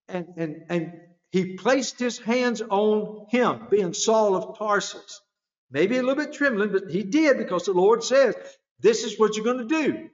And, 0.07 0.27
and, 0.37 0.63
and 0.69 0.93
he 1.31 1.55
placed 1.57 1.99
his 1.99 2.19
hands 2.19 2.61
on 2.61 3.25
him, 3.29 3.67
being 3.69 3.93
Saul 3.93 4.35
of 4.35 4.57
Tarsus. 4.57 5.21
Maybe 5.69 5.97
a 5.97 6.01
little 6.01 6.23
bit 6.23 6.33
trembling, 6.33 6.71
but 6.71 6.89
he 6.89 7.03
did 7.03 7.37
because 7.37 7.65
the 7.65 7.73
Lord 7.73 8.03
says, 8.03 8.35
This 8.79 9.03
is 9.03 9.19
what 9.19 9.35
you're 9.35 9.45
going 9.45 9.67
to 9.67 9.83
do. 9.83 10.09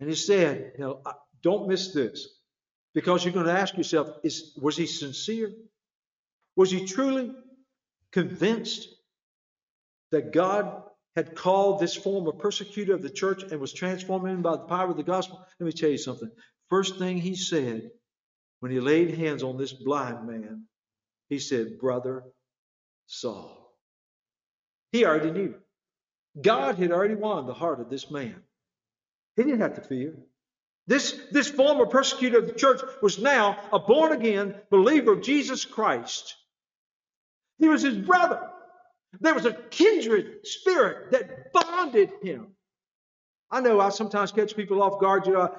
And 0.00 0.08
he 0.08 0.16
said, 0.16 0.72
know, 0.78 1.02
Don't 1.42 1.68
miss 1.68 1.92
this 1.92 2.28
because 2.94 3.24
you're 3.24 3.34
going 3.34 3.46
to 3.46 3.52
ask 3.58 3.76
yourself, 3.76 4.08
is, 4.24 4.58
Was 4.60 4.76
he 4.76 4.86
sincere? 4.86 5.52
Was 6.56 6.70
he 6.70 6.84
truly 6.84 7.32
convinced 8.12 8.88
that 10.10 10.32
God 10.32 10.82
had 11.14 11.36
called 11.36 11.80
this 11.80 11.94
former 11.94 12.32
persecutor 12.32 12.94
of 12.94 13.02
the 13.02 13.10
church 13.10 13.42
and 13.44 13.60
was 13.60 13.72
transforming 13.72 14.34
him 14.34 14.42
by 14.42 14.52
the 14.52 14.64
power 14.64 14.90
of 14.90 14.96
the 14.96 15.04
gospel? 15.04 15.44
Let 15.60 15.66
me 15.66 15.72
tell 15.72 15.90
you 15.90 15.98
something. 15.98 16.30
First 16.68 16.98
thing 16.98 17.18
he 17.18 17.36
said 17.36 17.90
when 18.60 18.72
he 18.72 18.80
laid 18.80 19.14
hands 19.14 19.42
on 19.42 19.56
this 19.56 19.72
blind 19.72 20.26
man, 20.26 20.66
he 21.28 21.38
said, 21.38 21.78
Brother 21.78 22.24
Saul. 23.06 23.59
He 24.92 25.04
already 25.04 25.30
knew. 25.30 25.54
God 26.40 26.76
had 26.76 26.92
already 26.92 27.14
won 27.14 27.46
the 27.46 27.54
heart 27.54 27.80
of 27.80 27.90
this 27.90 28.10
man. 28.10 28.36
He 29.36 29.42
didn't 29.44 29.60
have 29.60 29.74
to 29.74 29.80
fear. 29.80 30.14
This, 30.86 31.18
this 31.30 31.48
former 31.48 31.86
persecutor 31.86 32.38
of 32.38 32.46
the 32.46 32.52
church 32.52 32.80
was 33.00 33.18
now 33.18 33.58
a 33.72 33.78
born 33.78 34.12
again 34.12 34.54
believer 34.70 35.12
of 35.12 35.22
Jesus 35.22 35.64
Christ. 35.64 36.34
He 37.58 37.68
was 37.68 37.82
his 37.82 37.96
brother. 37.96 38.48
There 39.20 39.34
was 39.34 39.44
a 39.44 39.52
kindred 39.52 40.46
spirit 40.46 41.12
that 41.12 41.52
bonded 41.52 42.10
him. 42.22 42.48
I 43.50 43.60
know 43.60 43.80
I 43.80 43.90
sometimes 43.90 44.32
catch 44.32 44.56
people 44.56 44.82
off 44.82 45.00
guard. 45.00 45.26
You 45.26 45.34
know, 45.34 45.54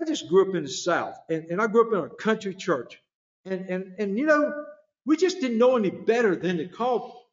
I 0.00 0.04
just 0.04 0.28
grew 0.28 0.48
up 0.48 0.54
in 0.54 0.64
the 0.64 0.68
South, 0.68 1.16
and, 1.30 1.44
and 1.44 1.62
I 1.62 1.66
grew 1.68 1.86
up 1.86 1.92
in 1.92 2.10
a 2.10 2.14
country 2.14 2.54
church. 2.54 3.00
And, 3.44 3.68
and, 3.68 3.94
and, 3.98 4.18
you 4.18 4.26
know, 4.26 4.64
we 5.06 5.16
just 5.16 5.40
didn't 5.40 5.58
know 5.58 5.76
any 5.76 5.90
better 5.90 6.34
than 6.34 6.56
to 6.58 6.66
call 6.66 7.23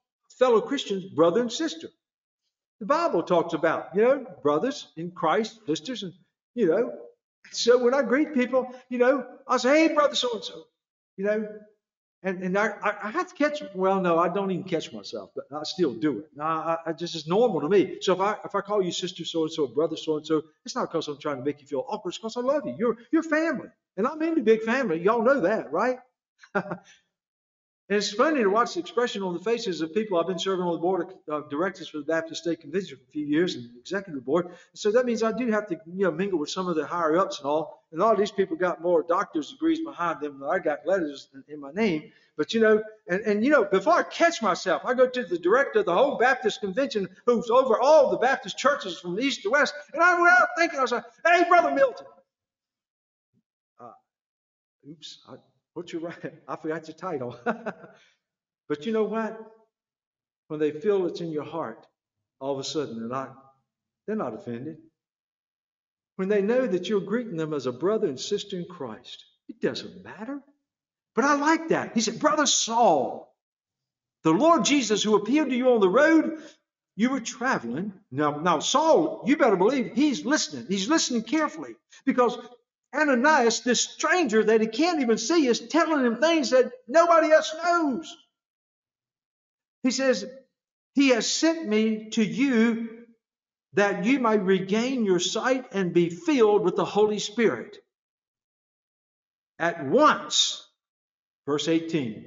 fellow 0.41 0.59
Christians 0.59 1.05
brother 1.05 1.39
and 1.39 1.51
sister. 1.51 1.87
The 2.79 2.87
Bible 2.87 3.21
talks 3.21 3.53
about, 3.53 3.89
you 3.95 4.01
know, 4.01 4.25
brothers 4.41 4.87
in 4.97 5.11
Christ, 5.11 5.59
sisters, 5.67 6.01
and, 6.01 6.13
you 6.55 6.65
know. 6.65 6.93
So 7.51 7.77
when 7.77 7.93
I 7.93 8.01
greet 8.01 8.33
people, 8.33 8.67
you 8.89 8.97
know, 8.97 9.23
I 9.47 9.57
say, 9.57 9.87
hey, 9.87 9.93
brother 9.93 10.15
so 10.15 10.29
and 10.33 10.43
so, 10.43 10.63
you 11.15 11.25
know. 11.25 11.47
And, 12.23 12.41
and 12.43 12.57
I, 12.57 12.73
I 13.03 13.11
have 13.11 13.29
to 13.29 13.35
catch, 13.35 13.61
well, 13.75 14.01
no, 14.01 14.17
I 14.17 14.29
don't 14.29 14.49
even 14.49 14.63
catch 14.63 14.91
myself, 14.91 15.29
but 15.35 15.45
I 15.55 15.61
still 15.63 15.93
do 15.93 16.19
it. 16.19 16.29
I, 16.39 16.77
I, 16.87 16.93
just 16.93 17.15
is 17.15 17.27
normal 17.27 17.61
to 17.61 17.69
me. 17.69 17.97
So 18.01 18.13
if 18.13 18.19
I 18.19 18.35
if 18.45 18.53
I 18.55 18.61
call 18.61 18.81
you 18.81 18.91
sister 18.91 19.25
so 19.25 19.43
and 19.43 19.51
so, 19.51 19.67
brother 19.67 19.95
so 19.95 20.17
and 20.17 20.25
so, 20.25 20.43
it's 20.65 20.75
not 20.75 20.91
because 20.91 21.07
I'm 21.07 21.19
trying 21.19 21.37
to 21.37 21.43
make 21.43 21.61
you 21.61 21.67
feel 21.67 21.85
awkward. 21.87 22.11
It's 22.11 22.19
because 22.19 22.37
I 22.37 22.41
love 22.41 22.63
you. 22.65 22.75
You're 22.77 22.97
you're 23.11 23.23
family, 23.23 23.69
and 23.97 24.07
I'm 24.07 24.21
in 24.21 24.35
the 24.35 24.41
big 24.41 24.61
family. 24.61 24.99
Y'all 25.01 25.23
know 25.23 25.41
that, 25.41 25.71
right? 25.71 25.99
And 27.89 27.97
it's 27.97 28.13
funny 28.13 28.41
to 28.41 28.49
watch 28.49 28.75
the 28.75 28.79
expression 28.79 29.21
on 29.21 29.33
the 29.33 29.39
faces 29.39 29.81
of 29.81 29.93
people. 29.93 30.17
I've 30.17 30.27
been 30.27 30.39
serving 30.39 30.65
on 30.65 30.73
the 30.73 30.79
board 30.79 31.13
of 31.27 31.49
directors 31.49 31.89
for 31.89 31.97
the 31.97 32.05
Baptist 32.05 32.43
State 32.43 32.61
Convention 32.61 32.97
for 32.97 33.03
a 33.03 33.11
few 33.11 33.25
years 33.25 33.55
and 33.55 33.69
executive 33.77 34.23
board. 34.23 34.51
So 34.73 34.91
that 34.91 35.05
means 35.05 35.23
I 35.23 35.33
do 35.33 35.51
have 35.51 35.67
to, 35.67 35.79
you 35.87 36.05
know, 36.05 36.11
mingle 36.11 36.39
with 36.39 36.49
some 36.49 36.69
of 36.69 36.77
the 36.77 36.85
higher 36.85 37.17
ups 37.17 37.39
and 37.39 37.47
all. 37.47 37.83
And 37.91 38.01
all 38.01 38.15
these 38.15 38.31
people 38.31 38.55
got 38.55 38.81
more 38.81 39.03
doctor's 39.03 39.51
degrees 39.51 39.81
behind 39.83 40.21
them 40.21 40.39
than 40.39 40.49
I 40.49 40.59
got 40.59 40.87
letters 40.87 41.27
in, 41.33 41.43
in 41.55 41.59
my 41.59 41.71
name. 41.71 42.13
But 42.37 42.53
you 42.53 42.61
know, 42.61 42.81
and, 43.09 43.21
and 43.21 43.43
you 43.43 43.51
know, 43.51 43.65
before 43.65 43.93
I 43.93 44.03
catch 44.03 44.41
myself, 44.41 44.83
I 44.85 44.93
go 44.93 45.07
to 45.07 45.23
the 45.23 45.37
director 45.37 45.79
of 45.79 45.85
the 45.85 45.93
whole 45.93 46.17
Baptist 46.17 46.61
convention 46.61 47.09
who's 47.25 47.49
over 47.49 47.79
all 47.79 48.09
the 48.09 48.17
Baptist 48.17 48.57
churches 48.57 48.99
from 48.99 49.19
east 49.19 49.43
to 49.43 49.49
west. 49.49 49.73
And 49.93 50.01
I 50.01 50.19
went 50.19 50.33
out 50.33 50.47
thinking, 50.57 50.79
I 50.79 50.83
was 50.83 50.91
like, 50.93 51.03
hey, 51.25 51.43
Brother 51.47 51.71
Milton. 51.71 52.07
Uh, 53.79 53.91
oops, 54.89 55.19
I, 55.27 55.35
What's 55.73 55.93
your 55.93 56.01
right? 56.01 56.33
I 56.47 56.55
forgot 56.55 56.87
your 56.87 56.97
title. 56.97 57.37
but 57.45 58.85
you 58.85 58.91
know 58.91 59.05
what? 59.05 59.39
When 60.47 60.59
they 60.59 60.71
feel 60.71 61.05
it's 61.07 61.21
in 61.21 61.31
your 61.31 61.45
heart, 61.45 61.85
all 62.39 62.53
of 62.53 62.59
a 62.59 62.63
sudden 62.63 62.99
they're 62.99 63.07
not 63.07 63.35
they're 64.05 64.15
not 64.15 64.33
offended. 64.33 64.77
When 66.17 66.27
they 66.27 66.41
know 66.41 66.67
that 66.67 66.89
you're 66.89 67.01
greeting 67.01 67.37
them 67.37 67.53
as 67.53 67.65
a 67.65 67.71
brother 67.71 68.07
and 68.07 68.19
sister 68.19 68.57
in 68.57 68.65
Christ, 68.65 69.25
it 69.47 69.61
doesn't 69.61 70.03
matter. 70.03 70.41
But 71.15 71.25
I 71.25 71.35
like 71.35 71.69
that. 71.69 71.93
He 71.93 72.01
said, 72.01 72.19
Brother 72.19 72.45
Saul, 72.45 73.33
the 74.23 74.31
Lord 74.31 74.65
Jesus 74.65 75.03
who 75.03 75.15
appeared 75.15 75.49
to 75.49 75.55
you 75.55 75.71
on 75.71 75.79
the 75.79 75.89
road, 75.89 76.41
you 76.95 77.09
were 77.09 77.19
traveling. 77.19 77.93
Now, 78.11 78.39
now 78.39 78.59
Saul, 78.59 79.23
you 79.25 79.37
better 79.37 79.55
believe 79.55 79.93
he's 79.93 80.25
listening. 80.25 80.65
He's 80.67 80.87
listening 80.89 81.23
carefully 81.23 81.75
because 82.05 82.37
Ananias, 82.93 83.61
this 83.61 83.81
stranger 83.81 84.43
that 84.43 84.61
he 84.61 84.67
can't 84.67 85.01
even 85.01 85.17
see, 85.17 85.47
is 85.47 85.59
telling 85.67 86.05
him 86.05 86.19
things 86.19 86.49
that 86.49 86.71
nobody 86.87 87.31
else 87.31 87.53
knows. 87.63 88.15
He 89.83 89.91
says, 89.91 90.25
He 90.95 91.09
has 91.09 91.31
sent 91.31 91.67
me 91.67 92.09
to 92.11 92.23
you 92.23 93.05
that 93.73 94.03
you 94.05 94.19
may 94.19 94.37
regain 94.37 95.05
your 95.05 95.19
sight 95.19 95.65
and 95.71 95.93
be 95.93 96.09
filled 96.09 96.63
with 96.63 96.75
the 96.75 96.85
Holy 96.85 97.19
Spirit. 97.19 97.77
At 99.57 99.85
once, 99.85 100.67
verse 101.45 101.67
18, 101.67 102.25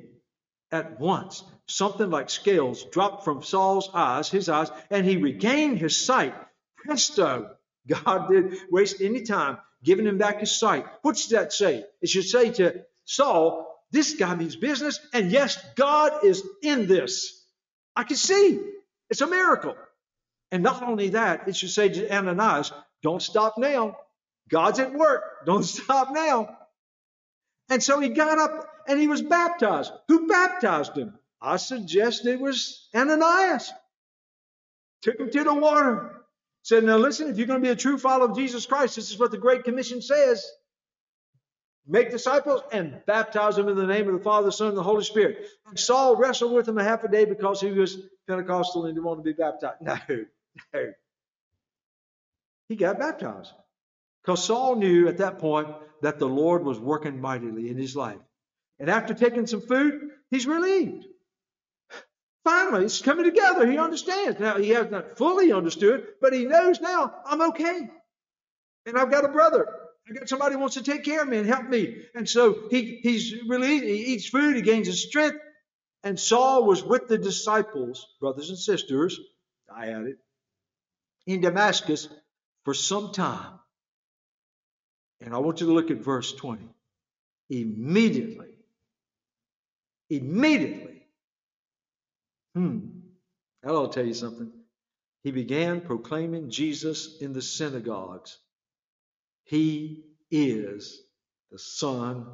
at 0.73 0.99
once, 0.99 1.45
something 1.69 2.11
like 2.11 2.31
scales 2.31 2.85
dropped 2.85 3.25
from 3.25 3.43
Saul's 3.43 3.91
eyes, 3.93 4.31
his 4.31 4.49
eyes, 4.49 4.71
and 4.91 5.05
he 5.05 5.19
regained 5.19 5.79
his 5.79 5.97
sight. 5.97 6.35
Presto! 6.77 7.57
God 7.87 8.29
didn't 8.31 8.73
waste 8.73 9.03
any 9.03 9.23
time 9.23 9.59
giving 9.85 10.07
him 10.07 10.19
back 10.19 10.41
his 10.41 10.59
sight. 10.59 10.87
What 11.03 11.17
should 11.17 11.37
that 11.37 11.53
say? 11.53 11.85
It 12.01 12.09
should 12.09 12.25
say 12.25 12.51
to 12.53 12.85
Saul, 13.05 13.71
this 13.91 14.15
guy 14.15 14.35
means 14.35 14.57
business, 14.57 14.99
and 15.13 15.31
yes, 15.31 15.63
God 15.77 16.25
is 16.25 16.43
in 16.63 16.87
this. 16.87 17.45
I 17.95 18.03
can 18.03 18.17
see. 18.17 18.61
It's 19.11 19.21
a 19.21 19.27
miracle. 19.27 19.77
And 20.51 20.63
not 20.63 20.83
only 20.83 21.11
that, 21.11 21.47
it 21.47 21.57
should 21.57 21.71
say 21.71 21.89
to 21.91 22.13
Ananias, 22.13 22.73
don't 23.03 23.23
stop 23.23 23.59
now. 23.59 23.99
God's 24.49 24.81
at 24.81 24.95
work. 24.95 25.47
Don't 25.47 25.63
stop 25.65 26.11
now. 26.13 26.57
And 27.69 27.83
so 27.83 28.01
he 28.01 28.09
got 28.09 28.39
up 28.39 28.69
and 28.89 29.01
he 29.01 29.09
was 29.09 29.23
baptized. 29.23 29.93
Who 30.09 30.27
baptized 30.27 30.97
him? 30.97 31.19
I 31.41 31.57
suggest 31.57 32.27
it 32.27 32.41
was 32.41 32.89
Ananias. 32.95 33.73
Took 35.03 35.21
him 35.21 35.31
to 35.31 35.45
the 35.45 35.55
water. 35.55 36.24
Said, 36.65 36.83
now 36.83 36.97
listen, 36.97 37.29
if 37.29 37.37
you're 37.37 37.47
going 37.47 37.61
to 37.61 37.65
be 37.65 37.71
a 37.71 37.77
true 37.77 37.99
follower 37.99 38.31
of 38.31 38.37
Jesus 38.37 38.65
Christ, 38.65 38.97
this 38.97 39.11
is 39.11 39.19
what 39.19 39.31
the 39.31 39.37
Great 39.37 39.65
Commission 39.65 40.01
says. 40.01 40.51
Make 41.87 42.11
disciples 42.11 42.63
and 42.73 43.03
baptize 43.07 43.57
them 43.57 43.69
in 43.69 43.77
the 43.77 43.87
name 43.87 44.09
of 44.09 44.15
the 44.15 44.25
Father, 44.25 44.47
the 44.47 44.53
Son, 44.53 44.69
and 44.69 44.77
the 44.77 44.83
Holy 44.83 45.05
Spirit. 45.05 45.47
And 45.69 45.79
Saul 45.79 46.17
wrestled 46.17 46.55
with 46.55 46.67
him 46.67 46.79
a 46.79 46.83
half 46.83 47.05
a 47.05 47.09
day 47.09 47.27
because 47.27 47.61
he 47.61 47.71
was 47.71 47.99
Pentecostal 48.27 48.87
and 48.87 48.95
didn't 48.95 49.05
want 49.05 49.19
to 49.19 49.23
be 49.23 49.35
baptized. 49.35 49.83
No, 49.83 49.99
no. 50.75 50.93
He 52.71 52.77
got 52.77 52.99
baptized. 52.99 53.53
Because 54.23 54.43
Saul 54.43 54.77
knew 54.77 55.07
at 55.07 55.19
that 55.19 55.39
point 55.41 55.69
that 56.01 56.19
the 56.19 56.27
Lord 56.27 56.65
was 56.65 56.81
working 56.81 57.21
mightily 57.21 57.69
in 57.69 57.77
his 57.77 57.95
life. 57.95 58.21
And 58.79 58.89
after 58.89 59.13
taking 59.13 59.47
some 59.47 59.61
food, 59.61 60.01
he's 60.31 60.47
relieved. 60.47 61.05
Finally, 62.45 62.85
it's 62.85 63.01
coming 63.01 63.25
together. 63.25 63.67
He 63.67 63.79
understands. 63.79 64.39
Now, 64.39 64.59
he 64.59 64.69
has 64.71 64.91
not 64.91 65.17
fully 65.17 65.51
understood, 65.51 66.07
but 66.21 66.35
he 66.35 66.45
knows 66.45 66.81
now 66.81 67.15
I'm 67.25 67.41
okay. 67.51 67.89
And 68.87 68.99
I've 68.99 69.11
got 69.11 69.25
a 69.25 69.29
brother. 69.29 69.67
I've 70.07 70.19
got 70.19 70.29
somebody 70.29 70.55
who 70.55 70.61
wants 70.61 70.75
to 70.75 70.83
take 70.83 71.05
care 71.05 71.23
of 71.23 71.29
me 71.29 71.39
and 71.39 71.47
help 71.47 71.67
me. 71.67 72.03
And 72.15 72.29
so 72.29 72.69
he, 72.71 73.01
he's 73.03 73.35
really, 73.49 73.81
He 73.81 74.15
eats 74.15 74.29
food. 74.29 74.57
He 74.57 74.63
gains 74.63 74.87
his 74.87 75.03
strength. 75.03 75.39
And 76.03 76.21
Saul 76.21 76.65
was 76.67 76.85
with 76.85 77.09
the 77.09 77.17
disciples, 77.17 78.07
brothers 78.21 78.51
and 78.51 78.59
sisters, 78.59 79.19
I 79.75 79.89
added, 79.89 80.17
in 81.27 81.41
Damascus 81.41 82.09
for 82.67 82.75
some 82.75 83.13
time. 83.13 83.59
And 85.23 85.35
I 85.35 85.39
want 85.39 85.63
you 85.63 85.67
to 85.69 85.73
look 85.73 85.91
at 85.91 85.99
verse 85.99 86.33
20. 86.35 86.63
Immediately, 87.49 88.55
immediately, 90.11 90.94
hmm, 92.55 92.79
that'll 93.63 93.89
tell 93.89 94.07
you 94.07 94.15
something. 94.15 94.51
He 95.23 95.31
began 95.31 95.81
proclaiming 95.81 96.51
Jesus 96.51 97.19
in 97.21 97.33
the 97.33 97.43
synagogues. 97.43 98.39
He 99.45 100.05
is 100.31 101.03
the 101.51 101.59
Son 101.59 102.27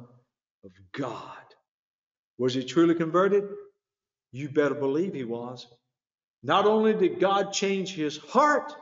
of 0.63 0.71
God. 0.93 1.37
Was 2.37 2.53
he 2.53 2.63
truly 2.63 2.95
converted? 2.95 3.43
You 4.31 4.49
better 4.49 4.75
believe 4.75 5.13
he 5.13 5.23
was. 5.23 5.67
Not 6.43 6.65
only 6.65 6.93
did 6.93 7.19
God 7.19 7.53
change 7.53 7.93
his 7.93 8.17
heart, 8.17 8.73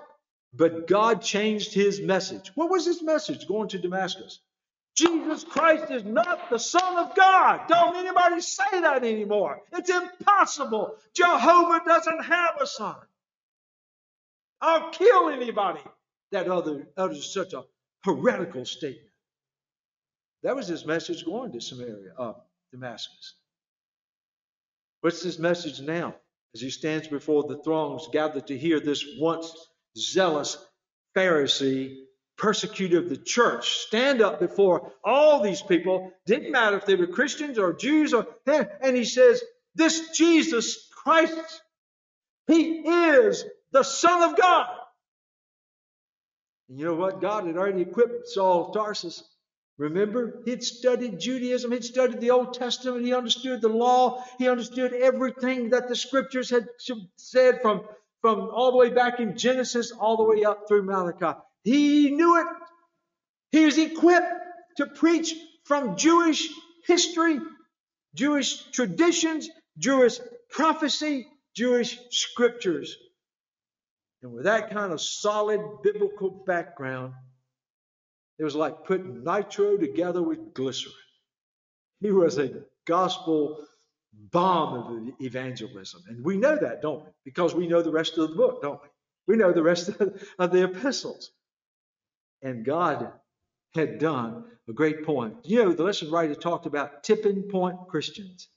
but 0.54 0.88
God 0.88 1.22
changed 1.22 1.74
his 1.74 2.00
message. 2.02 2.52
What 2.56 2.70
was 2.70 2.86
his 2.86 3.04
message 3.04 3.48
going 3.48 3.70
to 3.70 3.80
Damascus? 3.80 4.40
Jesus 4.96 5.44
Christ 5.46 5.92
is 5.92 6.04
not 6.04 6.50
the 6.50 6.60
Son 6.60 6.98
of 6.98 7.16
God. 7.16 7.62
Don't 7.68 7.96
anybody 7.96 8.42
say 8.42 8.82
that 8.82 9.04
anymore. 9.04 9.62
It's 9.72 9.90
impossible. 9.90 10.96
Jehovah 11.16 11.82
doesn't 11.86 12.26
have 12.26 12.56
a 12.62 12.68
son. 12.68 12.98
I'll 14.62 14.90
kill 14.92 15.30
anybody 15.30 15.82
that 16.32 16.50
other 16.50 16.88
utters 16.98 17.34
such 17.34 17.54
a 17.54 17.64
heretical 18.04 18.66
statement. 18.66 19.10
That 20.44 20.56
was 20.56 20.68
his 20.68 20.86
message 20.86 21.26
going 21.26 21.52
to 21.54 21.62
Samaria, 21.62 22.14
uh, 22.18 22.34
Damascus. 22.72 23.36
What's 25.02 25.22
his 25.22 25.40
message 25.40 25.82
now 25.82 26.16
as 26.54 26.62
he 26.62 26.70
stands 26.70 27.08
before 27.08 27.44
the 27.44 27.62
throngs 27.64 28.08
gathered 28.12 28.48
to 28.48 28.58
hear 28.58 28.80
this 28.80 29.06
once 29.20 29.54
zealous 29.98 30.58
Pharisee, 31.16 31.96
persecutor 32.40 33.00
of 33.00 33.10
the 33.10 33.18
church, 33.18 33.80
stand 33.80 34.22
up 34.22 34.40
before 34.40 34.92
all 35.04 35.44
these 35.44 35.62
people. 35.62 36.12
Didn't 36.26 36.52
matter 36.52 36.78
if 36.78 36.86
they 36.86 36.96
were 36.96 37.08
Christians 37.08 37.60
or 37.60 37.74
Jews 37.74 38.14
or 38.14 38.26
eh, 38.48 38.66
and 38.82 38.96
he 38.96 39.06
says, 39.06 39.44
This 39.76 40.10
Jesus 40.10 40.90
Christ, 40.92 41.62
he 42.48 42.80
is 42.80 43.46
the 43.72 43.84
Son 43.84 44.30
of 44.30 44.38
God. 44.38 44.68
And 46.70 46.80
you 46.80 46.86
know 46.86 46.96
what? 46.96 47.22
God 47.22 47.46
had 47.46 47.58
already 47.58 47.82
equipped 47.82 48.28
Saul 48.28 48.68
of 48.68 48.74
Tarsus. 48.74 49.24
Remember, 49.78 50.42
he'd 50.46 50.64
studied 50.64 51.20
Judaism, 51.20 51.72
he'd 51.72 51.86
studied 51.86 52.20
the 52.20 52.32
Old 52.32 52.54
Testament, 52.54 53.06
he 53.06 53.14
understood 53.14 53.62
the 53.62 53.70
law, 53.70 54.24
he 54.38 54.50
understood 54.50 54.94
everything 54.94 55.70
that 55.70 55.88
the 55.88 55.96
scriptures 55.96 56.50
had 56.50 56.68
said 57.16 57.62
from 57.62 57.82
from 58.22 58.50
all 58.54 58.72
the 58.72 58.78
way 58.78 58.90
back 58.90 59.20
in 59.20 59.38
Genesis 59.38 59.92
all 59.92 60.18
the 60.18 60.24
way 60.24 60.44
up 60.44 60.68
through 60.68 60.84
Malachi. 60.84 61.40
He 61.70 62.09
knew 62.09 62.41
it. 62.41 62.47
He 63.51 63.65
was 63.65 63.78
equipped 63.78 64.34
to 64.78 64.88
preach 64.88 65.36
from 65.65 65.97
Jewish 65.97 66.49
history, 66.88 67.39
Jewish 68.15 68.63
traditions, 68.72 69.47
Jewish 69.78 70.20
prophecy, 70.49 71.28
Jewish 71.55 71.99
scriptures. 72.09 72.97
And 74.24 74.34
with 74.34 74.45
that 74.45 74.72
kind 74.72 74.91
of 74.91 74.99
solid 74.99 75.61
biblical 75.84 76.32
background, 76.32 77.13
it 78.39 78.43
was 78.43 78.55
like 78.55 78.86
putting 78.86 79.24
nitro 79.24 79.78
together 79.78 80.24
with 80.24 80.55
glycerin. 80.55 80.93
He 82.01 82.11
was 82.11 82.39
a 82.39 82.63
gospel 82.88 83.63
bomb 84.32 84.74
of 84.74 85.13
evangelism. 85.22 86.01
And 86.07 86.26
we 86.26 86.38
know 86.38 86.57
that, 86.57 86.82
don't 86.82 87.05
we? 87.05 87.11
Because 87.26 87.53
we 87.53 87.67
know 87.67 87.84
the 87.84 87.91
rest 87.91 88.17
of 88.17 88.28
the 88.28 88.36
book, 88.36 88.63
don't 88.63 88.82
we? 88.82 88.89
We 89.28 89.36
know 89.36 89.51
the 89.51 89.61
rest 89.61 89.89
of 90.39 90.51
the 90.51 90.63
epistles. 90.63 91.30
And 92.42 92.66
God 92.66 93.12
had 93.76 94.00
done 94.00 94.46
a 94.68 94.74
great 94.74 95.06
point. 95.06 95.38
You 95.44 95.64
know, 95.64 95.74
the 95.74 95.84
lesson 95.84 96.12
writer 96.12 96.36
talked 96.36 96.66
about 96.66 97.04
tipping 97.04 97.44
point 97.44 97.88
Christians. 97.88 98.48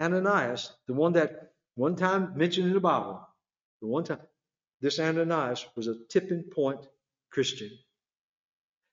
Ananias, 0.00 0.72
the 0.86 0.94
one 0.94 1.12
that 1.14 1.52
one 1.74 1.96
time 1.96 2.36
mentioned 2.36 2.66
in 2.66 2.74
the 2.74 2.80
Bible, 2.80 3.26
the 3.80 3.86
one 3.86 4.04
time, 4.04 4.20
this 4.80 4.98
Ananias 4.98 5.66
was 5.76 5.86
a 5.86 5.94
tipping 6.08 6.44
point 6.44 6.80
Christian. 7.30 7.70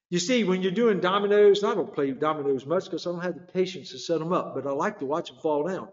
You 0.10 0.20
see, 0.20 0.44
when 0.44 0.62
you're 0.62 0.72
doing 0.72 1.02
dominoes, 1.02 1.64
I 1.64 1.76
don't 1.76 1.94
play 1.94 2.12
dominoes 2.12 2.66
much 2.66 2.86
because 2.86 3.06
I 3.06 3.12
don't 3.12 3.24
have 3.24 3.36
the 3.36 3.52
patience 3.52 3.92
to 3.92 4.00
set 4.00 4.20
them 4.20 4.32
up, 4.32 4.56
but 4.56 4.66
I 4.66 4.72
like 4.72 5.00
to 5.00 5.06
watch 5.06 5.30
them 5.30 5.40
fall 5.42 5.68
down. 5.68 5.90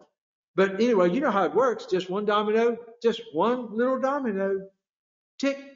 But 0.55 0.75
anyway, 0.81 1.11
you 1.11 1.21
know 1.21 1.33
how 1.33 1.45
it 1.45 1.55
works. 1.55 1.87
Just 1.87 2.09
one 2.09 2.25
domino, 2.25 2.77
just 3.03 3.21
one 3.33 3.77
little 3.77 3.99
domino. 3.99 4.69
Tick, 5.41 5.59
tick, 5.59 5.74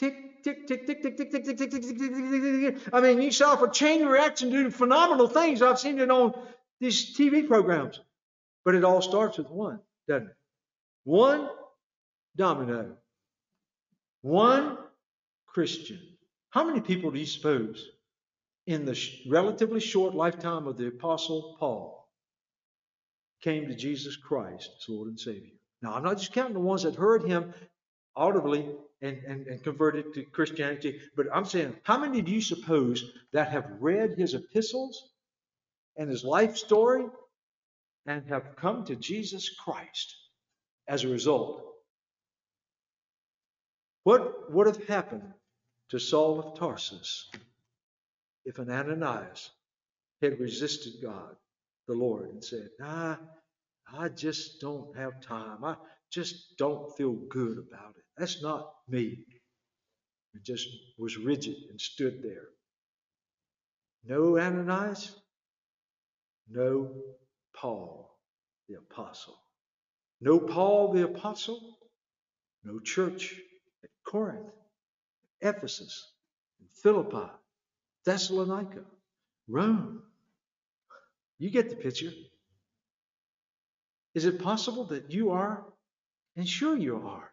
tick, 0.00 0.42
tick, 0.42 0.66
tick, 0.66 0.86
tick, 0.86 1.02
tick, 1.02 1.16
tick, 1.16 1.30
tick, 1.30 1.44
tick, 1.44 1.58
tick, 1.58 1.70
tick, 1.70 1.70
tick, 1.70 1.98
tick, 1.98 2.10
tick. 2.10 2.84
tick. 2.84 2.94
I 2.94 3.00
mean, 3.00 3.20
you 3.20 3.30
saw 3.30 3.56
for 3.56 3.68
chain 3.68 4.06
reaction 4.06 4.50
doing 4.50 4.70
phenomenal 4.70 5.28
things. 5.28 5.60
I've 5.60 5.78
seen 5.78 5.98
it 6.00 6.10
on 6.10 6.34
these 6.80 7.16
TV 7.16 7.46
programs. 7.46 8.00
But 8.64 8.74
it 8.74 8.84
all 8.84 9.02
starts 9.02 9.38
with 9.38 9.50
one, 9.50 9.80
doesn't 10.08 10.28
it? 10.28 10.36
One 11.04 11.48
domino. 12.36 12.96
One 14.22 14.78
Christian. 15.46 15.98
How 16.50 16.64
many 16.64 16.80
people 16.80 17.10
do 17.10 17.18
you 17.18 17.26
suppose 17.26 17.88
in 18.66 18.84
the 18.84 18.98
relatively 19.28 19.80
short 19.80 20.14
lifetime 20.14 20.66
of 20.66 20.76
the 20.76 20.88
Apostle 20.88 21.56
Paul 21.58 22.08
came 23.42 23.66
to 23.68 23.74
Jesus 23.74 24.16
Christ 24.16 24.70
as 24.78 24.88
Lord 24.88 25.08
and 25.08 25.18
Savior? 25.18 25.52
Now, 25.82 25.94
I'm 25.94 26.02
not 26.02 26.18
just 26.18 26.32
counting 26.32 26.54
the 26.54 26.60
ones 26.60 26.82
that 26.82 26.94
heard 26.94 27.24
him 27.24 27.54
audibly 28.14 28.66
and, 29.02 29.18
and, 29.26 29.46
and 29.46 29.62
converted 29.62 30.14
to 30.14 30.24
Christianity, 30.24 31.00
but 31.16 31.26
I'm 31.32 31.44
saying, 31.44 31.74
how 31.82 31.98
many 31.98 32.22
do 32.22 32.30
you 32.30 32.40
suppose 32.40 33.04
that 33.32 33.48
have 33.48 33.70
read 33.80 34.18
his 34.18 34.34
epistles 34.34 35.10
and 35.96 36.10
his 36.10 36.24
life 36.24 36.56
story 36.56 37.06
and 38.06 38.26
have 38.28 38.56
come 38.56 38.84
to 38.84 38.96
Jesus 38.96 39.48
Christ 39.48 40.14
as 40.86 41.04
a 41.04 41.08
result? 41.08 41.64
What 44.04 44.52
would 44.52 44.66
have 44.66 44.86
happened 44.86 45.32
to 45.90 45.98
Saul 45.98 46.40
of 46.40 46.58
Tarsus 46.58 47.30
if 48.44 48.58
an 48.58 48.70
Ananias 48.70 49.50
had 50.22 50.40
resisted 50.40 50.94
God, 51.02 51.36
the 51.86 51.94
Lord, 51.94 52.30
and 52.30 52.44
said, 52.44 52.68
Nah, 52.78 53.16
I 53.92 54.08
just 54.08 54.60
don't 54.60 54.96
have 54.96 55.20
time. 55.20 55.64
I 55.64 55.76
just 56.10 56.56
don't 56.58 56.96
feel 56.96 57.12
good 57.12 57.58
about 57.58 57.94
it. 57.96 58.04
That's 58.16 58.42
not 58.42 58.72
me. 58.88 59.24
He 60.32 60.40
just 60.42 60.68
was 60.98 61.16
rigid 61.16 61.56
and 61.70 61.80
stood 61.80 62.22
there. 62.22 62.48
No 64.04 64.38
Ananias, 64.38 65.14
no 66.48 66.90
Paul 67.54 68.16
the 68.68 68.76
apostle. 68.76 69.38
No 70.20 70.38
Paul 70.38 70.92
the 70.92 71.04
apostle, 71.04 71.78
no 72.64 72.78
church 72.78 73.40
at 73.82 73.90
Corinth, 74.04 74.52
Ephesus, 75.40 76.12
Philippi, 76.82 77.30
Thessalonica, 78.04 78.84
Rome. 79.48 80.02
You 81.38 81.50
get 81.50 81.70
the 81.70 81.76
picture. 81.76 82.12
Is 84.14 84.24
it 84.24 84.42
possible 84.42 84.84
that 84.86 85.10
you 85.10 85.30
are? 85.30 85.64
And 86.36 86.48
sure 86.48 86.76
you 86.76 86.96
are. 86.96 87.32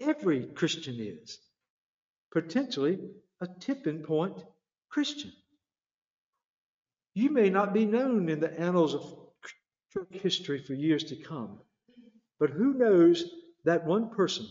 Every 0.00 0.46
Christian 0.46 0.96
is. 0.98 1.38
Potentially 2.32 2.98
a 3.40 3.46
tipping 3.60 4.02
point 4.02 4.42
Christian. 4.88 5.32
You 7.14 7.30
may 7.30 7.50
not 7.50 7.74
be 7.74 7.84
known 7.84 8.28
in 8.28 8.40
the 8.40 8.58
annals 8.58 8.94
of 8.94 9.16
church 9.92 10.08
history 10.10 10.62
for 10.62 10.74
years 10.74 11.04
to 11.04 11.16
come, 11.16 11.58
but 12.38 12.50
who 12.50 12.74
knows 12.74 13.24
that 13.64 13.84
one 13.84 14.10
person 14.10 14.46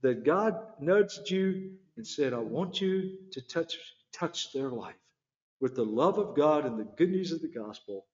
that 0.00 0.24
God 0.24 0.56
nudged 0.80 1.30
you 1.30 1.72
and 1.96 2.06
said, 2.06 2.32
I 2.32 2.38
want 2.38 2.80
you 2.80 3.18
to 3.32 3.40
touch, 3.42 3.76
touch 4.12 4.52
their 4.52 4.70
life 4.70 4.94
with 5.60 5.76
the 5.76 5.84
love 5.84 6.18
of 6.18 6.34
God 6.34 6.64
and 6.64 6.78
the 6.78 6.88
good 6.96 7.10
news 7.10 7.32
of 7.32 7.42
the 7.42 7.48
gospel. 7.48 8.06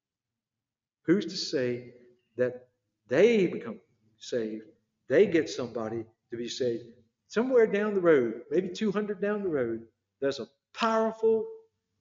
Who's 1.05 1.25
to 1.27 1.37
say 1.37 1.95
that 2.37 2.69
they 3.09 3.47
become 3.47 3.81
saved? 4.19 4.65
They 5.09 5.27
get 5.27 5.49
somebody 5.51 6.05
to 6.31 6.37
be 6.37 6.49
saved. 6.49 6.85
Somewhere 7.29 7.67
down 7.67 7.95
the 7.95 8.01
road, 8.01 8.43
maybe 8.51 8.71
200 8.71 9.21
down 9.21 9.43
the 9.43 9.49
road, 9.49 9.83
there's 10.21 10.41
a 10.41 10.49
powerful 10.75 11.47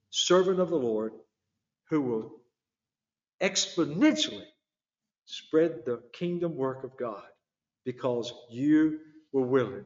servant 0.10 0.60
of 0.60 0.70
the 0.70 0.78
Lord 0.78 1.14
who 1.90 2.02
will 2.02 2.32
exponentially 3.42 4.46
spread 5.26 5.84
the 5.86 6.02
kingdom 6.14 6.56
work 6.56 6.84
of 6.84 6.98
God 6.98 7.24
because 7.86 8.34
you 8.50 9.00
were 9.32 9.46
willing 9.46 9.86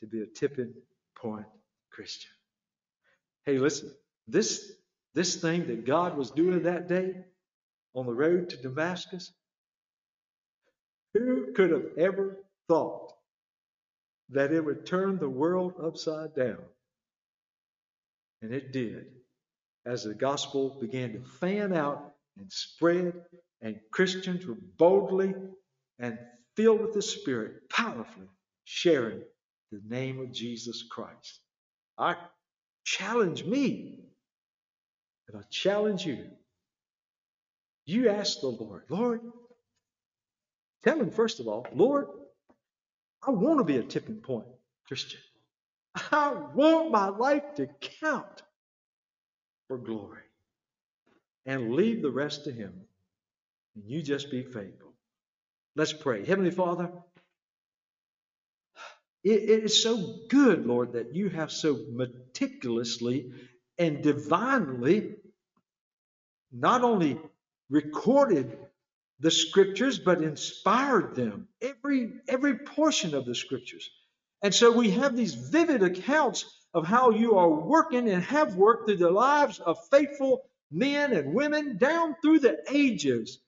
to 0.00 0.06
be 0.06 0.22
a 0.22 0.26
tipping 0.26 0.74
point 1.16 1.46
Christian. 1.90 2.30
Hey, 3.44 3.58
listen, 3.58 3.92
this, 4.28 4.72
this 5.14 5.36
thing 5.36 5.66
that 5.68 5.86
God 5.86 6.16
was 6.16 6.30
doing 6.30 6.62
that 6.64 6.88
day 6.88 7.14
on 7.94 8.06
the 8.06 8.14
road 8.14 8.50
to 8.50 8.56
Damascus, 8.56 9.32
who 11.14 11.52
could 11.52 11.70
have 11.70 11.86
ever 11.96 12.38
thought 12.68 13.12
that 14.30 14.52
it 14.52 14.64
would 14.64 14.86
turn 14.86 15.18
the 15.18 15.28
world 15.28 15.74
upside 15.82 16.34
down? 16.34 16.62
And 18.42 18.52
it 18.52 18.72
did 18.72 19.06
as 19.86 20.04
the 20.04 20.14
gospel 20.14 20.76
began 20.80 21.12
to 21.14 21.20
fan 21.40 21.72
out 21.72 22.14
and 22.38 22.52
spread, 22.52 23.14
and 23.62 23.80
Christians 23.90 24.46
were 24.46 24.58
boldly 24.76 25.34
and 25.98 26.18
filled 26.56 26.80
with 26.80 26.92
the 26.92 27.02
Spirit, 27.02 27.68
powerfully 27.70 28.28
sharing 28.64 29.22
the 29.72 29.80
name 29.88 30.20
of 30.20 30.32
Jesus 30.32 30.84
Christ. 30.90 31.40
I 31.96 32.16
challenge 32.84 33.44
me, 33.44 34.00
and 35.28 35.38
I 35.38 35.42
challenge 35.50 36.04
you. 36.04 36.26
You 37.86 38.10
ask 38.10 38.40
the 38.40 38.48
Lord, 38.48 38.84
Lord, 38.90 39.20
tell 40.84 40.98
him 40.98 41.10
first 41.10 41.40
of 41.40 41.48
all, 41.48 41.66
Lord, 41.74 42.06
I 43.26 43.30
want 43.30 43.58
to 43.58 43.64
be 43.64 43.76
a 43.76 43.82
tipping 43.82 44.20
point 44.20 44.46
Christian. 44.86 45.20
I 46.12 46.34
want 46.54 46.90
my 46.90 47.08
life 47.08 47.54
to 47.56 47.68
count 48.00 48.42
for 49.66 49.78
glory. 49.78 50.22
And 51.46 51.74
leave 51.74 52.02
the 52.02 52.10
rest 52.10 52.44
to 52.44 52.52
Him. 52.52 52.72
And 53.74 53.84
you 53.86 54.02
just 54.02 54.30
be 54.30 54.42
faithful. 54.42 54.92
Let's 55.76 55.92
pray. 55.92 56.24
Heavenly 56.24 56.50
Father, 56.50 56.90
it, 59.24 59.42
it 59.42 59.64
is 59.64 59.82
so 59.82 60.16
good, 60.28 60.66
Lord, 60.66 60.92
that 60.94 61.14
you 61.14 61.28
have 61.30 61.50
so 61.50 61.78
meticulously 61.92 63.30
and 63.78 64.02
divinely 64.02 65.14
not 66.52 66.82
only 66.82 67.18
recorded 67.70 68.58
the 69.20 69.30
scriptures 69.30 69.98
but 69.98 70.22
inspired 70.22 71.14
them 71.14 71.48
every 71.60 72.12
every 72.28 72.58
portion 72.58 73.14
of 73.14 73.24
the 73.24 73.34
scriptures 73.34 73.90
and 74.42 74.54
so 74.54 74.70
we 74.70 74.90
have 74.90 75.16
these 75.16 75.34
vivid 75.34 75.82
accounts 75.82 76.44
of 76.74 76.86
how 76.86 77.10
you 77.10 77.36
are 77.38 77.48
working 77.48 78.08
and 78.08 78.22
have 78.24 78.54
worked 78.54 78.86
through 78.86 78.98
the 78.98 79.10
lives 79.10 79.58
of 79.58 79.78
faithful 79.88 80.42
men 80.70 81.12
and 81.12 81.34
women 81.34 81.76
down 81.78 82.14
through 82.22 82.38
the 82.40 82.58
ages 82.70 83.38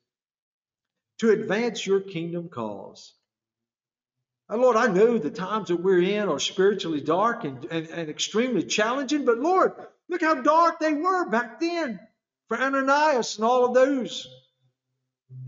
to 1.19 1.31
advance 1.31 1.87
your 1.87 2.01
kingdom 2.01 2.49
cause. 2.49 3.13
Now, 4.49 4.57
Lord, 4.57 4.77
I 4.77 4.87
know 4.89 5.19
the 5.19 5.31
times 5.31 5.69
that 5.69 5.77
we're 5.77 6.03
in 6.03 6.29
are 6.29 6.41
spiritually 6.41 7.01
dark 7.01 7.45
and, 7.45 7.65
and, 7.67 7.89
and 7.89 8.11
extremely 8.11 8.65
challenging, 8.65 9.25
but 9.25 9.39
Lord, 9.39 9.73
look 10.09 10.23
how 10.23 10.35
dark 10.35 10.81
they 10.81 10.95
were 10.95 11.29
back 11.29 11.61
then 11.61 12.01
for 12.49 12.59
Ananias 12.59 13.37
and 13.37 13.45
all 13.45 13.67
of 13.67 13.75
those. 13.75 14.27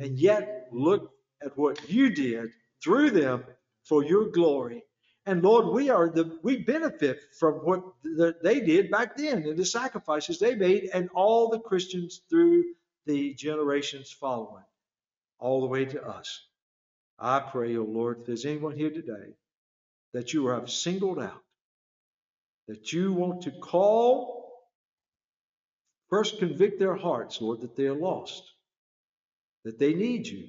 And 0.00 0.18
yet, 0.18 0.68
look 0.72 1.10
at 1.42 1.56
what 1.56 1.88
you 1.90 2.10
did 2.10 2.50
through 2.82 3.10
them 3.10 3.44
for 3.84 4.04
your 4.04 4.30
glory. 4.30 4.84
And 5.26 5.42
Lord, 5.42 5.66
we 5.66 5.90
are 5.90 6.08
the 6.08 6.38
we 6.42 6.58
benefit 6.58 7.20
from 7.38 7.54
what 7.54 7.84
the, 8.02 8.34
they 8.42 8.60
did 8.60 8.90
back 8.90 9.16
then 9.16 9.44
and 9.44 9.56
the 9.56 9.64
sacrifices 9.64 10.38
they 10.38 10.56
made, 10.56 10.90
and 10.92 11.08
all 11.14 11.48
the 11.48 11.60
Christians 11.60 12.22
through 12.28 12.64
the 13.06 13.34
generations 13.34 14.10
following, 14.10 14.64
all 15.38 15.60
the 15.60 15.68
way 15.68 15.84
to 15.84 16.02
us. 16.04 16.44
I 17.18 17.38
pray, 17.38 17.76
O 17.76 17.82
oh 17.82 17.84
Lord, 17.84 18.20
if 18.20 18.26
there's 18.26 18.46
anyone 18.46 18.76
here 18.76 18.90
today 18.90 19.36
that 20.12 20.32
you 20.32 20.48
have 20.48 20.70
singled 20.70 21.20
out, 21.20 21.42
that 22.66 22.92
you 22.92 23.12
want 23.12 23.42
to 23.42 23.52
call, 23.52 24.66
first 26.10 26.38
convict 26.38 26.80
their 26.80 26.96
hearts, 26.96 27.40
Lord, 27.40 27.60
that 27.60 27.76
they 27.76 27.86
are 27.86 27.94
lost, 27.94 28.51
that 29.64 29.78
they 29.78 29.94
need 29.94 30.26
you, 30.26 30.48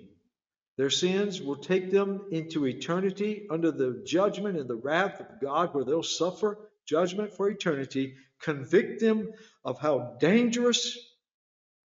their 0.77 0.89
sins 0.89 1.41
will 1.41 1.57
take 1.57 1.91
them 1.91 2.21
into 2.31 2.65
eternity 2.65 3.45
under 3.51 3.71
the 3.71 4.03
judgment 4.05 4.57
and 4.57 4.67
the 4.67 4.75
wrath 4.75 5.19
of 5.19 5.39
God, 5.39 5.73
where 5.73 5.85
they'll 5.85 6.01
suffer 6.01 6.57
judgment 6.87 7.33
for 7.33 7.49
eternity. 7.49 8.15
Convict 8.41 8.99
them 8.99 9.31
of 9.63 9.79
how 9.79 10.17
dangerous 10.19 10.97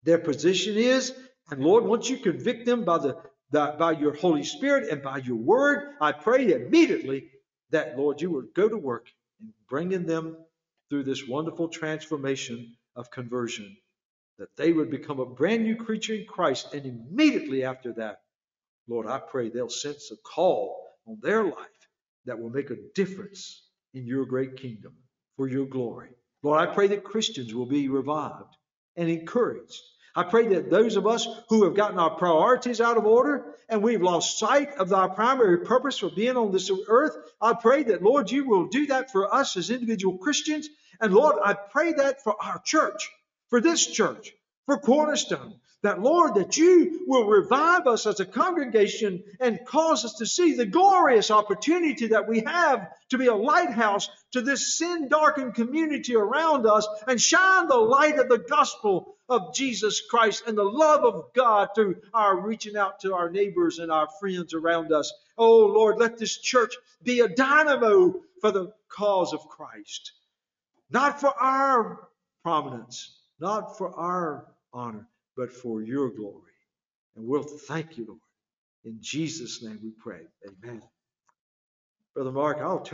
their 0.04 0.18
position 0.18 0.76
is. 0.76 1.12
And 1.50 1.62
Lord, 1.62 1.84
once 1.84 2.08
you 2.08 2.16
convict 2.16 2.66
them 2.66 2.84
by, 2.84 2.98
the, 2.98 3.16
the 3.50 3.76
by 3.78 3.92
your 3.92 4.14
Holy 4.14 4.42
Spirit 4.42 4.88
and 4.90 5.02
by 5.02 5.18
your 5.18 5.36
word, 5.36 5.94
I 6.00 6.12
pray 6.12 6.52
immediately 6.52 7.28
that, 7.70 7.98
Lord, 7.98 8.20
you 8.20 8.30
would 8.30 8.54
go 8.54 8.68
to 8.68 8.76
work 8.76 9.06
in 9.40 9.52
bringing 9.68 10.06
them 10.06 10.36
through 10.88 11.04
this 11.04 11.28
wonderful 11.28 11.68
transformation 11.68 12.74
of 12.96 13.10
conversion, 13.10 13.76
that 14.38 14.56
they 14.56 14.72
would 14.72 14.90
become 14.90 15.20
a 15.20 15.26
brand 15.26 15.64
new 15.64 15.76
creature 15.76 16.14
in 16.14 16.24
Christ. 16.26 16.72
And 16.72 16.86
immediately 16.86 17.64
after 17.64 17.92
that, 17.94 18.20
Lord, 18.88 19.06
I 19.06 19.18
pray 19.18 19.48
they'll 19.48 19.68
sense 19.68 20.10
a 20.10 20.16
call 20.16 20.84
on 21.06 21.18
their 21.20 21.44
life 21.44 21.88
that 22.24 22.38
will 22.38 22.50
make 22.50 22.70
a 22.70 22.76
difference 22.94 23.62
in 23.94 24.06
your 24.06 24.24
great 24.24 24.56
kingdom 24.56 24.94
for 25.36 25.48
your 25.48 25.66
glory. 25.66 26.10
Lord, 26.42 26.60
I 26.60 26.72
pray 26.72 26.88
that 26.88 27.04
Christians 27.04 27.54
will 27.54 27.66
be 27.66 27.88
revived 27.88 28.56
and 28.96 29.08
encouraged. 29.08 29.80
I 30.14 30.24
pray 30.24 30.48
that 30.48 30.70
those 30.70 30.96
of 30.96 31.06
us 31.06 31.28
who 31.48 31.64
have 31.64 31.74
gotten 31.74 31.98
our 31.98 32.16
priorities 32.16 32.80
out 32.80 32.96
of 32.96 33.06
order 33.06 33.54
and 33.68 33.82
we've 33.82 34.02
lost 34.02 34.38
sight 34.38 34.74
of 34.74 34.92
our 34.92 35.08
primary 35.08 35.58
purpose 35.58 35.98
for 35.98 36.10
being 36.10 36.36
on 36.36 36.50
this 36.50 36.70
earth, 36.88 37.16
I 37.40 37.54
pray 37.54 37.84
that, 37.84 38.02
Lord, 38.02 38.30
you 38.30 38.48
will 38.48 38.66
do 38.68 38.86
that 38.86 39.10
for 39.10 39.32
us 39.32 39.56
as 39.56 39.70
individual 39.70 40.18
Christians. 40.18 40.68
And 41.00 41.12
Lord, 41.12 41.36
I 41.44 41.54
pray 41.54 41.92
that 41.92 42.22
for 42.22 42.34
our 42.42 42.60
church, 42.64 43.10
for 43.50 43.60
this 43.60 43.86
church, 43.86 44.32
for 44.66 44.78
Cornerstone, 44.78 45.54
that 45.82 46.02
Lord, 46.02 46.34
that 46.34 46.56
you 46.56 47.04
will 47.06 47.26
revive 47.28 47.86
us 47.86 48.06
as 48.06 48.18
a 48.18 48.26
congregation 48.26 49.22
and 49.38 49.64
cause 49.64 50.04
us 50.04 50.14
to 50.14 50.26
see 50.26 50.54
the 50.54 50.66
glorious 50.66 51.30
opportunity 51.30 52.08
that 52.08 52.28
we 52.28 52.40
have 52.40 52.88
to 53.10 53.18
be 53.18 53.26
a 53.26 53.34
lighthouse 53.34 54.08
to 54.32 54.40
this 54.40 54.76
sin 54.76 55.08
darkened 55.08 55.54
community 55.54 56.16
around 56.16 56.66
us 56.66 56.86
and 57.06 57.20
shine 57.20 57.68
the 57.68 57.76
light 57.76 58.18
of 58.18 58.28
the 58.28 58.38
gospel 58.38 59.14
of 59.28 59.54
Jesus 59.54 60.00
Christ 60.00 60.44
and 60.46 60.58
the 60.58 60.64
love 60.64 61.04
of 61.04 61.26
God 61.34 61.68
through 61.74 61.96
our 62.12 62.40
reaching 62.40 62.76
out 62.76 63.00
to 63.00 63.14
our 63.14 63.30
neighbors 63.30 63.78
and 63.78 63.92
our 63.92 64.08
friends 64.20 64.54
around 64.54 64.92
us. 64.92 65.12
Oh 65.36 65.66
Lord, 65.66 65.98
let 65.98 66.18
this 66.18 66.38
church 66.38 66.74
be 67.04 67.20
a 67.20 67.28
dynamo 67.28 68.20
for 68.40 68.50
the 68.50 68.72
cause 68.88 69.32
of 69.32 69.48
Christ. 69.48 70.12
Not 70.90 71.20
for 71.20 71.28
our 71.28 72.08
prominence, 72.42 73.17
not 73.40 73.78
for 73.78 73.94
our 73.98 74.46
honor, 74.72 75.08
but 75.36 75.52
for 75.52 75.82
your 75.82 76.10
glory. 76.10 76.52
And 77.16 77.26
we'll 77.26 77.44
thank 77.44 77.98
you, 77.98 78.06
Lord, 78.06 78.20
In 78.84 78.98
Jesus' 79.00 79.62
name 79.62 79.80
we 79.82 79.90
pray. 79.90 80.22
Amen. 80.46 80.82
Brother 82.14 82.32
Mark, 82.32 82.58
I'll 82.58 82.80
turn 82.80 82.86